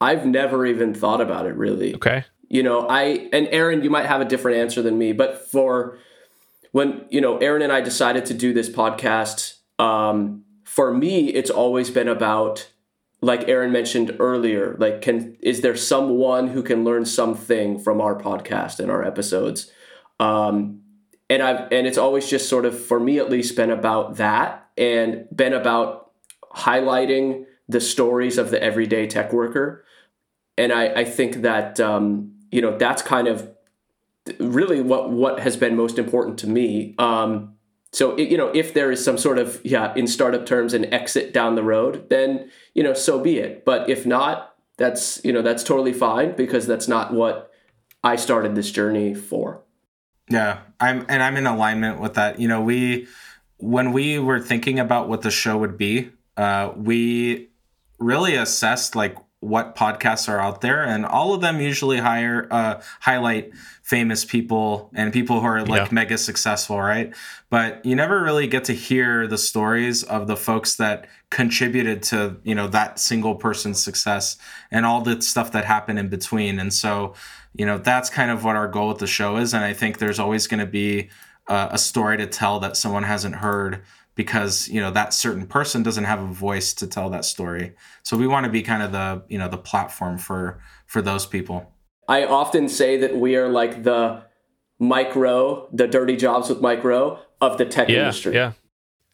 I've 0.01 0.25
never 0.25 0.65
even 0.65 0.95
thought 0.95 1.21
about 1.21 1.47
it 1.47 1.57
really. 1.57 1.97
Okay. 1.97 2.25
You 2.49 2.63
know, 2.63 2.87
I, 2.87 3.29
and 3.33 3.49
Aaron, 3.51 3.83
you 3.83 3.91
might 3.91 4.07
have 4.07 4.21
a 4.21 4.25
different 4.25 4.59
answer 4.59 4.83
than 4.83 4.97
me, 4.97 5.13
but 5.13 5.51
for 5.51 5.99
when, 6.71 7.05
you 7.11 7.21
know, 7.21 7.39
Aaron 7.39 7.63
and 7.63 7.73
I 7.73 7.81
decided 7.81 8.25
to 8.27 8.35
do 8.35 8.53
this 8.53 8.69
podcast, 8.69 9.55
um, 9.81 10.45
for 10.77 10.93
me, 10.93 11.29
it's 11.29 11.49
always 11.49 11.89
been 11.89 12.07
about, 12.07 12.69
like 13.23 13.49
Aaron 13.49 13.73
mentioned 13.73 14.15
earlier, 14.19 14.77
like, 14.79 15.01
can, 15.01 15.35
is 15.41 15.63
there 15.63 15.75
someone 15.75 16.49
who 16.49 16.63
can 16.63 16.85
learn 16.85 17.07
something 17.07 17.79
from 17.79 17.99
our 17.99 18.15
podcast 18.15 18.79
and 18.79 18.91
our 18.91 19.03
episodes? 19.03 19.73
Um, 20.21 20.83
and 21.31 21.43
I've, 21.43 21.73
and 21.73 21.87
it's 21.87 21.97
always 21.97 22.29
just 22.29 22.51
sort 22.51 22.67
of, 22.67 22.79
for 22.79 23.01
me 23.01 23.19
at 23.19 23.31
least, 23.31 23.57
been 23.57 23.71
about 23.71 24.17
that 24.17 24.69
and 24.77 25.27
been 25.35 25.55
about 25.55 26.11
highlighting 26.55 27.47
the 27.67 27.81
stories 27.81 28.37
of 28.37 28.51
the 28.51 28.63
everyday 28.63 29.07
tech 29.07 29.33
worker. 29.33 29.83
And 30.59 30.75
I, 30.75 30.89
I 30.89 31.05
think 31.05 31.37
that, 31.37 31.81
um, 31.81 32.35
you 32.53 32.61
know, 32.61 32.77
that's 32.77 33.01
kind 33.01 33.29
of 33.29 33.51
really 34.39 34.83
what, 34.83 35.09
what 35.11 35.41
has 35.41 35.57
been 35.57 35.75
most 35.75 35.99
important 35.99 36.39
to 36.41 36.47
me. 36.47 36.95
Um, 36.99 37.56
so, 37.97 38.15
you 38.19 38.37
know, 38.37 38.49
if 38.49 38.75
there 38.75 38.93
is 38.93 39.03
some 39.03 39.17
sort 39.17 39.39
of, 39.39 39.59
yeah, 39.65 39.95
in 39.95 40.07
startup 40.07 40.45
terms, 40.45 40.75
an 40.75 40.93
exit 40.93 41.33
down 41.33 41.55
the 41.55 41.63
road, 41.63 42.11
then, 42.11 42.51
you 42.75 42.83
know, 42.83 42.93
so 42.93 43.19
be 43.19 43.39
it. 43.39 43.65
But 43.65 43.89
if 43.89 44.05
not, 44.05 44.55
that's, 44.77 45.19
you 45.25 45.33
know, 45.33 45.41
that's 45.41 45.65
totally 45.65 45.95
fine 45.95 46.37
because 46.37 46.67
that's 46.67 46.89
not 46.89 47.15
what 47.15 47.51
I 48.05 48.17
started 48.17 48.55
this 48.55 48.71
journey 48.71 49.15
for. 49.15 49.63
Yeah, 50.29 50.59
I'm 50.79 51.07
and 51.09 51.23
I'm 51.23 51.39
in 51.39 51.47
alignment 51.47 51.99
with 51.99 52.13
that. 52.15 52.39
You 52.39 52.49
know, 52.49 52.61
we 52.61 53.07
when 53.57 53.93
we 53.93 54.19
were 54.19 54.41
thinking 54.41 54.79
about 54.79 55.09
what 55.09 55.23
the 55.23 55.31
show 55.31 55.57
would 55.57 55.79
be, 55.79 56.11
uh, 56.37 56.73
we 56.77 57.49
really 57.99 58.37
assessed 58.37 58.95
like 58.95 59.17
what 59.47 59.77
podcasts 59.77 60.29
are 60.29 60.41
out 60.41 60.61
there, 60.61 60.83
and 60.85 61.07
all 61.07 61.33
of 61.35 61.41
them 61.41 61.61
usually 61.61 61.99
hire 61.99 62.49
uh, 62.51 62.81
highlight 63.01 63.53
famous 63.83 64.25
people 64.25 64.91
and 64.95 65.13
people 65.13 65.41
who 65.41 65.47
are 65.47 65.65
like 65.65 65.87
Yeah. 65.87 65.95
mega 65.95 66.19
successful, 66.19 66.81
right? 66.81 67.15
But 67.51 67.85
you 67.87 67.95
never 67.95 68.23
really 68.23 68.47
get 68.49 68.65
to 68.65 68.73
hear 68.73 69.27
the 69.29 69.39
stories 69.39 70.03
of 70.03 70.27
the 70.27 70.37
folks 70.37 70.77
that 70.77 71.07
contributed 71.31 72.03
to 72.11 72.37
you 72.45 72.55
know 72.55 72.69
that 72.69 72.99
single 72.99 73.35
person's 73.37 73.83
success 73.83 74.37
and 74.71 74.85
all 74.85 75.01
the 75.03 75.21
stuff 75.23 75.53
that 75.53 75.65
happened 75.65 75.99
in 75.99 76.09
between. 76.09 76.59
And 76.59 76.73
so, 76.73 77.15
you 77.55 77.67
know, 77.67 77.79
that's 77.79 78.11
kind 78.11 78.31
of 78.31 78.43
what 78.45 78.57
our 78.57 78.69
goal 78.69 78.89
with 78.89 78.99
the 78.99 79.07
show 79.07 79.37
is. 79.37 79.55
And 79.55 79.65
I 79.65 79.73
think 79.73 79.99
there's 79.99 80.19
always 80.19 80.47
going 80.47 80.61
to 80.61 80.67
be 80.67 81.09
uh, 81.49 81.69
a 81.71 81.79
story 81.79 82.17
to 82.17 82.27
tell 82.27 82.59
that 82.61 82.77
someone 82.77 83.05
hasn't 83.05 83.37
heard 83.37 83.83
because 84.17 84.69
you 84.69 84.81
know 84.81 84.91
that 84.91 85.15
certain 85.15 85.47
person 85.47 85.83
doesn't 85.85 86.05
have 86.05 86.21
a 86.21 86.27
voice 86.27 86.75
to 86.75 86.87
tell 86.87 87.09
that 87.11 87.25
story 87.25 87.75
so 88.03 88.17
we 88.17 88.27
want 88.27 88.45
to 88.45 88.51
be 88.51 88.63
kind 88.63 88.83
of 88.83 88.91
the 88.91 89.23
you 89.29 89.39
know 89.39 89.49
the 89.49 89.57
platform 89.59 90.19
for 90.19 90.61
for 90.87 91.01
those 91.01 91.25
people 91.27 91.73
I 92.09 92.25
often 92.25 92.69
say 92.69 92.97
that 92.99 93.17
we 93.17 93.37
are 93.37 93.49
like 93.49 93.83
the 93.85 94.23
Mike 94.79 95.15
Rowe 95.17 95.69
the 95.73 95.87
dirty 95.87 96.17
jobs 96.17 96.49
with 96.49 96.61
Mike 96.61 96.83
Rowe 96.85 97.19
of 97.41 97.59
the 97.59 97.65
tech 97.65 97.89
Yeah. 97.89 97.99
industry. 98.01 98.35
Yeah. 98.35 98.53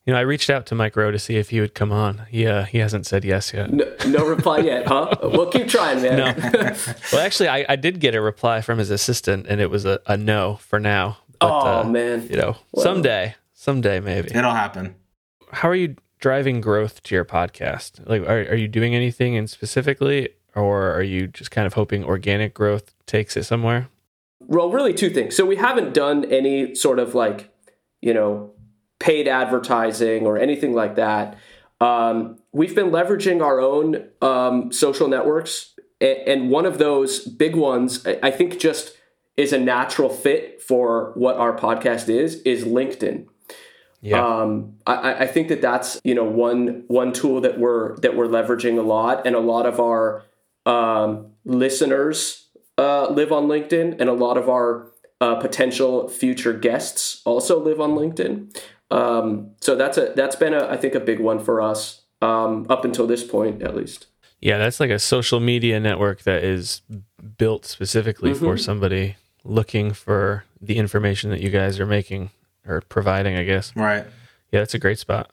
You 0.04 0.12
know, 0.12 0.18
I 0.18 0.22
reached 0.22 0.50
out 0.50 0.66
to 0.66 0.74
Mike 0.74 0.96
Rowe 0.96 1.12
to 1.12 1.18
see 1.18 1.36
if 1.36 1.50
he 1.50 1.60
would 1.60 1.74
come 1.74 1.92
on. 1.92 2.26
Yeah, 2.28 2.64
he 2.66 2.78
hasn't 2.78 3.06
said 3.06 3.24
yes 3.24 3.52
yet. 3.54 3.72
No, 3.72 3.84
no 4.08 4.26
reply 4.26 4.58
yet, 4.58 4.84
huh? 4.88 5.14
We'll 5.22 5.48
keep 5.48 5.68
trying, 5.68 6.02
man. 6.02 6.16
No. 6.16 6.74
well, 7.12 7.20
actually, 7.24 7.48
I, 7.48 7.64
I 7.68 7.76
did 7.76 8.00
get 8.00 8.16
a 8.16 8.20
reply 8.20 8.62
from 8.62 8.78
his 8.78 8.90
assistant, 8.90 9.46
and 9.48 9.60
it 9.60 9.70
was 9.70 9.84
a, 9.84 10.00
a 10.06 10.16
no 10.16 10.56
for 10.56 10.80
now. 10.80 11.18
But, 11.38 11.50
oh 11.52 11.80
uh, 11.82 11.84
man. 11.84 12.26
you 12.28 12.36
know, 12.36 12.56
Well- 12.72 12.82
someday, 12.82 13.36
someday 13.62 14.00
maybe. 14.00 14.28
it'll 14.34 14.60
happen 14.64 14.94
How 15.52 15.68
are 15.68 15.74
you 15.74 15.96
driving 16.22 16.60
growth 16.62 17.02
to 17.02 17.14
your 17.14 17.26
podcast? 17.26 18.08
Like, 18.08 18.22
are, 18.22 18.52
are 18.52 18.54
you 18.54 18.68
doing 18.68 18.94
anything 18.94 19.34
in 19.34 19.46
specifically, 19.48 20.30
or 20.54 20.90
are 20.92 21.02
you 21.02 21.26
just 21.26 21.50
kind 21.50 21.66
of 21.66 21.74
hoping 21.74 22.04
organic 22.04 22.54
growth 22.54 22.94
takes 23.04 23.36
it 23.36 23.44
somewhere? 23.44 23.88
Well, 24.40 24.70
really 24.70 24.94
two 24.94 25.10
things. 25.10 25.36
So 25.36 25.44
we 25.44 25.56
haven't 25.56 25.92
done 25.92 26.24
any 26.24 26.74
sort 26.74 26.98
of 26.98 27.14
like, 27.14 27.52
you 28.00 28.14
know, 28.14 28.52
paid 28.98 29.28
advertising 29.28 30.24
or 30.24 30.38
anything 30.38 30.72
like 30.74 30.94
that. 30.96 31.36
Um, 31.80 32.38
we've 32.52 32.74
been 32.74 32.90
leveraging 32.90 33.42
our 33.42 33.60
own 33.60 34.08
um, 34.22 34.72
social 34.72 35.08
networks, 35.08 35.74
and 36.00 36.50
one 36.50 36.64
of 36.64 36.78
those 36.78 37.26
big 37.26 37.56
ones, 37.56 38.06
I 38.06 38.18
I 38.22 38.30
think, 38.30 38.58
just 38.58 38.96
is 39.36 39.52
a 39.52 39.58
natural 39.58 40.08
fit 40.08 40.62
for 40.62 41.12
what 41.14 41.36
our 41.36 41.56
podcast 41.56 42.08
is, 42.08 42.36
is 42.42 42.64
LinkedIn. 42.64 43.26
Yeah. 44.02 44.24
Um, 44.24 44.74
I, 44.84 45.14
I 45.24 45.26
think 45.28 45.46
that 45.48 45.62
that's 45.62 46.00
you 46.02 46.14
know 46.14 46.24
one 46.24 46.84
one 46.88 47.12
tool 47.12 47.40
that 47.40 47.58
we're 47.58 47.96
that 47.98 48.16
we're 48.16 48.26
leveraging 48.26 48.76
a 48.78 48.82
lot, 48.82 49.24
and 49.26 49.36
a 49.36 49.40
lot 49.40 49.64
of 49.64 49.78
our 49.78 50.24
um, 50.66 51.28
listeners 51.44 52.48
uh, 52.78 53.08
live 53.10 53.30
on 53.32 53.46
LinkedIn, 53.46 54.00
and 54.00 54.10
a 54.10 54.12
lot 54.12 54.36
of 54.36 54.48
our 54.48 54.88
uh, 55.20 55.36
potential 55.36 56.08
future 56.08 56.52
guests 56.52 57.22
also 57.24 57.60
live 57.62 57.80
on 57.80 57.92
LinkedIn. 57.92 58.54
Um, 58.90 59.52
so 59.60 59.76
that's 59.76 59.96
a 59.96 60.12
that's 60.16 60.36
been 60.36 60.52
a 60.52 60.66
I 60.68 60.76
think 60.76 60.94
a 60.96 61.00
big 61.00 61.20
one 61.20 61.38
for 61.38 61.62
us 61.62 62.02
um, 62.20 62.66
up 62.68 62.84
until 62.84 63.06
this 63.06 63.22
point 63.24 63.62
at 63.62 63.76
least. 63.76 64.06
Yeah, 64.40 64.58
that's 64.58 64.80
like 64.80 64.90
a 64.90 64.98
social 64.98 65.38
media 65.38 65.78
network 65.78 66.22
that 66.22 66.42
is 66.42 66.82
built 67.38 67.64
specifically 67.64 68.34
for 68.34 68.56
Mhm. 68.56 68.60
somebody 68.60 69.16
looking 69.44 69.92
for 69.92 70.44
the 70.60 70.76
information 70.76 71.30
that 71.30 71.40
you 71.40 71.50
guys 71.50 71.78
are 71.78 71.86
making 71.86 72.30
or 72.66 72.80
providing, 72.82 73.36
I 73.36 73.44
guess. 73.44 73.74
right 73.76 74.04
Yeah, 74.50 74.60
that's 74.60 74.74
a 74.74 74.78
great 74.78 74.98
spot. 74.98 75.30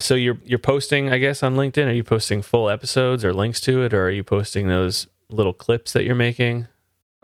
So 0.00 0.14
you're 0.14 0.38
you're 0.44 0.58
posting, 0.58 1.10
I 1.10 1.18
guess, 1.18 1.42
on 1.42 1.56
LinkedIn. 1.56 1.86
Are 1.86 1.92
you 1.92 2.04
posting 2.04 2.42
full 2.42 2.70
episodes 2.70 3.24
or 3.24 3.32
links 3.32 3.60
to 3.62 3.82
it, 3.82 3.92
or 3.92 4.06
are 4.06 4.10
you 4.10 4.22
posting 4.22 4.68
those 4.68 5.08
little 5.28 5.52
clips 5.52 5.92
that 5.92 6.04
you're 6.04 6.14
making? 6.14 6.68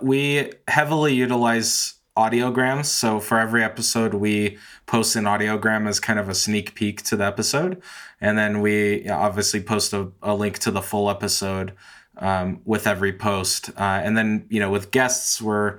we 0.00 0.52
heavily 0.68 1.14
utilize 1.14 1.94
audiograms 2.16 2.86
so 2.86 3.18
for 3.18 3.38
every 3.38 3.64
episode 3.64 4.14
we 4.14 4.56
post 4.86 5.16
an 5.16 5.24
audiogram 5.24 5.88
as 5.88 5.98
kind 5.98 6.18
of 6.18 6.28
a 6.28 6.34
sneak 6.34 6.74
peek 6.74 7.02
to 7.02 7.16
the 7.16 7.24
episode 7.24 7.82
and 8.20 8.38
then 8.38 8.60
we 8.60 9.08
obviously 9.08 9.60
post 9.60 9.92
a, 9.92 10.08
a 10.22 10.32
link 10.34 10.58
to 10.58 10.70
the 10.70 10.82
full 10.82 11.10
episode 11.10 11.72
um, 12.18 12.60
with 12.64 12.86
every 12.86 13.12
post 13.12 13.70
uh, 13.70 14.00
and 14.04 14.16
then 14.16 14.46
you 14.48 14.60
know 14.60 14.70
with 14.70 14.92
guests 14.92 15.42
we're 15.42 15.78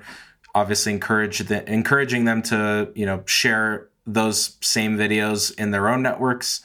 obviously 0.56 0.92
encourage 0.92 1.38
the, 1.40 1.70
encouraging 1.70 2.24
them 2.24 2.42
to 2.42 2.90
you 2.94 3.06
know 3.06 3.22
share 3.26 3.88
those 4.06 4.56
same 4.60 4.96
videos 4.96 5.56
in 5.58 5.70
their 5.70 5.88
own 5.88 6.02
networks 6.02 6.62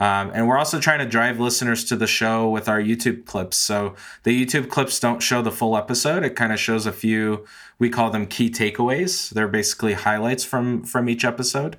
um, 0.00 0.30
and 0.32 0.48
we're 0.48 0.56
also 0.56 0.80
trying 0.80 1.00
to 1.00 1.06
drive 1.06 1.38
listeners 1.38 1.84
to 1.84 1.96
the 1.96 2.06
show 2.06 2.48
with 2.48 2.70
our 2.70 2.80
YouTube 2.80 3.26
clips. 3.26 3.58
So 3.58 3.94
the 4.22 4.44
YouTube 4.44 4.70
clips 4.70 4.98
don't 4.98 5.20
show 5.20 5.42
the 5.42 5.50
full 5.50 5.76
episode. 5.76 6.24
It 6.24 6.34
kind 6.34 6.54
of 6.54 6.58
shows 6.58 6.86
a 6.86 6.92
few. 6.92 7.44
We 7.78 7.90
call 7.90 8.08
them 8.08 8.26
key 8.26 8.48
takeaways. 8.48 9.28
They're 9.28 9.46
basically 9.46 9.92
highlights 9.92 10.42
from 10.42 10.84
from 10.84 11.10
each 11.10 11.22
episode. 11.22 11.76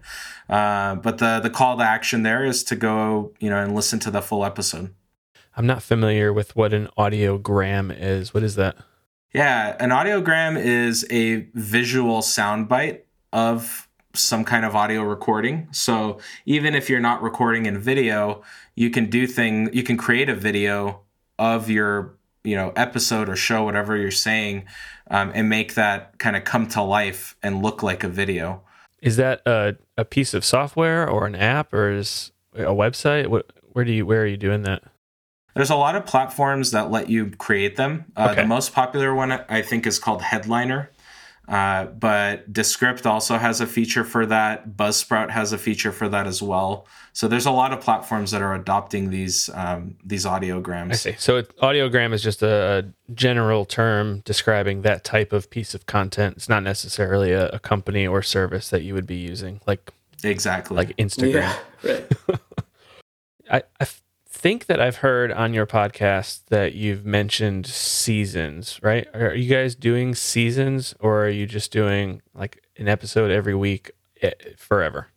Uh, 0.47 0.95
but 0.95 1.17
the 1.17 1.39
the 1.39 1.49
call 1.49 1.77
to 1.77 1.83
action 1.83 2.21
there 2.21 2.45
is 2.45 2.63
to 2.65 2.75
go, 2.75 3.33
you 3.39 3.49
know, 3.49 3.57
and 3.57 3.73
listen 3.73 3.99
to 4.01 4.11
the 4.11 4.21
full 4.21 4.45
episode. 4.45 4.93
I'm 5.57 5.65
not 5.65 5.81
familiar 5.81 6.31
with 6.31 6.55
what 6.55 6.73
an 6.73 6.89
audiogram 6.97 7.93
is. 7.97 8.35
What 8.35 8.43
is 8.43 8.55
that? 8.55 8.77
Yeah, 9.33 9.77
an 9.79 9.91
audiogram 9.91 10.61
is 10.61 11.05
a 11.09 11.47
visual 11.53 12.19
soundbite 12.19 13.01
of 13.31 13.87
some 14.13 14.43
kind 14.43 14.65
of 14.65 14.75
audio 14.75 15.03
recording. 15.03 15.69
So 15.71 16.19
even 16.45 16.75
if 16.75 16.89
you're 16.89 16.99
not 16.99 17.23
recording 17.23 17.65
in 17.65 17.79
video, 17.79 18.43
you 18.75 18.89
can 18.89 19.09
do 19.09 19.25
thing 19.27 19.69
you 19.73 19.83
can 19.83 19.95
create 19.97 20.29
a 20.29 20.35
video 20.35 21.01
of 21.39 21.69
your 21.69 22.15
you 22.43 22.55
know 22.55 22.73
episode 22.75 23.29
or 23.29 23.35
show 23.35 23.63
whatever 23.63 23.95
you're 23.95 24.11
saying 24.11 24.65
um, 25.09 25.31
and 25.33 25.47
make 25.47 25.75
that 25.75 26.17
kind 26.19 26.35
of 26.35 26.43
come 26.43 26.67
to 26.67 26.81
life 26.81 27.35
and 27.43 27.61
look 27.61 27.83
like 27.83 28.03
a 28.03 28.07
video 28.07 28.61
Is 29.01 29.17
that 29.17 29.41
a, 29.45 29.75
a 29.97 30.05
piece 30.05 30.33
of 30.33 30.43
software 30.43 31.07
or 31.07 31.25
an 31.25 31.35
app 31.35 31.73
or 31.73 31.91
is 31.91 32.31
a 32.55 32.73
website? 32.73 33.27
What, 33.27 33.51
where 33.71 33.85
do 33.85 33.91
you 33.91 34.05
where 34.05 34.23
are 34.23 34.27
you 34.27 34.37
doing 34.37 34.63
that? 34.63 34.83
There's 35.55 35.69
a 35.69 35.75
lot 35.75 35.95
of 35.95 36.05
platforms 36.05 36.71
that 36.71 36.89
let 36.91 37.09
you 37.09 37.31
create 37.37 37.75
them 37.75 38.05
uh, 38.17 38.29
Okay. 38.31 38.41
the 38.41 38.47
most 38.47 38.73
popular 38.73 39.13
one 39.13 39.31
i 39.49 39.61
think 39.61 39.85
is 39.87 39.99
called 39.99 40.21
headliner 40.21 40.89
uh, 41.47 41.85
but 41.85 42.53
Descript 42.53 43.05
also 43.05 43.37
has 43.37 43.59
a 43.59 43.67
feature 43.67 44.05
for 44.05 44.25
that. 44.27 44.77
Buzzsprout 44.77 45.31
has 45.31 45.51
a 45.51 45.57
feature 45.57 45.91
for 45.91 46.07
that 46.07 46.25
as 46.25 46.41
well. 46.41 46.87
So 47.11 47.27
there's 47.27 47.47
a 47.47 47.51
lot 47.51 47.73
of 47.73 47.81
platforms 47.81 48.31
that 48.31 48.41
are 48.41 48.53
adopting 48.53 49.09
these 49.09 49.49
um, 49.53 49.97
these 50.05 50.23
audiograms. 50.25 50.91
I 50.91 50.95
see. 50.95 51.15
So 51.17 51.37
it, 51.37 51.57
audiogram 51.57 52.13
is 52.13 52.23
just 52.23 52.41
a, 52.41 52.85
a 53.09 53.13
general 53.13 53.65
term 53.65 54.19
describing 54.23 54.83
that 54.83 55.03
type 55.03 55.33
of 55.33 55.49
piece 55.49 55.73
of 55.73 55.87
content. 55.87 56.37
It's 56.37 56.47
not 56.47 56.63
necessarily 56.63 57.33
a, 57.33 57.49
a 57.49 57.59
company 57.59 58.07
or 58.07 58.21
service 58.21 58.69
that 58.69 58.83
you 58.83 58.93
would 58.93 59.07
be 59.07 59.17
using, 59.17 59.59
like 59.67 59.91
Exactly. 60.23 60.77
like 60.77 60.95
Instagram. 60.95 61.53
Yeah, 61.83 61.91
right. 61.91 62.11
I, 63.51 63.57
I 63.57 63.63
f- 63.81 64.01
think 64.41 64.65
that 64.65 64.81
I've 64.81 64.97
heard 64.97 65.31
on 65.31 65.53
your 65.53 65.67
podcast 65.67 66.45
that 66.47 66.73
you've 66.73 67.05
mentioned 67.05 67.67
seasons, 67.67 68.79
right? 68.81 69.07
Are 69.13 69.35
you 69.35 69.47
guys 69.47 69.75
doing 69.75 70.15
seasons 70.15 70.95
or 70.99 71.23
are 71.25 71.29
you 71.29 71.45
just 71.45 71.71
doing 71.71 72.23
like 72.33 72.63
an 72.75 72.87
episode 72.87 73.29
every 73.29 73.53
week 73.53 73.91
eh, 74.23 74.31
forever? 74.57 75.09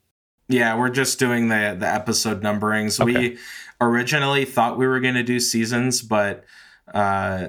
Yeah, 0.48 0.78
we're 0.78 0.90
just 0.90 1.18
doing 1.18 1.48
the 1.48 1.74
the 1.78 1.88
episode 1.88 2.42
numberings. 2.42 3.00
Okay. 3.00 3.30
We 3.30 3.38
originally 3.80 4.44
thought 4.44 4.76
we 4.76 4.86
were 4.86 5.00
going 5.00 5.14
to 5.14 5.22
do 5.22 5.40
seasons, 5.40 6.02
but 6.02 6.44
uh 6.92 7.48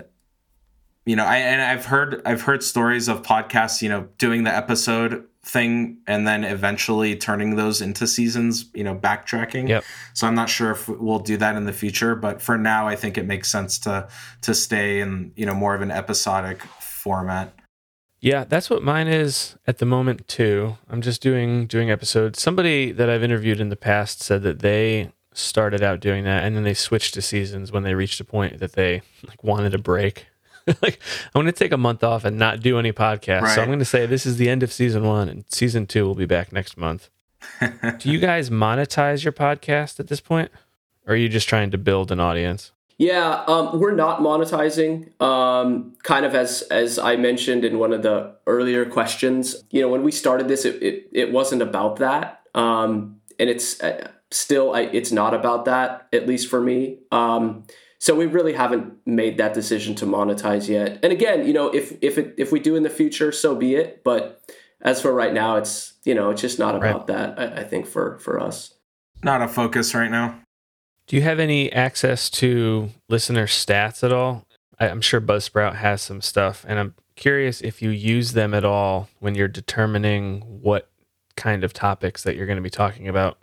you 1.05 1.17
know, 1.17 1.25
I 1.25 1.37
and 1.39 1.61
I've 1.61 1.85
heard 1.85 2.21
I've 2.25 2.43
heard 2.43 2.63
stories 2.63 3.09
of 3.09 3.21
podcasts, 3.21 3.81
you 3.81 3.89
know, 3.89 4.07
doing 4.17 4.45
the 4.45 4.55
episode 4.55 5.25
thing 5.45 5.99
and 6.07 6.27
then 6.27 6.43
eventually 6.43 7.15
turning 7.15 7.55
those 7.55 7.79
into 7.79 8.07
seasons, 8.07 8.65
you 8.73 8.83
know, 8.83 8.95
backtracking. 8.95 9.69
Yep. 9.69 9.83
So 10.13 10.25
I'm 10.25 10.33
not 10.33 10.49
sure 10.49 10.71
if 10.71 10.89
we'll 10.89 11.19
do 11.19 11.37
that 11.37 11.55
in 11.55 11.65
the 11.65 11.73
future, 11.73 12.15
but 12.15 12.41
for 12.41 12.57
now 12.57 12.87
I 12.87 12.95
think 12.95 13.17
it 13.17 13.25
makes 13.27 13.49
sense 13.49 13.77
to 13.79 14.07
to 14.41 14.55
stay 14.55 14.99
in, 15.01 15.31
you 15.35 15.45
know, 15.45 15.53
more 15.53 15.75
of 15.75 15.81
an 15.81 15.91
episodic 15.91 16.63
format. 16.63 17.53
Yeah, 18.19 18.43
that's 18.43 18.71
what 18.71 18.81
mine 18.81 19.07
is 19.07 19.55
at 19.67 19.77
the 19.77 19.85
moment 19.85 20.27
too. 20.27 20.77
I'm 20.89 21.01
just 21.01 21.21
doing 21.21 21.67
doing 21.67 21.91
episodes. 21.91 22.41
Somebody 22.41 22.91
that 22.91 23.07
I've 23.07 23.23
interviewed 23.23 23.59
in 23.59 23.69
the 23.69 23.75
past 23.75 24.23
said 24.23 24.41
that 24.41 24.59
they 24.59 25.11
started 25.31 25.83
out 25.83 25.99
doing 25.99 26.23
that 26.23 26.43
and 26.43 26.55
then 26.55 26.63
they 26.63 26.73
switched 26.73 27.13
to 27.13 27.21
seasons 27.21 27.71
when 27.71 27.83
they 27.83 27.93
reached 27.93 28.19
a 28.19 28.23
point 28.23 28.59
that 28.59 28.73
they 28.73 29.03
like 29.27 29.43
wanted 29.43 29.75
a 29.75 29.77
break. 29.77 30.25
like 30.81 30.99
I'm 31.27 31.41
going 31.41 31.45
to 31.45 31.51
take 31.51 31.71
a 31.71 31.77
month 31.77 32.03
off 32.03 32.25
and 32.25 32.37
not 32.37 32.61
do 32.61 32.79
any 32.79 32.91
podcasts. 32.91 33.55
So 33.55 33.61
I'm 33.61 33.67
going 33.67 33.79
to 33.79 33.85
say 33.85 34.05
this 34.05 34.25
is 34.25 34.37
the 34.37 34.49
end 34.49 34.63
of 34.63 34.73
season 34.73 35.03
1 35.03 35.29
and 35.29 35.45
season 35.47 35.85
2 35.85 36.05
will 36.05 36.15
be 36.15 36.25
back 36.25 36.51
next 36.51 36.77
month. 36.77 37.09
do 37.99 38.11
you 38.11 38.19
guys 38.19 38.49
monetize 38.49 39.23
your 39.23 39.33
podcast 39.33 39.99
at 39.99 40.07
this 40.07 40.19
point? 40.19 40.51
Or 41.05 41.13
are 41.13 41.17
you 41.17 41.29
just 41.29 41.47
trying 41.47 41.69
to 41.71 41.77
build 41.77 42.11
an 42.11 42.19
audience? 42.19 42.71
Yeah, 42.97 43.43
um, 43.47 43.79
we're 43.79 43.93
not 43.93 44.21
monetizing. 44.21 45.21
Um, 45.21 45.95
kind 46.03 46.25
of 46.25 46.33
as 46.33 46.61
as 46.63 46.97
I 46.97 47.17
mentioned 47.17 47.65
in 47.65 47.77
one 47.77 47.91
of 47.91 48.03
the 48.03 48.35
earlier 48.47 48.85
questions, 48.85 49.63
you 49.69 49.81
know, 49.81 49.89
when 49.89 50.01
we 50.01 50.11
started 50.11 50.47
this, 50.47 50.63
it 50.63 50.81
it, 50.81 51.09
it 51.11 51.31
wasn't 51.31 51.61
about 51.61 51.97
that, 51.97 52.41
um, 52.55 53.19
and 53.37 53.49
it's 53.49 53.81
uh, 53.83 54.09
still 54.31 54.73
I, 54.73 54.81
it's 54.81 55.11
not 55.11 55.33
about 55.33 55.65
that, 55.65 56.07
at 56.13 56.25
least 56.25 56.49
for 56.49 56.61
me. 56.61 56.99
Um, 57.11 57.65
so 57.99 58.15
we 58.15 58.25
really 58.25 58.53
haven't 58.53 58.93
made 59.05 59.37
that 59.37 59.53
decision 59.53 59.95
to 59.95 60.05
monetize 60.05 60.67
yet. 60.67 60.99
And 61.03 61.11
again, 61.11 61.47
you 61.47 61.53
know, 61.53 61.69
if 61.69 61.97
if 62.01 62.17
it, 62.17 62.35
if 62.37 62.51
we 62.51 62.59
do 62.59 62.75
in 62.75 62.83
the 62.83 62.89
future, 62.89 63.31
so 63.31 63.55
be 63.55 63.75
it. 63.75 64.03
But 64.03 64.41
as 64.81 65.01
for 65.01 65.13
right 65.13 65.33
now, 65.33 65.57
it's 65.57 65.93
you 66.03 66.13
know, 66.13 66.29
it's 66.29 66.41
just 66.41 66.59
not 66.59 66.75
about 66.75 67.07
that. 67.07 67.39
I, 67.39 67.61
I 67.61 67.63
think 67.63 67.87
for 67.87 68.17
for 68.19 68.39
us. 68.39 68.73
Not 69.23 69.41
a 69.41 69.47
focus 69.47 69.95
right 69.95 70.11
now. 70.11 70.39
Do 71.07 71.15
you 71.15 71.21
have 71.21 71.39
any 71.39 71.71
access 71.71 72.29
to 72.31 72.89
listener 73.09 73.47
stats 73.47 74.03
at 74.03 74.11
all? 74.11 74.45
I- 74.79 74.89
I'm 74.89 75.01
sure 75.01 75.21
Buzzsprout 75.21 75.75
has 75.75 76.01
some 76.01 76.21
stuff, 76.21 76.65
and 76.67 76.79
I'm 76.79 76.95
curious 77.15 77.61
if 77.61 77.81
you 77.81 77.91
use 77.91 78.33
them 78.33 78.53
at 78.53 78.65
all 78.65 79.07
when 79.19 79.35
you're 79.35 79.47
determining 79.47 80.41
what 80.61 80.89
kind 81.37 81.63
of 81.63 81.73
topics 81.73 82.23
that 82.23 82.35
you're 82.35 82.45
going 82.45 82.57
to 82.57 82.61
be 82.61 82.69
talking 82.69 83.07
about. 83.07 83.37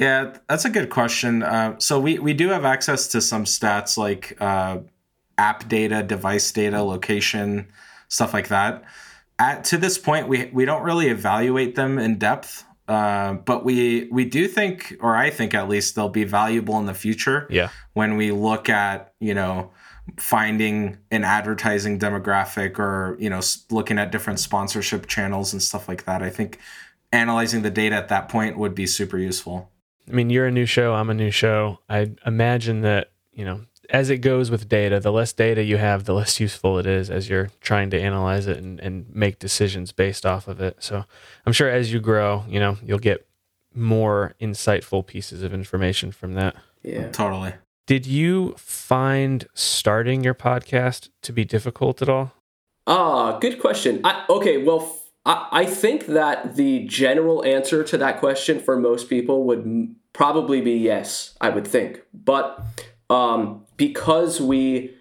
Yeah, 0.00 0.32
that's 0.48 0.64
a 0.64 0.70
good 0.70 0.88
question. 0.88 1.42
Uh, 1.42 1.78
so 1.78 2.00
we 2.00 2.18
we 2.18 2.32
do 2.32 2.48
have 2.48 2.64
access 2.64 3.06
to 3.08 3.20
some 3.20 3.44
stats 3.44 3.98
like 3.98 4.34
uh, 4.40 4.78
app 5.36 5.68
data, 5.68 6.02
device 6.02 6.50
data, 6.52 6.82
location, 6.82 7.68
stuff 8.08 8.32
like 8.32 8.48
that. 8.48 8.82
At 9.38 9.64
to 9.64 9.76
this 9.76 9.98
point, 9.98 10.26
we 10.26 10.46
we 10.54 10.64
don't 10.64 10.82
really 10.84 11.08
evaluate 11.08 11.74
them 11.74 11.98
in 11.98 12.16
depth, 12.16 12.64
uh, 12.88 13.34
but 13.34 13.62
we 13.62 14.08
we 14.10 14.24
do 14.24 14.48
think, 14.48 14.96
or 15.00 15.14
I 15.16 15.28
think 15.28 15.52
at 15.52 15.68
least, 15.68 15.96
they'll 15.96 16.08
be 16.08 16.24
valuable 16.24 16.78
in 16.78 16.86
the 16.86 16.94
future 16.94 17.46
Yeah. 17.50 17.68
when 17.92 18.16
we 18.16 18.32
look 18.32 18.70
at 18.70 19.12
you 19.20 19.34
know 19.34 19.70
finding 20.18 20.96
an 21.10 21.24
advertising 21.24 21.98
demographic 21.98 22.78
or 22.78 23.18
you 23.20 23.28
know 23.28 23.40
looking 23.70 23.98
at 23.98 24.10
different 24.12 24.40
sponsorship 24.40 25.08
channels 25.08 25.52
and 25.52 25.62
stuff 25.62 25.88
like 25.88 26.06
that. 26.06 26.22
I 26.22 26.30
think 26.30 26.58
analyzing 27.12 27.60
the 27.60 27.70
data 27.70 27.96
at 27.96 28.08
that 28.08 28.30
point 28.30 28.56
would 28.56 28.74
be 28.74 28.86
super 28.86 29.18
useful. 29.18 29.70
I 30.10 30.14
mean, 30.14 30.30
you're 30.30 30.46
a 30.46 30.50
new 30.50 30.66
show, 30.66 30.94
I'm 30.94 31.10
a 31.10 31.14
new 31.14 31.30
show. 31.30 31.78
I 31.88 32.10
imagine 32.26 32.80
that, 32.80 33.12
you 33.32 33.44
know, 33.44 33.60
as 33.90 34.10
it 34.10 34.18
goes 34.18 34.50
with 34.50 34.68
data, 34.68 35.00
the 35.00 35.12
less 35.12 35.32
data 35.32 35.62
you 35.62 35.76
have, 35.76 36.04
the 36.04 36.14
less 36.14 36.38
useful 36.40 36.78
it 36.78 36.86
is 36.86 37.10
as 37.10 37.28
you're 37.28 37.50
trying 37.60 37.90
to 37.90 38.00
analyze 38.00 38.46
it 38.46 38.56
and, 38.58 38.80
and 38.80 39.06
make 39.14 39.38
decisions 39.38 39.92
based 39.92 40.24
off 40.24 40.48
of 40.48 40.60
it. 40.60 40.76
So 40.80 41.04
I'm 41.46 41.52
sure 41.52 41.68
as 41.68 41.92
you 41.92 42.00
grow, 42.00 42.44
you 42.48 42.60
know, 42.60 42.76
you'll 42.84 42.98
get 42.98 43.26
more 43.74 44.34
insightful 44.40 45.06
pieces 45.06 45.42
of 45.42 45.54
information 45.54 46.12
from 46.12 46.34
that. 46.34 46.56
Yeah. 46.82 47.08
Totally. 47.10 47.54
Did 47.86 48.06
you 48.06 48.54
find 48.56 49.46
starting 49.54 50.22
your 50.22 50.34
podcast 50.34 51.08
to 51.22 51.32
be 51.32 51.44
difficult 51.44 52.00
at 52.02 52.08
all? 52.08 52.32
Ah, 52.86 53.38
good 53.38 53.60
question. 53.60 54.00
I, 54.04 54.24
okay, 54.28 54.62
well, 54.62 54.82
f- 54.82 55.10
I, 55.26 55.48
I 55.50 55.66
think 55.66 56.06
that 56.06 56.56
the 56.56 56.86
general 56.86 57.44
answer 57.44 57.82
to 57.84 57.98
that 57.98 58.18
question 58.20 58.60
for 58.60 58.76
most 58.76 59.08
people 59.08 59.44
would 59.44 59.60
m- 59.60 59.96
probably 60.12 60.60
be 60.60 60.72
yes, 60.72 61.36
I 61.40 61.50
would 61.50 61.66
think. 61.66 62.02
But 62.12 62.62
um, 63.08 63.64
because 63.76 64.40
we 64.40 64.94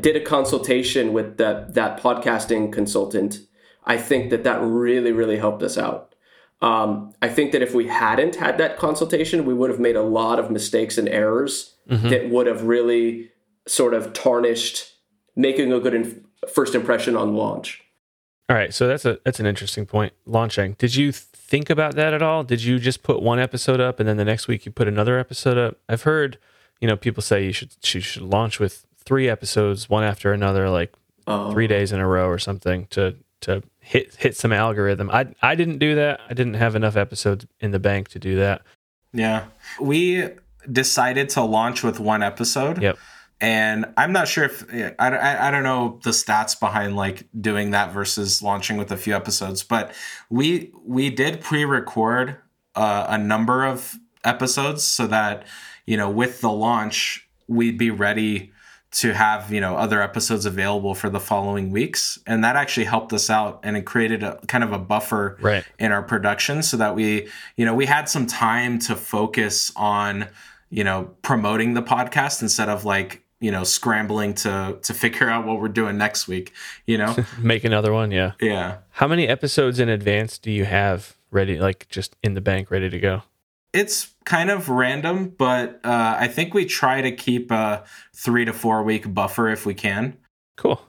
did 0.00 0.16
a 0.16 0.20
consultation 0.20 1.12
with 1.12 1.36
that, 1.38 1.74
that 1.74 2.00
podcasting 2.00 2.72
consultant, 2.72 3.40
I 3.84 3.96
think 3.96 4.30
that 4.30 4.44
that 4.44 4.60
really, 4.62 5.12
really 5.12 5.36
helped 5.36 5.62
us 5.62 5.76
out. 5.76 6.14
Um, 6.62 7.12
I 7.20 7.28
think 7.28 7.52
that 7.52 7.62
if 7.62 7.74
we 7.74 7.88
hadn't 7.88 8.36
had 8.36 8.56
that 8.58 8.78
consultation, 8.78 9.44
we 9.44 9.52
would 9.52 9.68
have 9.70 9.80
made 9.80 9.96
a 9.96 10.02
lot 10.02 10.38
of 10.38 10.50
mistakes 10.50 10.96
and 10.96 11.08
errors 11.08 11.74
that 11.86 12.30
would 12.30 12.46
have 12.46 12.62
really 12.62 13.30
sort 13.66 13.92
of 13.92 14.12
tarnished 14.12 14.92
making 15.36 15.72
a 15.72 15.80
good 15.80 15.94
inf- 15.94 16.20
first 16.48 16.74
impression 16.74 17.16
on 17.16 17.34
launch. 17.34 17.82
All 18.48 18.56
right, 18.56 18.72
so 18.72 18.86
that's 18.86 19.04
a 19.04 19.18
that's 19.24 19.40
an 19.40 19.46
interesting 19.46 19.86
point. 19.86 20.12
Launching. 20.26 20.74
Did 20.78 20.94
you 20.96 21.12
think 21.46 21.70
about 21.70 21.94
that 21.96 22.12
at 22.14 22.22
all? 22.22 22.42
Did 22.44 22.62
you 22.62 22.78
just 22.78 23.02
put 23.02 23.22
one 23.22 23.38
episode 23.38 23.80
up 23.80 24.00
and 24.00 24.08
then 24.08 24.16
the 24.16 24.24
next 24.24 24.48
week 24.48 24.66
you 24.66 24.72
put 24.72 24.88
another 24.88 25.18
episode 25.18 25.58
up? 25.58 25.76
I've 25.88 26.02
heard, 26.02 26.38
you 26.80 26.88
know, 26.88 26.96
people 26.96 27.22
say 27.22 27.44
you 27.44 27.52
should 27.52 27.70
you 27.94 28.00
should 28.00 28.22
launch 28.22 28.58
with 28.58 28.86
three 29.04 29.28
episodes 29.28 29.88
one 29.88 30.04
after 30.04 30.32
another, 30.32 30.68
like 30.70 30.92
Oh. 31.26 31.50
three 31.52 31.66
days 31.66 31.90
in 31.90 32.00
a 32.00 32.06
row 32.06 32.28
or 32.28 32.38
something 32.38 32.86
to 32.90 33.16
to 33.40 33.62
hit 33.80 34.14
hit 34.16 34.36
some 34.36 34.52
algorithm. 34.52 35.08
I 35.10 35.26
I 35.42 35.54
didn't 35.54 35.78
do 35.78 35.94
that. 35.94 36.20
I 36.28 36.34
didn't 36.34 36.54
have 36.54 36.74
enough 36.76 36.96
episodes 36.96 37.46
in 37.60 37.70
the 37.70 37.78
bank 37.78 38.08
to 38.08 38.18
do 38.18 38.36
that. 38.36 38.62
Yeah. 39.12 39.44
We 39.80 40.28
decided 40.70 41.28
to 41.30 41.42
launch 41.42 41.82
with 41.82 42.00
one 42.00 42.22
episode. 42.22 42.82
Yep. 42.82 42.98
And 43.44 43.84
I'm 43.98 44.12
not 44.12 44.26
sure 44.26 44.44
if 44.44 44.64
I, 44.98 45.08
I, 45.08 45.48
I 45.48 45.50
don't 45.50 45.64
know 45.64 46.00
the 46.02 46.10
stats 46.12 46.58
behind 46.58 46.96
like 46.96 47.26
doing 47.38 47.72
that 47.72 47.92
versus 47.92 48.42
launching 48.42 48.78
with 48.78 48.90
a 48.90 48.96
few 48.96 49.14
episodes, 49.14 49.62
but 49.62 49.92
we 50.30 50.72
we 50.82 51.10
did 51.10 51.42
pre-record 51.42 52.38
uh, 52.74 53.06
a 53.08 53.18
number 53.18 53.64
of 53.66 53.96
episodes 54.24 54.82
so 54.82 55.06
that 55.08 55.44
you 55.84 55.98
know 55.98 56.08
with 56.08 56.40
the 56.40 56.50
launch 56.50 57.28
we'd 57.46 57.76
be 57.76 57.90
ready 57.90 58.50
to 58.92 59.12
have 59.12 59.52
you 59.52 59.60
know 59.60 59.76
other 59.76 60.00
episodes 60.00 60.46
available 60.46 60.94
for 60.94 61.10
the 61.10 61.20
following 61.20 61.70
weeks 61.70 62.18
and 62.26 62.42
that 62.44 62.56
actually 62.56 62.84
helped 62.84 63.12
us 63.12 63.28
out 63.28 63.60
and 63.62 63.76
it 63.76 63.82
created 63.84 64.22
a 64.22 64.38
kind 64.46 64.64
of 64.64 64.72
a 64.72 64.78
buffer 64.78 65.36
Right. 65.42 65.64
in 65.78 65.92
our 65.92 66.02
production 66.02 66.62
so 66.62 66.78
that 66.78 66.94
we 66.94 67.28
you 67.56 67.66
know 67.66 67.74
we 67.74 67.84
had 67.84 68.08
some 68.08 68.26
time 68.26 68.78
to 68.80 68.96
focus 68.96 69.70
on 69.76 70.28
you 70.70 70.84
know 70.84 71.10
promoting 71.20 71.74
the 71.74 71.82
podcast 71.82 72.40
instead 72.40 72.70
of 72.70 72.84
like 72.86 73.23
you 73.40 73.50
know 73.50 73.64
scrambling 73.64 74.34
to 74.34 74.78
to 74.82 74.94
figure 74.94 75.28
out 75.28 75.46
what 75.46 75.60
we're 75.60 75.68
doing 75.68 75.98
next 75.98 76.28
week 76.28 76.52
you 76.86 76.98
know 76.98 77.16
Make 77.38 77.64
another 77.64 77.92
one, 77.92 78.10
yeah. 78.10 78.32
yeah 78.40 78.78
How 78.90 79.08
many 79.08 79.28
episodes 79.28 79.78
in 79.78 79.88
advance 79.88 80.38
do 80.38 80.50
you 80.50 80.64
have 80.64 81.16
ready, 81.30 81.58
like 81.58 81.88
just 81.88 82.16
in 82.22 82.34
the 82.34 82.40
bank, 82.40 82.70
ready 82.70 82.90
to 82.90 82.98
go? 82.98 83.22
it's 83.72 84.14
kind 84.24 84.50
of 84.50 84.68
random 84.68 85.34
but 85.36 85.80
uh, 85.84 86.16
i 86.16 86.28
think 86.28 86.54
we 86.54 86.64
try 86.64 87.00
to 87.00 87.10
keep 87.10 87.50
a 87.50 87.82
three 88.14 88.44
to 88.44 88.52
four 88.52 88.84
week 88.84 89.12
buffer 89.12 89.48
if 89.48 89.66
we 89.66 89.74
can 89.74 90.16
Cool. 90.56 90.80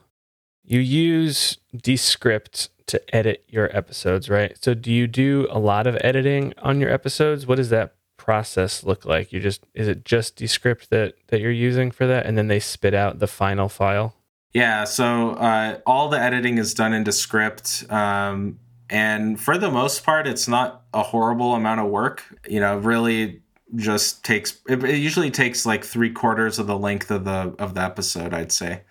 You 0.64 0.80
use 0.80 1.58
Descript 1.76 2.70
to 2.86 3.14
edit 3.14 3.44
your 3.48 3.76
episodes, 3.76 4.28
right? 4.28 4.56
So 4.62 4.74
do 4.74 4.92
you 4.92 5.06
do 5.06 5.48
a 5.50 5.58
lot 5.58 5.86
of 5.86 5.96
editing 6.02 6.54
on 6.58 6.80
your 6.80 6.90
episodes? 6.90 7.46
What 7.46 7.56
does 7.56 7.70
that 7.70 7.95
process 8.26 8.84
look 8.84 9.06
like? 9.06 9.32
You 9.32 9.40
just 9.40 9.64
is 9.72 9.88
it 9.88 10.04
just 10.04 10.36
Descript 10.36 10.90
that 10.90 11.14
that 11.28 11.40
you're 11.40 11.50
using 11.50 11.90
for 11.90 12.06
that 12.06 12.26
and 12.26 12.36
then 12.36 12.48
they 12.48 12.60
spit 12.60 12.92
out 12.92 13.20
the 13.20 13.26
final 13.26 13.70
file? 13.70 14.14
Yeah, 14.52 14.84
so 14.84 15.30
uh, 15.32 15.80
all 15.86 16.08
the 16.08 16.18
editing 16.18 16.58
is 16.58 16.74
done 16.74 16.92
in 16.92 17.04
Descript. 17.04 17.84
Um, 17.90 18.58
and 18.88 19.38
for 19.38 19.58
the 19.58 19.70
most 19.70 20.02
part, 20.02 20.26
it's 20.26 20.48
not 20.48 20.82
a 20.94 21.02
horrible 21.02 21.54
amount 21.54 21.80
of 21.80 21.88
work. 21.88 22.24
You 22.48 22.60
know, 22.60 22.78
really 22.78 23.42
just 23.74 24.24
takes, 24.24 24.58
it, 24.68 24.82
it 24.82 24.96
usually 24.96 25.30
takes 25.30 25.66
like 25.66 25.84
three 25.84 26.10
quarters 26.10 26.58
of 26.58 26.66
the 26.66 26.78
length 26.78 27.10
of 27.10 27.24
the, 27.24 27.54
of 27.58 27.74
the 27.74 27.82
episode, 27.82 28.32
I'd 28.32 28.52
say, 28.52 28.82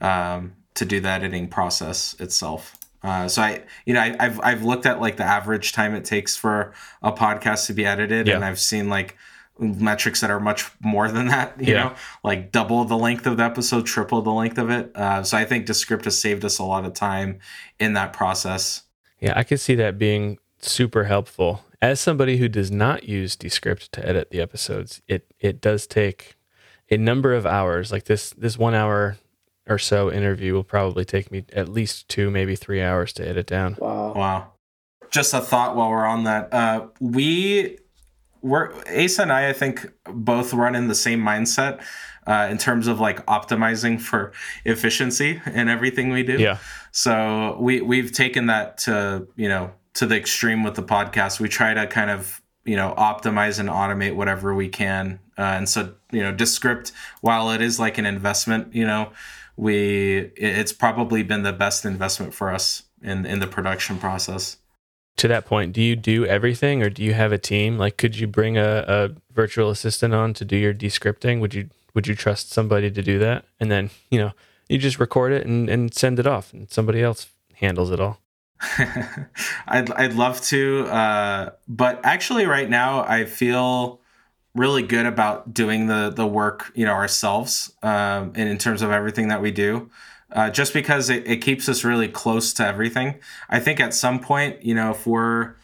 um, 0.00 0.52
to 0.74 0.84
do 0.84 1.00
the 1.00 1.08
editing 1.08 1.48
process 1.48 2.14
itself. 2.20 2.76
Uh, 3.02 3.28
so 3.28 3.42
I, 3.42 3.62
you 3.86 3.94
know, 3.94 4.00
I, 4.00 4.14
I've 4.20 4.40
I've 4.40 4.62
looked 4.62 4.86
at 4.86 5.00
like 5.00 5.16
the 5.16 5.24
average 5.24 5.72
time 5.72 5.94
it 5.94 6.04
takes 6.04 6.36
for 6.36 6.72
a 7.02 7.12
podcast 7.12 7.66
to 7.66 7.72
be 7.72 7.86
edited, 7.86 8.26
Yeah. 8.26 8.36
and 8.36 8.44
I've 8.44 8.60
seen 8.60 8.88
like 8.88 9.16
metrics 9.58 10.20
that 10.22 10.30
are 10.30 10.40
much 10.40 10.70
more 10.80 11.10
than 11.10 11.28
that. 11.28 11.54
You 11.60 11.74
Yeah. 11.74 11.82
know, 11.84 11.94
like 12.24 12.50
double 12.52 12.84
the 12.84 12.96
length 12.96 13.26
of 13.26 13.36
the 13.36 13.44
episode, 13.44 13.86
triple 13.86 14.22
the 14.22 14.30
length 14.32 14.58
of 14.58 14.70
it. 14.70 14.90
Uh, 14.94 15.22
so 15.22 15.36
I 15.36 15.44
think 15.44 15.66
Descript 15.66 16.04
has 16.04 16.18
saved 16.18 16.44
us 16.44 16.58
a 16.58 16.64
lot 16.64 16.84
of 16.84 16.94
time 16.94 17.38
in 17.78 17.92
that 17.94 18.12
process. 18.12 18.82
Yeah, 19.18 19.34
I 19.36 19.44
could 19.44 19.60
see 19.60 19.74
that 19.76 19.98
being 19.98 20.38
super 20.60 21.04
helpful. 21.04 21.64
As 21.82 22.00
somebody 22.00 22.36
who 22.38 22.48
does 22.48 22.70
not 22.70 23.04
use 23.04 23.36
Descript 23.36 23.92
to 23.92 24.06
edit 24.06 24.30
the 24.30 24.40
episodes, 24.40 25.00
it 25.08 25.26
it 25.40 25.60
does 25.62 25.86
take 25.86 26.36
a 26.90 26.96
number 26.98 27.32
of 27.32 27.46
hours. 27.46 27.90
Like 27.92 28.04
this 28.04 28.30
this 28.30 28.58
one 28.58 28.74
hour 28.74 29.16
or 29.70 29.78
so 29.78 30.12
interview 30.12 30.52
will 30.52 30.64
probably 30.64 31.04
take 31.04 31.30
me 31.30 31.44
at 31.52 31.68
least 31.68 32.08
two, 32.08 32.30
maybe 32.30 32.56
three 32.56 32.82
hours 32.82 33.12
to 33.14 33.26
edit 33.26 33.46
down. 33.46 33.76
Wow. 33.78 34.12
Wow. 34.14 34.52
Just 35.10 35.32
a 35.32 35.40
thought 35.40 35.76
while 35.76 35.90
we're 35.90 36.04
on 36.04 36.24
that. 36.24 36.52
Uh, 36.52 36.88
we 37.00 37.78
we're 38.42 38.72
Ace 38.86 39.18
and 39.18 39.32
I, 39.32 39.50
I 39.50 39.52
think, 39.52 39.90
both 40.04 40.52
run 40.52 40.74
in 40.74 40.88
the 40.88 40.94
same 40.94 41.20
mindset 41.20 41.82
uh, 42.26 42.48
in 42.50 42.58
terms 42.58 42.86
of 42.86 43.00
like 43.00 43.24
optimizing 43.26 44.00
for 44.00 44.32
efficiency 44.64 45.40
in 45.46 45.68
everything 45.68 46.10
we 46.10 46.22
do. 46.22 46.38
Yeah. 46.38 46.58
So 46.90 47.56
we 47.60 47.80
we've 47.80 48.12
taken 48.12 48.46
that 48.46 48.78
to 48.78 49.26
you 49.36 49.48
know 49.48 49.72
to 49.94 50.06
the 50.06 50.16
extreme 50.16 50.62
with 50.62 50.74
the 50.74 50.82
podcast. 50.82 51.40
We 51.40 51.48
try 51.48 51.74
to 51.74 51.86
kind 51.86 52.10
of 52.10 52.40
you 52.64 52.76
know 52.76 52.94
optimize 52.96 53.58
and 53.58 53.68
automate 53.68 54.14
whatever 54.14 54.54
we 54.54 54.68
can. 54.68 55.20
Uh, 55.36 55.42
and 55.42 55.68
so 55.68 55.94
you 56.12 56.22
know, 56.22 56.32
Descript, 56.32 56.92
while 57.20 57.50
it 57.50 57.60
is 57.60 57.78
like 57.78 57.98
an 57.98 58.06
investment, 58.06 58.74
you 58.74 58.86
know, 58.86 59.12
we 59.56 60.30
it's 60.36 60.72
probably 60.72 61.22
been 61.22 61.42
the 61.42 61.52
best 61.52 61.84
investment 61.84 62.34
for 62.34 62.52
us 62.52 62.84
in 63.02 63.26
in 63.26 63.40
the 63.40 63.46
production 63.46 63.98
process. 63.98 64.58
To 65.16 65.28
that 65.28 65.44
point, 65.44 65.72
do 65.72 65.82
you 65.82 65.96
do 65.96 66.24
everything 66.24 66.82
or 66.82 66.88
do 66.88 67.02
you 67.02 67.12
have 67.12 67.32
a 67.32 67.38
team? 67.38 67.76
Like 67.76 67.96
could 67.96 68.18
you 68.18 68.26
bring 68.26 68.56
a, 68.56 68.84
a 68.86 69.10
virtual 69.32 69.70
assistant 69.70 70.14
on 70.14 70.32
to 70.34 70.44
do 70.44 70.56
your 70.56 70.72
descripting? 70.72 71.40
Would 71.40 71.54
you 71.54 71.68
would 71.94 72.06
you 72.06 72.14
trust 72.14 72.52
somebody 72.52 72.90
to 72.90 73.02
do 73.02 73.18
that? 73.18 73.44
And 73.58 73.70
then, 73.70 73.90
you 74.10 74.18
know, 74.18 74.32
you 74.68 74.78
just 74.78 75.00
record 75.00 75.32
it 75.32 75.46
and, 75.46 75.68
and 75.68 75.92
send 75.92 76.18
it 76.18 76.26
off 76.26 76.52
and 76.52 76.70
somebody 76.70 77.02
else 77.02 77.28
handles 77.54 77.90
it 77.90 78.00
all. 78.00 78.20
I'd 79.66 79.90
I'd 79.92 80.14
love 80.14 80.40
to, 80.42 80.84
uh, 80.86 81.50
but 81.66 82.00
actually, 82.04 82.44
right 82.44 82.68
now, 82.68 83.04
I 83.04 83.24
feel 83.24 84.00
really 84.54 84.82
good 84.82 85.06
about 85.06 85.54
doing 85.54 85.86
the 85.86 86.10
the 86.10 86.26
work, 86.26 86.72
you 86.74 86.84
know, 86.84 86.92
ourselves, 86.92 87.72
um, 87.82 88.32
and 88.34 88.48
in 88.48 88.58
terms 88.58 88.82
of 88.82 88.90
everything 88.90 89.28
that 89.28 89.40
we 89.40 89.50
do. 89.50 89.90
Uh, 90.32 90.48
just 90.48 90.72
because 90.72 91.10
it, 91.10 91.26
it 91.26 91.38
keeps 91.38 91.68
us 91.68 91.82
really 91.82 92.06
close 92.06 92.52
to 92.52 92.64
everything. 92.64 93.16
I 93.48 93.58
think 93.58 93.80
at 93.80 93.92
some 93.92 94.20
point, 94.20 94.62
you 94.64 94.76
know, 94.76 94.92
if 94.92 95.04
we're, 95.04 95.54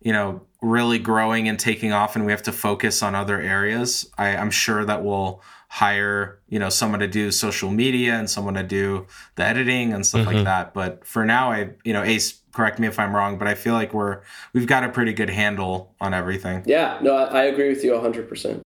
you 0.00 0.12
know, 0.12 0.42
really 0.60 0.98
growing 0.98 1.48
and 1.48 1.56
taking 1.56 1.92
off 1.92 2.16
and 2.16 2.26
we 2.26 2.32
have 2.32 2.42
to 2.42 2.52
focus 2.52 3.00
on 3.00 3.14
other 3.14 3.40
areas, 3.40 4.10
I, 4.18 4.36
I'm 4.36 4.50
sure 4.50 4.84
that 4.84 5.04
we'll 5.04 5.40
hire, 5.70 6.40
you 6.48 6.58
know, 6.58 6.68
someone 6.68 7.00
to 7.00 7.06
do 7.06 7.30
social 7.30 7.70
media 7.70 8.14
and 8.14 8.28
someone 8.30 8.54
to 8.54 8.62
do 8.62 9.06
the 9.36 9.44
editing 9.44 9.92
and 9.92 10.04
stuff 10.06 10.22
Mhm. 10.22 10.34
like 10.34 10.44
that. 10.44 10.74
But 10.74 11.04
for 11.06 11.24
now, 11.24 11.52
I, 11.52 11.70
you 11.84 11.92
know, 11.92 12.02
Ace, 12.02 12.40
correct 12.52 12.78
me 12.78 12.86
if 12.88 12.98
I'm 12.98 13.14
wrong, 13.14 13.38
but 13.38 13.46
I 13.46 13.54
feel 13.54 13.74
like 13.74 13.92
we're, 13.92 14.20
we've 14.54 14.66
got 14.66 14.82
a 14.82 14.88
pretty 14.88 15.12
good 15.12 15.28
handle 15.30 15.94
on 16.00 16.14
everything. 16.14 16.62
Yeah, 16.66 16.98
no, 17.02 17.14
I, 17.14 17.40
I 17.40 17.42
agree 17.44 17.68
with 17.68 17.84
you 17.84 17.92
100%. 17.92 18.60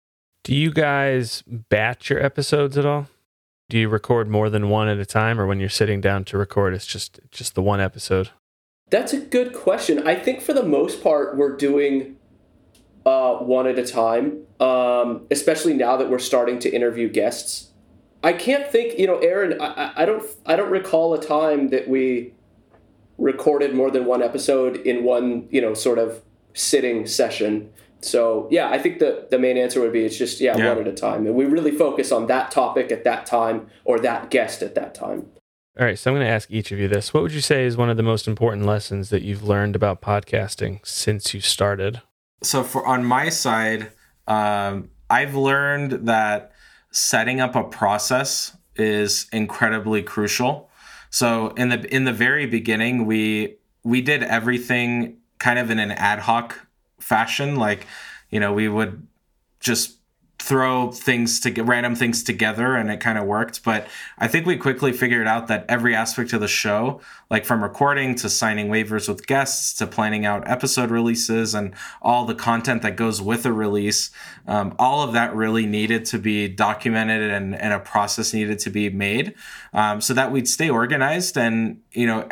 Do 0.45 0.55
you 0.55 0.71
guys 0.73 1.43
batch 1.47 2.09
your 2.11 2.23
episodes 2.25 2.79
at 2.79 2.87
all? 2.87 3.09
Do 3.69 3.79
you 3.79 3.89
record 3.89 4.29
more 4.29 4.49
than 4.51 4.69
one 4.69 4.89
at 4.89 4.99
a 4.99 5.07
time 5.07 5.41
or 5.41 5.47
when 5.47 5.59
you're 5.61 5.69
sitting 5.69 6.01
down 6.01 6.25
to 6.27 6.37
record 6.39 6.75
it's 6.75 6.87
just 6.87 7.21
just 7.31 7.55
the 7.55 7.63
one 7.63 7.81
episode? 7.81 8.31
That's 8.91 9.13
a 9.15 9.19
good 9.21 9.55
question. 9.55 10.07
I 10.07 10.15
think 10.15 10.43
for 10.43 10.53
the 10.53 10.63
most 10.65 11.03
part, 11.03 11.37
we're 11.37 11.57
doing 11.57 12.17
uh, 13.07 13.37
one 13.37 13.67
at 13.67 13.79
a 13.79 13.87
time, 13.87 14.43
um, 14.63 15.27
especially 15.31 15.75
now 15.75 15.97
that 15.97 16.09
we're 16.11 16.19
starting 16.19 16.59
to 16.61 16.71
interview 16.71 17.09
guests. 17.09 17.71
I 18.23 18.33
can't 18.33 18.71
think, 18.71 18.99
you 18.99 19.07
know, 19.09 19.19
Aaron. 19.19 19.61
I, 19.61 19.67
I- 19.67 19.93
I 20.03 20.05
don't, 20.05 20.25
I 20.47 20.55
don't 20.57 20.71
recall 20.71 21.13
a 21.15 21.21
time 21.21 21.69
that 21.71 21.89
we 21.89 22.33
recorded 23.19 23.75
more 23.75 23.91
than 23.91 24.05
one 24.07 24.23
episode 24.23 24.77
in 24.77 25.05
one, 25.05 25.49
you 25.51 25.61
know, 25.61 25.75
sort 25.75 25.99
of 25.99 26.23
sitting 26.55 27.07
session. 27.07 27.71
So 28.01 28.49
yeah, 28.51 28.69
I 28.71 28.79
think 28.79 28.99
the 28.99 29.27
the 29.31 29.39
main 29.39 29.57
answer 29.57 29.81
would 29.81 29.93
be 29.93 30.05
it's 30.05 30.17
just 30.19 30.41
yeah, 30.41 30.57
Yeah. 30.57 30.71
one 30.75 30.81
at 30.81 30.89
a 30.89 30.93
time, 30.93 31.25
and 31.27 31.35
we 31.37 31.45
really 31.45 31.71
focus 31.71 32.11
on 32.11 32.27
that 32.27 32.51
topic 32.51 32.91
at 32.91 33.05
that 33.05 33.27
time 33.27 33.69
or 33.85 33.99
that 34.01 34.31
guest 34.31 34.61
at 34.63 34.75
that 34.75 34.95
time. 34.95 35.27
All 35.79 35.87
right, 35.87 35.99
so 35.99 36.11
I'm 36.11 36.17
going 36.17 36.27
to 36.27 36.31
ask 36.33 36.51
each 36.51 36.71
of 36.73 36.79
you 36.79 36.87
this. 36.89 37.15
What 37.15 37.23
would 37.23 37.33
you 37.33 37.41
say 37.41 37.65
is 37.65 37.77
one 37.79 37.89
of 37.89 37.97
the 37.97 38.03
most 38.03 38.27
important 38.29 38.67
lessons 38.67 39.09
that 39.11 39.23
you've 39.23 39.43
learned 39.45 39.75
about 39.75 40.03
podcasting 40.03 40.85
since 40.87 41.33
you 41.35 41.41
started? 41.41 42.01
so 42.43 42.65
for 42.65 42.85
on 42.87 43.05
my 43.05 43.29
side 43.29 43.93
um, 44.27 44.89
i've 45.11 45.35
learned 45.35 46.07
that 46.07 46.53
setting 46.93 47.41
up 47.41 47.57
a 47.57 47.65
process 47.65 48.57
is 48.77 49.27
incredibly 49.33 50.03
crucial. 50.03 50.71
So 51.11 51.49
in 51.51 51.71
the 51.71 51.95
in 51.95 52.05
the 52.05 52.13
very 52.13 52.47
beginning 52.47 53.07
we 53.07 53.57
we 53.83 54.01
did 54.01 54.23
everything 54.23 55.19
kind 55.39 55.59
of 55.59 55.71
in 55.71 55.79
an 55.79 55.91
ad 55.91 56.21
hoc 56.21 56.67
fashion. 56.99 57.57
Like 57.57 57.87
you 58.31 58.41
know 58.41 58.53
we 58.53 58.69
would 58.69 59.07
just 59.61 59.97
throw 60.43 60.91
things 60.91 61.39
to 61.39 61.51
get 61.51 61.65
random 61.67 61.95
things 61.95 62.21
together 62.25 62.75
and 62.75 62.91
it 62.91 62.99
kind 62.99 63.17
of 63.17 63.25
worked 63.25 63.63
but 63.63 63.87
i 64.19 64.27
think 64.27 64.45
we 64.45 64.57
quickly 64.57 64.93
figured 64.93 65.29
out 65.29 65.47
that 65.47 65.65
every 65.69 65.95
aspect 65.95 66.33
of 66.33 66.41
the 66.41 66.49
show 66.49 67.01
like 67.31 67.45
from 67.45 67.63
recording 67.63 68.17
to 68.17 68.29
signing 68.29 68.67
waivers 68.67 69.09
with 69.09 69.25
guests 69.29 69.73
to 69.73 69.87
planning 69.87 70.27
out 70.27 70.43
episode 70.49 70.91
releases 70.91 71.55
and 71.55 71.73
all 72.03 72.25
the 72.25 72.35
content 72.35 72.83
that 72.83 72.97
goes 72.97 73.23
with 73.23 73.47
a 73.47 73.53
release 73.53 74.11
um, 74.49 74.75
all 74.81 75.03
of 75.03 75.13
that 75.13 75.33
really 75.33 75.65
needed 75.65 76.05
to 76.05 76.19
be 76.19 76.49
documented 76.49 77.31
and, 77.31 77.55
and 77.55 77.73
a 77.73 77.79
process 77.79 78.35
needed 78.35 78.59
to 78.59 78.69
be 78.69 78.91
made 78.91 79.35
um, 79.73 80.01
so 80.01 80.13
that 80.13 80.33
we'd 80.33 80.49
stay 80.49 80.69
organized 80.69 81.39
and 81.39 81.81
you 81.93 82.07
know 82.07 82.29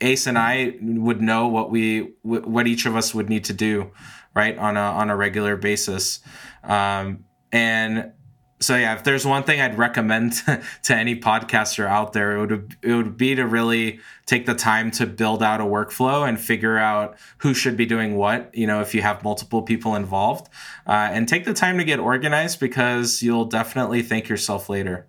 ace 0.00 0.26
and 0.26 0.38
i 0.38 0.74
would 0.80 1.20
know 1.20 1.46
what 1.46 1.70
we 1.70 2.10
what 2.22 2.66
each 2.66 2.86
of 2.86 2.96
us 2.96 3.14
would 3.14 3.28
need 3.28 3.44
to 3.44 3.52
do 3.52 3.90
right 4.34 4.56
on 4.56 4.76
a 4.76 4.80
on 4.80 5.10
a 5.10 5.16
regular 5.16 5.56
basis. 5.56 6.20
Um, 6.62 7.24
and 7.52 8.12
so 8.60 8.76
yeah, 8.76 8.94
if 8.94 9.04
there's 9.04 9.24
one 9.24 9.42
thing 9.42 9.60
I'd 9.60 9.78
recommend 9.78 10.34
to 10.82 10.94
any 10.94 11.18
podcaster 11.18 11.86
out 11.86 12.12
there, 12.12 12.36
it 12.36 12.40
would 12.40 12.76
it 12.82 12.94
would 12.94 13.16
be 13.16 13.34
to 13.34 13.46
really 13.46 14.00
take 14.26 14.46
the 14.46 14.54
time 14.54 14.90
to 14.92 15.06
build 15.06 15.42
out 15.42 15.60
a 15.60 15.64
workflow 15.64 16.28
and 16.28 16.38
figure 16.38 16.76
out 16.76 17.16
who 17.38 17.54
should 17.54 17.76
be 17.76 17.86
doing 17.86 18.16
what. 18.16 18.54
You 18.54 18.66
know, 18.66 18.80
if 18.80 18.94
you 18.94 19.02
have 19.02 19.24
multiple 19.24 19.62
people 19.62 19.94
involved, 19.94 20.48
uh, 20.86 21.08
and 21.10 21.26
take 21.26 21.46
the 21.46 21.54
time 21.54 21.78
to 21.78 21.84
get 21.84 21.98
organized 21.98 22.60
because 22.60 23.22
you'll 23.22 23.46
definitely 23.46 24.02
thank 24.02 24.28
yourself 24.28 24.68
later. 24.68 25.06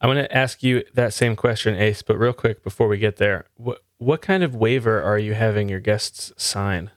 I'm 0.00 0.08
going 0.08 0.24
to 0.24 0.36
ask 0.36 0.62
you 0.64 0.82
that 0.94 1.12
same 1.12 1.36
question, 1.36 1.76
Ace, 1.76 2.02
but 2.02 2.18
real 2.18 2.32
quick 2.32 2.64
before 2.64 2.88
we 2.88 2.98
get 2.98 3.16
there, 3.16 3.46
what 3.56 3.82
what 3.98 4.22
kind 4.22 4.42
of 4.42 4.54
waiver 4.54 5.02
are 5.02 5.18
you 5.18 5.34
having 5.34 5.68
your 5.68 5.80
guests 5.80 6.32
sign? 6.36 6.90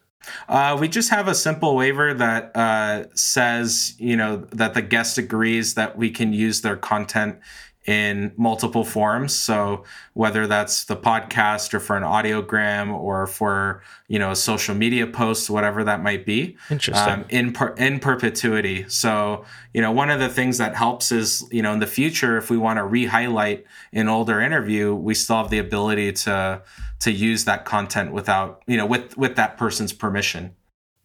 Uh, 0.47 0.77
we 0.79 0.87
just 0.87 1.09
have 1.09 1.27
a 1.27 1.35
simple 1.35 1.75
waiver 1.75 2.13
that 2.13 2.55
uh, 2.55 3.05
says, 3.15 3.95
you 3.97 4.15
know, 4.15 4.37
that 4.51 4.73
the 4.73 4.81
guest 4.81 5.17
agrees 5.17 5.73
that 5.75 5.97
we 5.97 6.09
can 6.09 6.33
use 6.33 6.61
their 6.61 6.75
content 6.75 7.37
in 7.85 8.31
multiple 8.35 8.83
forms. 8.83 9.35
So 9.35 9.83
whether 10.13 10.47
that's 10.47 10.85
the 10.85 10.95
podcast 10.95 11.73
or 11.73 11.79
for 11.79 11.95
an 11.95 12.03
audiogram 12.03 12.91
or 12.91 13.27
for 13.27 13.83
you 14.07 14.17
know 14.17 14.31
a 14.31 14.35
social 14.35 14.73
media 14.73 15.05
post, 15.05 15.49
whatever 15.49 15.83
that 15.83 16.01
might 16.01 16.25
be, 16.25 16.57
interesting 16.69 17.13
um, 17.13 17.25
in 17.29 17.53
per- 17.53 17.73
in 17.73 17.99
perpetuity. 17.99 18.85
So 18.89 19.45
you 19.73 19.81
know 19.81 19.91
one 19.91 20.09
of 20.09 20.19
the 20.19 20.29
things 20.29 20.57
that 20.57 20.75
helps 20.75 21.11
is 21.11 21.47
you 21.51 21.61
know 21.61 21.73
in 21.73 21.79
the 21.79 21.87
future 21.87 22.37
if 22.37 22.49
we 22.49 22.57
want 22.57 22.77
to 22.77 22.83
re-highlight 22.83 23.65
an 23.93 24.07
older 24.07 24.41
interview, 24.41 24.95
we 24.95 25.13
still 25.13 25.37
have 25.37 25.49
the 25.49 25.59
ability 25.59 26.11
to 26.13 26.61
to 26.99 27.11
use 27.11 27.45
that 27.45 27.65
content 27.65 28.11
without 28.11 28.63
you 28.65 28.77
know 28.77 28.85
with 28.85 29.15
with 29.17 29.35
that 29.35 29.57
person's 29.57 29.93
permission. 29.93 30.55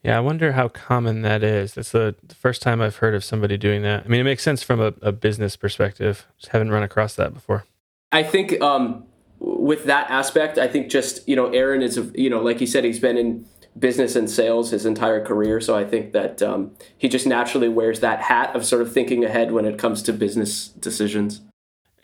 Yeah, 0.03 0.16
I 0.16 0.20
wonder 0.20 0.53
how 0.53 0.68
common 0.68 1.22
that 1.22 1.42
is. 1.42 1.74
That's 1.74 1.90
the, 1.92 2.14
first 2.34 2.62
time 2.62 2.80
I've 2.80 2.96
heard 2.96 3.14
of 3.14 3.22
somebody 3.22 3.59
doing 3.59 3.82
that. 3.82 4.05
I 4.05 4.09
mean, 4.09 4.20
it 4.20 4.24
makes 4.24 4.42
sense 4.42 4.62
from 4.62 4.80
a, 4.80 4.94
a 5.03 5.12
business 5.12 5.57
perspective. 5.57 6.26
Just 6.38 6.53
haven't 6.53 6.70
run 6.70 6.82
across 6.82 7.14
that 7.16 7.34
before. 7.34 7.66
I 8.11 8.22
think 8.22 8.61
um, 8.62 9.05
with 9.38 9.84
that 9.84 10.11
aspect, 10.11 10.57
I 10.57 10.68
think 10.68 10.90
just 10.90 11.28
you 11.28 11.36
know, 11.36 11.51
Aaron 11.51 11.82
is 11.82 12.01
you 12.14 12.30
know, 12.30 12.40
like 12.40 12.59
he 12.59 12.66
said, 12.66 12.84
he's 12.84 12.98
been 12.98 13.18
in 13.18 13.44
business 13.78 14.16
and 14.16 14.28
sales 14.30 14.70
his 14.70 14.84
entire 14.84 15.24
career. 15.24 15.61
So 15.61 15.76
I 15.76 15.84
think 15.84 16.12
that 16.12 16.42
um, 16.42 16.72
he 16.96 17.09
just 17.09 17.26
naturally 17.26 17.68
wears 17.68 18.01
that 18.01 18.20
hat 18.20 18.55
of 18.57 18.64
sort 18.64 18.82
of 18.82 18.92
thinking 18.92 19.24
ahead 19.24 19.53
when 19.53 19.64
it 19.64 19.78
comes 19.78 20.03
to 20.05 20.12
business 20.12 20.68
decisions. 20.68 21.40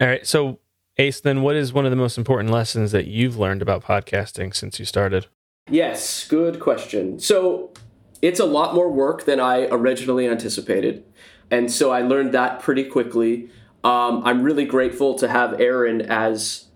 All 0.00 0.06
right. 0.06 0.26
So, 0.26 0.58
Ace, 0.98 1.20
then 1.20 1.42
what 1.42 1.56
is 1.56 1.72
one 1.72 1.84
of 1.84 1.90
the 1.90 1.96
most 1.96 2.18
important 2.18 2.50
lessons 2.50 2.92
that 2.92 3.06
you've 3.06 3.38
learned 3.38 3.62
about 3.62 3.82
podcasting 3.82 4.54
since 4.54 4.78
you 4.78 4.84
started? 4.84 5.26
Yes, 5.68 6.26
good 6.28 6.60
question. 6.60 7.18
So, 7.18 7.72
it's 8.22 8.40
a 8.40 8.44
lot 8.44 8.74
more 8.74 8.90
work 8.90 9.24
than 9.24 9.40
I 9.40 9.66
originally 9.66 10.28
anticipated. 10.28 11.04
And 11.50 11.70
so 11.70 11.90
I 11.90 12.00
learned 12.00 12.32
that 12.32 12.60
pretty 12.60 12.84
quickly. 12.84 13.50
Um, 13.84 14.22
I'm 14.24 14.42
really 14.42 14.64
grateful 14.64 15.14
to 15.16 15.28
have 15.28 15.60
Aaron 15.60 16.00
as 16.02 16.66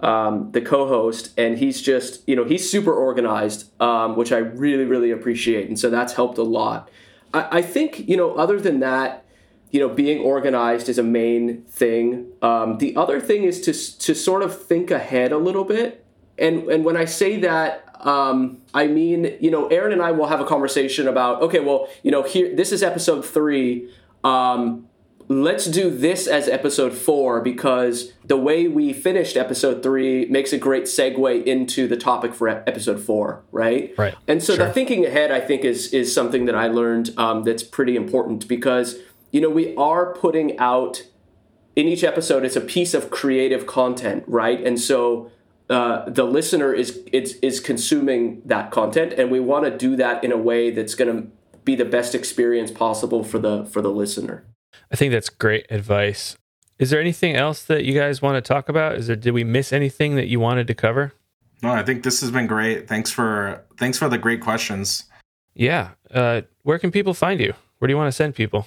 um, 0.00 0.52
the 0.52 0.60
co-host, 0.60 1.32
and 1.36 1.58
he's 1.58 1.82
just, 1.82 2.26
you 2.28 2.34
know, 2.34 2.44
he's 2.44 2.70
super 2.70 2.92
organized, 2.92 3.70
um, 3.80 4.16
which 4.16 4.32
I 4.32 4.38
really, 4.38 4.84
really 4.84 5.10
appreciate, 5.10 5.68
and 5.68 5.78
so 5.78 5.90
that's 5.90 6.14
helped 6.14 6.38
a 6.38 6.42
lot. 6.42 6.90
I, 7.34 7.58
I, 7.58 7.62
think, 7.62 8.08
you 8.08 8.16
know, 8.16 8.34
other 8.34 8.58
than 8.60 8.80
that, 8.80 9.24
you 9.70 9.78
know, 9.78 9.88
being 9.88 10.20
organized 10.20 10.88
is 10.88 10.98
a 10.98 11.02
main 11.02 11.62
thing. 11.64 12.32
Um, 12.40 12.78
the 12.78 12.96
other 12.96 13.20
thing 13.20 13.44
is 13.44 13.60
to 13.62 13.72
to 13.98 14.14
sort 14.14 14.42
of 14.42 14.60
think 14.60 14.90
ahead 14.90 15.32
a 15.32 15.38
little 15.38 15.64
bit, 15.64 16.04
and 16.38 16.64
and 16.68 16.84
when 16.84 16.96
I 16.96 17.04
say 17.04 17.38
that, 17.40 17.89
um, 18.00 18.62
I 18.72 18.86
mean, 18.86 19.36
you 19.40 19.50
know, 19.50 19.66
Aaron 19.68 19.92
and 19.92 20.02
I 20.02 20.12
will 20.12 20.26
have 20.26 20.40
a 20.40 20.44
conversation 20.44 21.06
about, 21.06 21.42
okay, 21.42 21.60
well, 21.60 21.88
you 22.02 22.10
know, 22.10 22.22
here, 22.22 22.54
this 22.54 22.72
is 22.72 22.82
episode 22.82 23.24
three. 23.24 23.90
Um, 24.24 24.88
let's 25.30 25.66
do 25.66 25.90
this 25.90 26.26
as 26.26 26.48
episode 26.48 26.92
four 26.92 27.40
because 27.40 28.12
the 28.24 28.36
way 28.36 28.66
we 28.66 28.92
finished 28.92 29.36
episode 29.36 29.80
three 29.80 30.26
makes 30.26 30.52
a 30.52 30.58
great 30.58 30.84
segue 30.84 31.44
into 31.44 31.86
the 31.86 31.96
topic 31.96 32.34
for 32.34 32.48
episode 32.48 33.00
four, 33.00 33.42
right? 33.52 33.94
Right. 33.96 34.14
And 34.26 34.42
so 34.42 34.56
sure. 34.56 34.66
the 34.66 34.72
thinking 34.72 35.06
ahead, 35.06 35.30
I 35.30 35.40
think, 35.40 35.64
is 35.64 35.94
is 35.94 36.12
something 36.12 36.46
that 36.46 36.56
I 36.56 36.66
learned 36.66 37.16
um, 37.16 37.44
that's 37.44 37.62
pretty 37.62 37.94
important 37.94 38.48
because 38.48 38.98
you 39.30 39.40
know 39.40 39.48
we 39.48 39.74
are 39.76 40.12
putting 40.14 40.58
out 40.58 41.04
in 41.76 41.86
each 41.86 42.02
episode 42.02 42.44
it's 42.44 42.56
a 42.56 42.60
piece 42.60 42.92
of 42.92 43.10
creative 43.10 43.66
content, 43.66 44.24
right? 44.26 44.60
And 44.66 44.80
so 44.80 45.30
uh, 45.70 46.04
the 46.10 46.24
listener 46.24 46.74
is, 46.74 46.98
is 47.12 47.34
is 47.42 47.60
consuming 47.60 48.42
that 48.44 48.72
content, 48.72 49.12
and 49.12 49.30
we 49.30 49.38
want 49.38 49.64
to 49.64 49.70
do 49.70 49.94
that 49.96 50.24
in 50.24 50.32
a 50.32 50.36
way 50.36 50.70
that's 50.70 50.96
going 50.96 51.16
to 51.16 51.28
be 51.64 51.76
the 51.76 51.84
best 51.84 52.14
experience 52.14 52.72
possible 52.72 53.22
for 53.22 53.38
the 53.38 53.64
for 53.66 53.80
the 53.80 53.90
listener. 53.90 54.44
I 54.92 54.96
think 54.96 55.12
that's 55.12 55.28
great 55.28 55.66
advice. 55.70 56.36
Is 56.80 56.90
there 56.90 57.00
anything 57.00 57.36
else 57.36 57.62
that 57.64 57.84
you 57.84 57.94
guys 57.94 58.20
want 58.20 58.42
to 58.42 58.46
talk 58.46 58.68
about? 58.68 58.96
Is 58.96 59.06
there 59.06 59.14
did 59.16 59.32
we 59.32 59.44
miss 59.44 59.72
anything 59.72 60.16
that 60.16 60.26
you 60.26 60.40
wanted 60.40 60.66
to 60.66 60.74
cover? 60.74 61.12
No, 61.62 61.70
I 61.70 61.84
think 61.84 62.02
this 62.02 62.20
has 62.20 62.32
been 62.32 62.48
great. 62.48 62.88
Thanks 62.88 63.10
for 63.10 63.64
thanks 63.78 63.96
for 63.96 64.08
the 64.08 64.18
great 64.18 64.40
questions. 64.40 65.04
Yeah. 65.54 65.90
Uh, 66.12 66.42
where 66.62 66.80
can 66.80 66.90
people 66.90 67.14
find 67.14 67.40
you? 67.40 67.54
Where 67.78 67.86
do 67.86 67.92
you 67.92 67.96
want 67.96 68.08
to 68.08 68.12
send 68.12 68.34
people? 68.34 68.66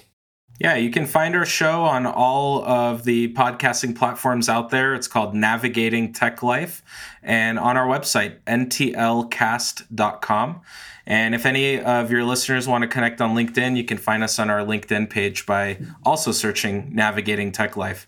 Yeah, 0.60 0.76
you 0.76 0.90
can 0.90 1.06
find 1.06 1.34
our 1.34 1.44
show 1.44 1.82
on 1.82 2.06
all 2.06 2.64
of 2.64 3.02
the 3.04 3.34
podcasting 3.34 3.96
platforms 3.96 4.48
out 4.48 4.70
there. 4.70 4.94
It's 4.94 5.08
called 5.08 5.34
Navigating 5.34 6.12
Tech 6.12 6.44
Life 6.44 6.82
and 7.22 7.58
on 7.58 7.76
our 7.76 7.86
website, 7.86 8.38
ntlcast.com. 8.46 10.60
And 11.06 11.34
if 11.34 11.44
any 11.44 11.80
of 11.80 12.10
your 12.10 12.24
listeners 12.24 12.66
want 12.68 12.82
to 12.82 12.88
connect 12.88 13.20
on 13.20 13.34
LinkedIn, 13.34 13.76
you 13.76 13.84
can 13.84 13.98
find 13.98 14.22
us 14.22 14.38
on 14.38 14.48
our 14.48 14.60
LinkedIn 14.60 15.10
page 15.10 15.44
by 15.44 15.78
also 16.04 16.30
searching 16.30 16.94
Navigating 16.94 17.50
Tech 17.50 17.76
Life. 17.76 18.06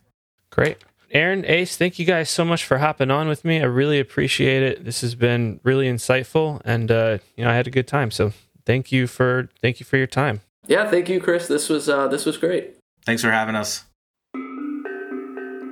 Great. 0.51 0.78
Aaron, 1.11 1.44
Ace, 1.47 1.76
thank 1.76 1.99
you 1.99 2.07
guys 2.07 2.30
so 2.30 2.44
much 2.44 2.64
for 2.64 2.78
hopping 2.78 3.11
on 3.11 3.28
with 3.28 3.44
me. 3.44 3.61
I 3.61 3.64
really 3.64 3.99
appreciate 3.99 4.62
it. 4.62 4.84
This 4.84 5.01
has 5.03 5.14
been 5.14 5.61
really 5.62 5.86
insightful 5.86 6.61
and 6.64 6.90
uh, 6.90 7.18
you 7.36 7.44
know, 7.44 7.51
I 7.51 7.55
had 7.55 7.66
a 7.66 7.70
good 7.70 7.86
time. 7.86 8.11
So 8.11 8.32
thank 8.64 8.92
you 8.92 9.07
for 9.07 9.49
thank 9.61 9.80
you 9.80 9.86
for 9.86 9.97
your 9.97 10.07
time. 10.07 10.40
Yeah, 10.66 10.90
thank 10.90 11.08
you, 11.08 11.20
Chris. 11.20 11.46
This 11.48 11.68
was 11.68 11.88
uh, 11.88 12.08
this 12.08 12.24
was 12.24 12.36
great. 12.36 12.76
Thanks 13.04 13.22
for 13.22 13.30
having 13.30 13.54
us. 13.54 13.84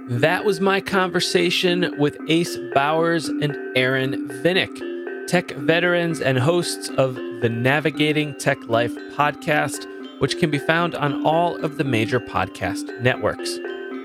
That 0.08 0.44
was 0.44 0.60
my 0.60 0.80
conversation 0.80 1.94
with 1.98 2.18
Ace 2.28 2.58
Bowers 2.74 3.28
and 3.28 3.56
Aaron 3.74 4.28
Vinnik, 4.42 5.26
tech 5.26 5.50
veterans 5.52 6.20
and 6.20 6.38
hosts 6.38 6.90
of 6.90 7.14
the 7.14 7.48
Navigating 7.48 8.38
Tech 8.38 8.58
Life 8.68 8.94
podcast, 9.16 9.86
which 10.20 10.38
can 10.38 10.50
be 10.50 10.58
found 10.58 10.94
on 10.94 11.24
all 11.24 11.56
of 11.64 11.78
the 11.78 11.84
major 11.84 12.20
podcast 12.20 13.00
networks. 13.00 13.58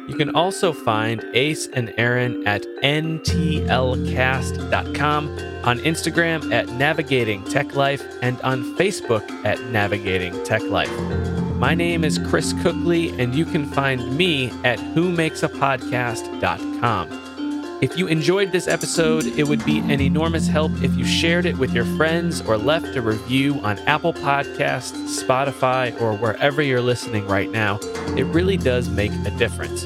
You 0.10 0.16
can 0.16 0.36
also 0.36 0.74
find 0.74 1.24
Ace 1.36 1.68
and 1.68 1.94
Aaron 1.96 2.48
at 2.48 2.64
ntlcast.com, 2.82 5.30
on 5.64 5.78
Instagram 5.80 6.52
at 6.52 6.68
Navigating 6.70 7.44
Tech 7.44 7.76
Life, 7.76 8.04
and 8.24 8.42
on 8.42 8.76
Facebook 8.76 9.30
at 9.46 9.64
Navigating 9.66 10.44
Tech 10.44 10.64
Life. 10.64 10.90
My 11.58 11.76
name 11.76 12.04
is 12.04 12.18
Chris 12.28 12.54
Cookley, 12.64 13.10
and 13.22 13.36
you 13.36 13.46
can 13.46 13.68
find 13.68 14.18
me 14.18 14.50
at 14.64 14.80
whomakesapodcast.com. 14.80 17.29
If 17.82 17.98
you 17.98 18.08
enjoyed 18.08 18.52
this 18.52 18.68
episode, 18.68 19.26
it 19.26 19.48
would 19.48 19.64
be 19.64 19.80
an 19.80 20.02
enormous 20.02 20.48
help 20.48 20.74
if 20.84 20.94
you 20.98 21.06
shared 21.06 21.46
it 21.46 21.58
with 21.58 21.72
your 21.72 21.86
friends 21.96 22.42
or 22.42 22.58
left 22.58 22.94
a 22.98 23.02
review 23.02 23.56
on 23.62 23.80
Apple 23.80 24.12
Podcasts, 24.12 25.24
Spotify, 25.24 26.00
or 26.02 26.14
wherever 26.14 26.62
you're 26.62 26.82
listening 26.82 27.26
right 27.26 27.50
now. 27.50 27.80
It 28.18 28.26
really 28.26 28.58
does 28.58 28.90
make 28.90 29.14
a 29.26 29.32
difference. 29.32 29.86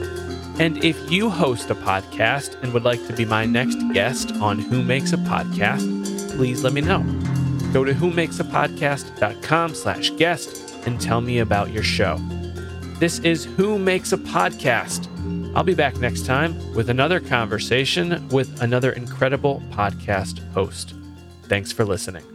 And 0.60 0.84
if 0.84 1.12
you 1.12 1.30
host 1.30 1.70
a 1.70 1.76
podcast 1.76 2.60
and 2.64 2.74
would 2.74 2.84
like 2.84 3.06
to 3.06 3.14
be 3.14 3.26
my 3.26 3.46
next 3.46 3.78
guest 3.94 4.32
on 4.38 4.58
Who 4.58 4.82
Makes 4.84 5.14
a 5.14 5.18
Podcast, 5.18 6.36
please 6.36 6.64
let 6.64 6.74
me 6.74 6.82
know. 6.82 7.04
Go 7.74 7.84
to 7.84 7.94
whomakesapodcast.com 7.94 9.76
slash 9.76 10.10
guest 10.12 10.76
and 10.88 11.00
tell 11.00 11.22
me 11.22 11.40
about 11.40 11.70
your 11.70 11.84
show. 11.84 12.20
This 13.00 13.20
is 13.20 13.46
Who 13.46 13.78
Makes 13.78 14.14
a 14.14 14.18
Podcast 14.18 15.13
I'll 15.56 15.64
be 15.64 15.76
back 15.76 15.98
next 15.98 16.26
time 16.26 16.56
with 16.74 16.90
another 16.90 17.20
conversation 17.20 18.28
with 18.30 18.62
another 18.62 18.92
incredible 18.92 19.62
podcast 19.72 20.40
host. 20.54 20.96
Thanks 21.44 21.72
for 21.72 21.86
listening. 21.86 22.33